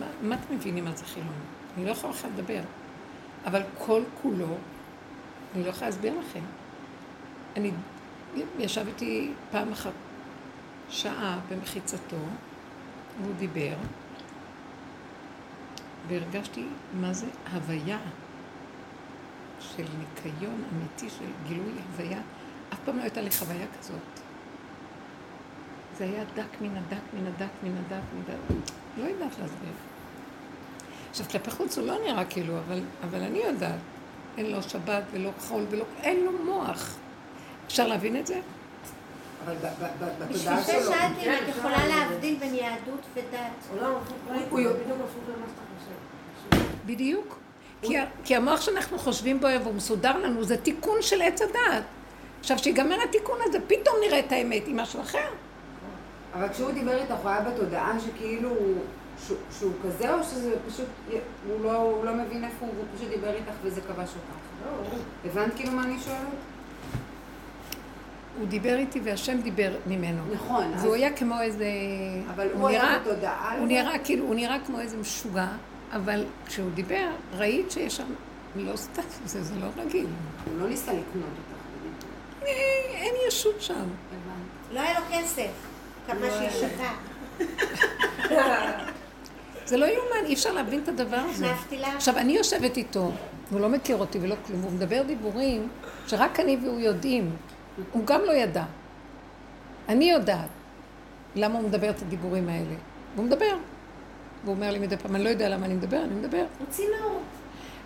[0.00, 1.30] מה, מה אתם מבינים מה זה חילוני?
[1.76, 2.60] אני לא יכולה לך לדבר.
[3.44, 4.56] אבל כל כולו,
[5.54, 6.40] אני לא יכולה להסביר לכם.
[7.56, 7.70] אני
[8.58, 9.92] ישב איתי פעם אחת
[10.88, 12.16] שעה במחיצתו,
[13.20, 13.74] והוא דיבר,
[16.08, 16.66] והרגשתי
[17.00, 17.98] מה זה הוויה
[19.60, 22.20] של ניקיון אמיתי, של גילוי הוויה.
[22.72, 23.96] אף פעם לא הייתה לי חוויה כזאת.
[25.98, 28.62] זה היה דק מן הדק מן הדק מן הדק מן הדק.
[28.98, 29.72] לא יודעת להסביר.
[31.10, 33.78] עכשיו, כלפי חוץ הוא לא נראה כאילו, אבל, אבל אני יודעת.
[34.38, 35.84] אין לו שבת ולא חול ולא...
[36.02, 36.96] אין לו מוח.
[37.66, 38.40] אפשר להבין את זה?
[39.44, 40.92] אבל ב- ב- ב- בשביל בתודעה זה שלו...
[40.92, 41.86] שאלתי אם את יכולה.
[41.86, 43.36] להבדיל בין יהדות ודת.
[43.64, 46.66] הפוך, ראיתי, הוא- בדיוק הפוך למה שאתה חושב.
[46.86, 47.38] בדיוק.
[48.24, 51.82] כי, המוח שאנחנו חושבים בו והוא מסודר לנו זה תיקון של עץ הדעת.
[52.40, 55.28] עכשיו, שיגמר התיקון הזה, פתאום נראה את האמת עם משהו אחר.
[56.34, 58.78] אבל כשהוא דיבר איתך, הוא היה בתודעה שכאילו הוא-
[59.26, 60.86] שהוא- שהוא כזה, או שזה פשוט,
[61.48, 64.36] הוא לא, הוא לא מבין איפה הוא, והוא פשוט דיבר איתך וזה כבש אותך?
[64.66, 64.98] לא, הוא-
[65.30, 66.18] הבנת כאילו מה אני שואלת?
[68.38, 70.22] הוא דיבר איתי והשם דיבר ממנו.
[70.34, 70.84] נכון, אז...
[70.84, 71.66] והוא היה כמו איזה...
[72.34, 73.66] אבל הוא היה נראה- בתודעה הוא?
[73.66, 75.46] נראה כאילו, הוא נראה כמו איזה משוגע,
[75.92, 77.06] אבל כשהוא דיבר,
[77.36, 78.06] ראית שיש שם...
[78.56, 80.06] לא סתם, זה, זה לא רגיל.
[80.50, 81.55] הוא לא ניסה לקנות אותך.
[82.94, 83.84] אין ישות שם.
[84.72, 85.50] לא היה לו כסף.
[86.06, 86.94] כמה שהיא שווה.
[89.66, 91.46] זה לא יאומן, אי אפשר להבין את הדבר הזה.
[91.96, 93.10] עכשיו, אני יושבת איתו,
[93.50, 95.68] הוא לא מכיר אותי ולא כלום, הוא מדבר דיבורים
[96.06, 97.36] שרק אני והוא יודעים.
[97.92, 98.64] הוא גם לא ידע.
[99.88, 100.48] אני יודעת
[101.34, 102.74] למה הוא מדבר את הדיבורים האלה.
[103.14, 103.56] והוא מדבר.
[104.44, 106.44] והוא אומר לי מדי פעם, אני לא יודע למה אני מדבר, אני מדבר.
[106.58, 107.20] הוא צינור.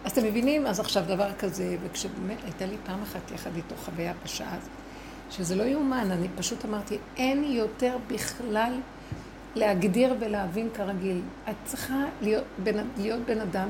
[0.05, 0.67] אז אתם מבינים?
[0.67, 4.71] אז עכשיו דבר כזה, וכשבאמת הייתה לי פעם אחת יחד איתו חוויה בשעה הזאת,
[5.31, 8.73] שזה לא יאומן, אני פשוט אמרתי, אין יותר בכלל
[9.55, 11.21] להגדיר ולהבין כרגיל.
[11.49, 13.69] את צריכה להיות בן, להיות בן אדם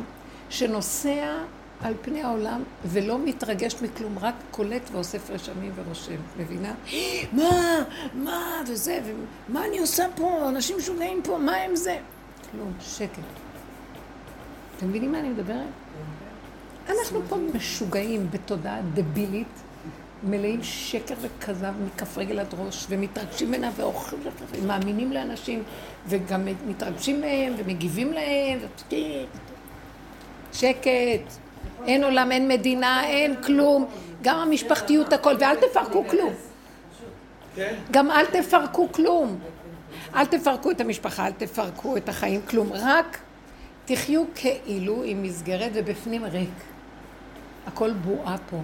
[0.50, 1.38] שנוסע
[1.82, 6.74] על פני העולם ולא מתרגש מכלום, רק קולט ואוסף רשמים ורושם, מבינה?
[7.38, 7.82] מה?
[8.14, 8.62] מה?
[8.68, 9.00] וזה,
[9.48, 10.48] ומה אני עושה פה?
[10.48, 11.98] אנשים משוגעים פה, מה הם זה?
[12.50, 13.22] כלום, שקט.
[14.76, 15.66] אתם מבינים מה אני מדברת?
[16.98, 19.62] אנחנו פה משוגעים בתודעה דבילית,
[20.22, 24.22] מלאים שקר וכזב מכף רגל עד ראש, ומתרגשים ממנה ואוכלים,
[24.52, 25.62] ומאמינים לאנשים,
[26.06, 28.94] וגם מתרגשים מהם, ומגיבים להם, ו-
[30.52, 31.32] שקט,
[31.86, 33.86] אין עולם, אין מדינה, אין כלום,
[34.22, 36.32] גם המשפחתיות הכל, ואל תפרקו כלום.
[37.90, 39.38] גם אל תפרקו כלום.
[40.14, 42.70] אל תפרקו את המשפחה, אל תפרקו את החיים, כלום.
[42.72, 43.18] רק
[43.84, 46.69] תחיו כאילו עם מסגרת ובפנים ריק.
[47.66, 48.60] הכל בועה פה.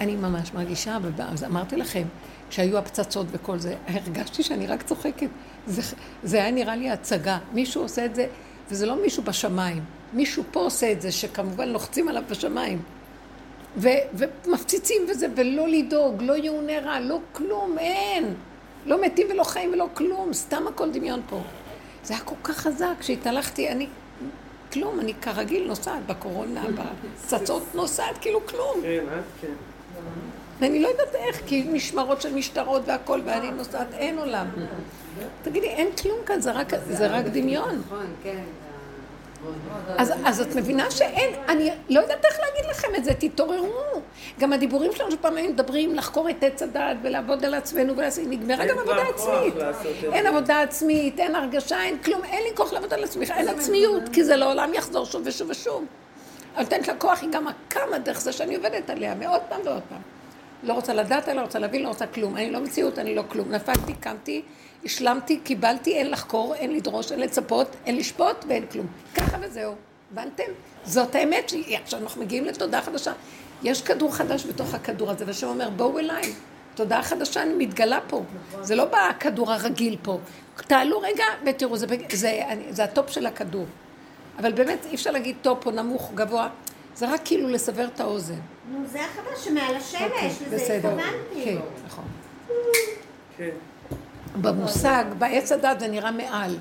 [0.00, 2.02] אני ממש מרגישה, אז אמרתי לכם,
[2.50, 5.28] כשהיו הפצצות וכל זה, הרגשתי שאני רק צוחקת.
[5.66, 5.82] זה,
[6.22, 7.38] זה היה נראה לי הצגה.
[7.52, 8.26] מישהו עושה את זה,
[8.70, 9.84] וזה לא מישהו בשמיים.
[10.12, 12.82] מישהו פה עושה את זה, שכמובן לוחצים עליו בשמיים.
[13.76, 18.34] ו, ומפציצים וזה, ולא לדאוג, לא יאונה רע, לא כלום, אין.
[18.86, 21.40] לא מתים ולא חיים ולא כלום, סתם הכל דמיון פה.
[22.04, 23.86] זה היה כל כך חזק, כשהתהלכתי, אני...
[24.76, 28.80] כלום, אני כרגיל נוסעת בקורונה, בפצצות נוסעת, כאילו כלום.
[28.82, 29.52] כן, את כן.
[30.60, 34.46] ואני לא יודעת איך, כי משמרות של משטרות והכל, ואני נוסעת, אין עולם.
[35.44, 37.82] תגידי, אין כלום כאן, זה רק, זה רק דמיון.
[37.86, 38.44] נכון, כן.
[39.98, 44.00] אז, אז את מבינה שאין, אני לא יודעת איך להגיד לכם את זה, תתעוררו.
[44.40, 48.66] גם הדיבורים שלנו שפעם היינו מדברים לחקור את עץ הדעת ולעבוד על עצמנו ולעשות, נגמרה
[48.66, 49.54] גם עבודה עצמית.
[50.12, 54.02] אין עבודה עצמית, אין הרגשה, אין כלום, אין לי כוח לעבוד על עצמי, אין עצמיות,
[54.12, 55.84] כי זה לעולם יחזור שוב ושוב ושוב.
[56.58, 60.00] נותנת לה כוח, היא גם קמה דרך זה שאני עובדת עליה, מעוד פעם ועוד פעם.
[60.62, 62.36] לא רוצה לדעת, אני לא רוצה להבין, לא רוצה כלום.
[62.36, 63.52] אני לא מציאות, אני לא כלום.
[63.52, 64.42] נפלתי, קמתי,
[64.86, 68.86] השלמתי, קיבלתי, אין לחקור, אין לדרוש, אין לצפות, אין לשפוט ואין כלום.
[69.14, 69.74] ככה וזהו.
[70.12, 70.42] הבנתם?
[70.84, 73.12] זאת האמת שעכשיו אנחנו מגיעים לתודעה חדשה.
[73.62, 76.32] יש כדור חדש בתוך הכדור הזה, והשם אומר, בואו אליי.
[76.74, 78.22] תודעה חדשה מתגלה פה.
[78.62, 80.18] זה לא בכדור הרגיל פה.
[80.56, 83.66] תעלו רגע ותראו, זה, זה, זה, זה ה top של הכדור.
[84.38, 86.48] אבל באמת אי אפשר להגיד top או נמוך, גבוה.
[86.94, 88.34] זה רק כאילו לסבר את האוזן.
[88.70, 90.74] נו, זה החדש שמעל השמש, אוקיי, לזה.
[90.74, 91.44] התכוונתי.
[91.44, 91.56] כן,
[91.86, 92.04] נכון.
[93.36, 93.50] כן.
[94.40, 96.56] במושג, בעץ הדעת זה נראה מעל.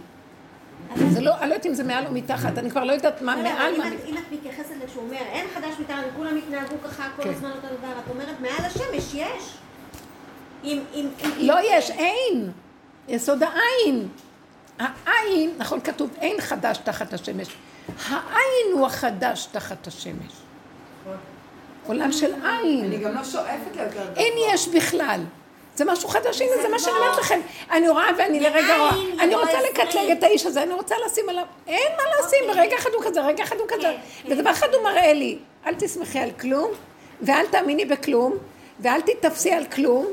[1.09, 3.35] זה לא, אני לא יודעת אם זה מעל או מתחת, אני כבר לא יודעת מה
[3.35, 3.87] מעל, אם מה...
[3.87, 7.29] את- אם את מתייחסת לכשהוא אומר, אין חדש מתחת, כולם התנהגו ככה כל כן.
[7.29, 9.57] הזמן אותו דבר, את אומרת, מעל השמש יש.
[10.63, 11.29] אם, אם, אם...
[11.39, 12.51] לא יש, אין.
[13.07, 14.07] יסוד העין.
[14.79, 17.47] העין, נכון כתוב, אין חדש תחת השמש.
[18.09, 20.31] העין הוא החדש תחת השמש.
[21.87, 22.85] עולם של עין.
[22.85, 24.15] אני גם לא שואפת ליותר גבוה.
[24.15, 25.21] אין יש בכלל.
[25.75, 27.39] זה משהו חדש, הנה זה מה שאני אומרת לכם.
[27.71, 29.59] אני רואה ואני לרגע רואה, אני ולא רוצה.
[29.69, 33.21] לקטלג את האיש הזה, אני רוצה לשים עליו, אין מה לשים, ברגע אחד הוא כזה,
[33.21, 33.93] רגע אחד הוא כזה.
[34.23, 34.31] כן.
[34.31, 36.71] ודבר אחד הוא מראה לי, אל תסמכי על כלום,
[37.21, 38.33] ואל תאמיני בכלום,
[38.79, 40.05] ואל תתפסי על כלום,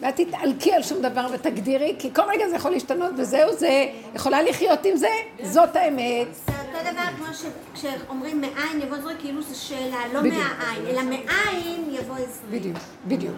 [0.00, 4.42] ואל תתעלקי על שום דבר ותגדירי, כי כל רגע זה יכול להשתנות, וזהו זה, יכולה
[4.42, 5.08] לחיות עם זה,
[5.42, 6.26] זאת האמת.
[6.46, 10.20] זה אותו דבר כמו שכשאומרים מאין יבוא זרוע, כאילו זו שאלה, לא.
[10.22, 12.58] מהעין, אלא מאין יבוא עזרי.
[12.58, 12.76] בדיוק,
[13.06, 13.36] בדיוק.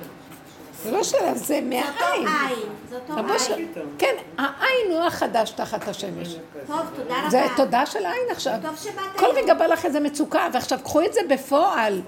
[0.85, 2.29] זה לא שאלה, זה זה אותו מהעין.
[2.29, 3.69] עין, זה אותו עין.
[3.99, 6.37] כן, העין הוא החדש תחת השמש.
[6.67, 7.31] טוב, תודה רבה.
[7.31, 8.55] זה תודה של העין עכשיו.
[8.63, 9.37] טוב שבאת כל היום.
[9.37, 12.03] רגע בא לך איזה מצוקה, ועכשיו קחו את זה בפועל.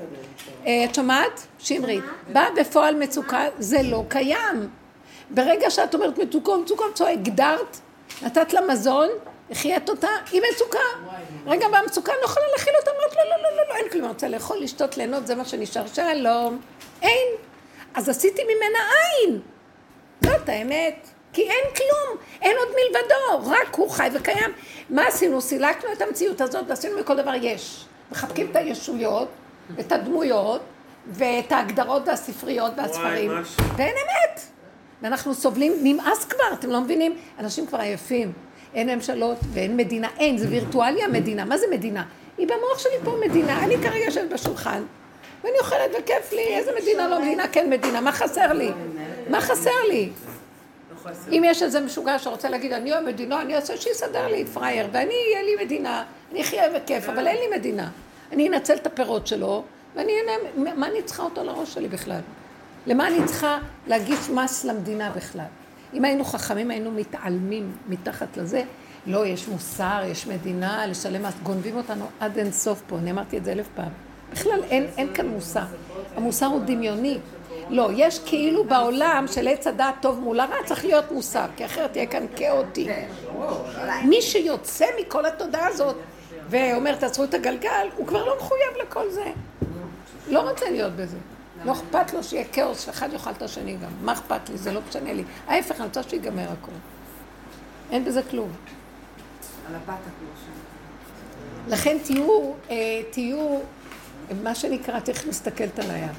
[0.67, 1.47] אה, את שומעת?
[1.59, 2.01] שמרי,
[2.33, 4.69] בא בפועל מצוקה, זה לא קיים.
[5.31, 7.79] ברגע שאת אומרת מצוקה, מצוקה, מצוקה, הגדרת,
[8.23, 9.09] נתת לה מזון,
[9.51, 10.79] החיית אותה, היא מצוקה.
[11.47, 14.05] רגע במצוקה, אני לא יכולה להכיל אותה, אמרת לא, לא, לא, לא, לא, אין כלום,
[14.05, 16.61] אני רוצה לאכול, לשתות, ליהנות, זה מה שנשאר, שלום.
[17.03, 17.50] אין.
[17.95, 19.41] אז עשיתי ממנה עין.
[20.25, 21.09] זאת האמת.
[21.33, 24.53] כי אין כלום, אין עוד מלבדו, רק הוא חי וקיים.
[24.91, 25.41] מה עשינו?
[25.41, 27.85] סילקנו את המציאות הזאת ועשינו מכל דבר יש.
[28.13, 29.29] מחבקים את הישויות,
[29.81, 30.61] את הדמויות,
[31.07, 33.31] ואת ההגדרות והספריות והספרים.
[33.77, 34.41] ואין אמת.
[35.03, 37.17] ואנחנו סובלים, נמאס כבר, אתם לא מבינים?
[37.39, 38.33] אנשים כבר עייפים.
[38.75, 41.45] אין ממשלות ואין מדינה, אין, זה וירטואלי המדינה.
[41.45, 42.05] מה זה מדינה?
[42.39, 44.83] היא במוח שלי פה מדינה, אני כרגע יושבת בשולחן,
[45.45, 48.71] ואני אוכלת וכיף לי, איזה מדינה לא מדינה, כן מדינה, מה חסר לי?
[49.31, 50.11] מה חסר לי?
[51.29, 55.15] אם יש איזה משוגע שרוצה להגיד, אני אוהב מדינה, אני אעשה שיסדר לי פראייר, ואני,
[55.15, 57.89] יהיה לי מדינה, אני אחיה בכיף, אבל אין לי מדינה.
[58.33, 59.63] אני אנצל את הפירות שלו,
[59.97, 62.21] ואני אהנה, מה אני צריכה אותו לראש שלי בכלל?
[62.87, 65.45] למה אני צריכה להגיש מס למדינה בכלל?
[65.95, 68.63] אם היינו חכמים, היינו מתעלמים מתחת לזה.
[69.07, 73.39] לא, יש מוסר, יש מדינה, לשלם מס, גונבים אותנו עד אין סוף פה, אני אמרתי
[73.39, 74.10] את זה אלף פעם.
[74.33, 75.65] בכלל אין, אין כאן מוסר.
[76.17, 77.19] המוסר הוא דמיוני.
[77.69, 81.93] לא, יש כאילו בעולם של עץ הדעת טוב מול הרע, צריך להיות מוסר, כי אחרת
[81.93, 82.89] תהיה כאן כאוטי.
[84.05, 85.97] מי שיוצא מכל התודעה הזאת
[86.49, 89.25] ואומר, תעצרו את הגלגל, הוא כבר לא מחויב לכל זה.
[90.29, 91.17] לא רוצה להיות בזה.
[91.65, 93.91] לא אכפת לו שיהיה כאוס, שאחד יאכל את השני גם.
[94.03, 94.59] מה אכפת לי?
[94.59, 95.25] זה לא משנה לי.
[95.47, 96.75] ההפך, אני רוצה שיגמר הכול.
[97.91, 98.49] אין בזה כלום.
[101.69, 102.77] לכן תהיו, אה,
[103.11, 103.59] תהיו,
[104.43, 106.11] מה שנקרא, תכף מסתכלת על היד.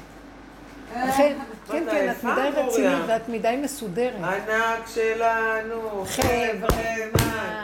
[1.08, 1.36] לכן,
[1.68, 2.98] כן, כן, את מדי רצינית.
[3.06, 4.14] ואת מדי מסודרת.
[4.14, 7.60] ענק שלנו, חבר'ה, מה?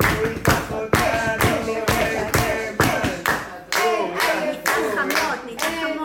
[0.00, 1.52] הוא ייקח אותנו.
[5.46, 5.98] ניתן.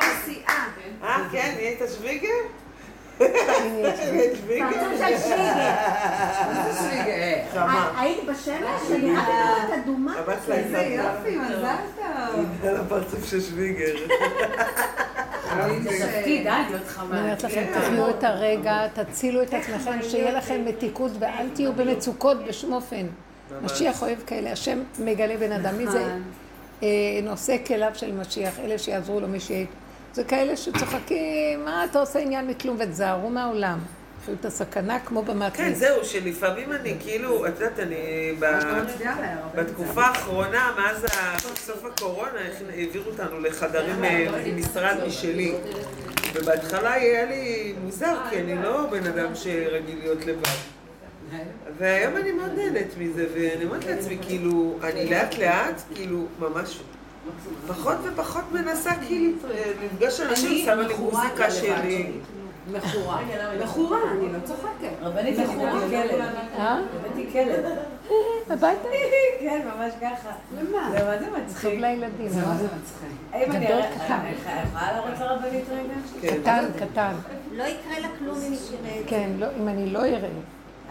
[1.03, 2.29] אה, כן, נהיית שוויגר?
[7.97, 8.91] היית בשמש?
[8.95, 10.13] אני רק נראית אדומה.
[10.51, 12.67] איזה יופי, מזל טוב.
[12.67, 13.93] על הפרצוף של שוויגר.
[15.83, 16.67] תפקיד, אה.
[16.67, 22.43] אני אומרת לכם, תחיו את הרגע, תצילו את עצמכם, שיהיה לכם מתיקות ואל תהיו במצוקות
[22.47, 23.05] בשום אופן.
[23.61, 25.77] משיח אוהב כאלה, השם מגלה בן אדם.
[25.77, 26.03] מי זה
[26.83, 26.87] אה,
[27.23, 29.65] נושא כליו של משיח, אלה שיעזרו לו, מי שיהיה...
[30.17, 33.79] זה כאלה שצוחקים, מה אתה עושה עניין מכלום, ותזהרו מהעולם.
[34.39, 35.77] את הסכנה כמו כן, במטריץ.
[35.77, 37.95] זהו, שלפעמים אני כאילו, את יודעת, אני
[38.39, 38.59] ב-
[39.55, 41.05] בתקופה האחרונה, מאז
[41.55, 42.39] סוף הקורונה,
[42.69, 45.53] העבירו אותנו לחדרים אה, משרד משלי.
[46.33, 50.49] ובהתחלה היה לי מוזר, כי אני לא בן אדם שרגיל להיות לבד.
[51.77, 56.79] והיום אני מאוד נהנית מזה, ואני אומרת לעצמי, כאילו, אני לאט לאט, כאילו, ממש
[57.67, 59.31] פחות ופחות מנסה, כאילו,
[59.83, 62.11] לפגוש אנשים, שמה לי מוזיקה שלי.
[62.71, 63.19] מכורה.
[63.63, 64.89] מכורה, אני לא צוחקת.
[65.01, 66.21] רבנית, אני הבאתי כלב.
[66.57, 66.79] אה?
[66.95, 67.65] הבאתי כלב.
[68.49, 68.87] הביתה?
[69.41, 70.29] כן, ממש ככה.
[70.57, 70.91] למה?
[70.91, 71.71] זה מה זה מצחיק.
[71.71, 72.29] טוב לילדים.
[72.29, 72.47] זה אה?
[72.47, 73.47] מה זה מצחיק.
[73.49, 74.13] גדול, אראה- קטן.
[74.13, 75.93] אני יכולה להראות לרבנית רגע?
[76.21, 76.41] כן.
[76.41, 77.13] קטן, קטן.
[77.51, 79.09] לא יקרה לה כלום אם היא תראה את זה.
[79.09, 80.29] כן, לא, אם אני לא אראה.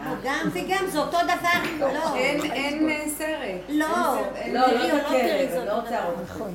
[0.05, 1.87] לא, גם וגם, זה אותו דבר.
[1.93, 2.15] לא.
[2.15, 3.61] אין, אין אה, סרט.
[3.69, 3.87] לא.
[3.87, 5.71] לא, לא תראי לא תראי, זה לא.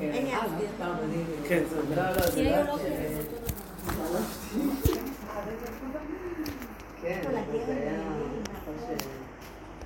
[0.01, 0.67] אין אסביר.
[0.75, 2.91] סתם, אני- כן, זה לא, לא, זה תראי לא או לא תראי.
[3.15, 4.19] זה אותו דבר.
[7.01, 7.77] כן, זה הגן.
[7.77, 8.02] היה...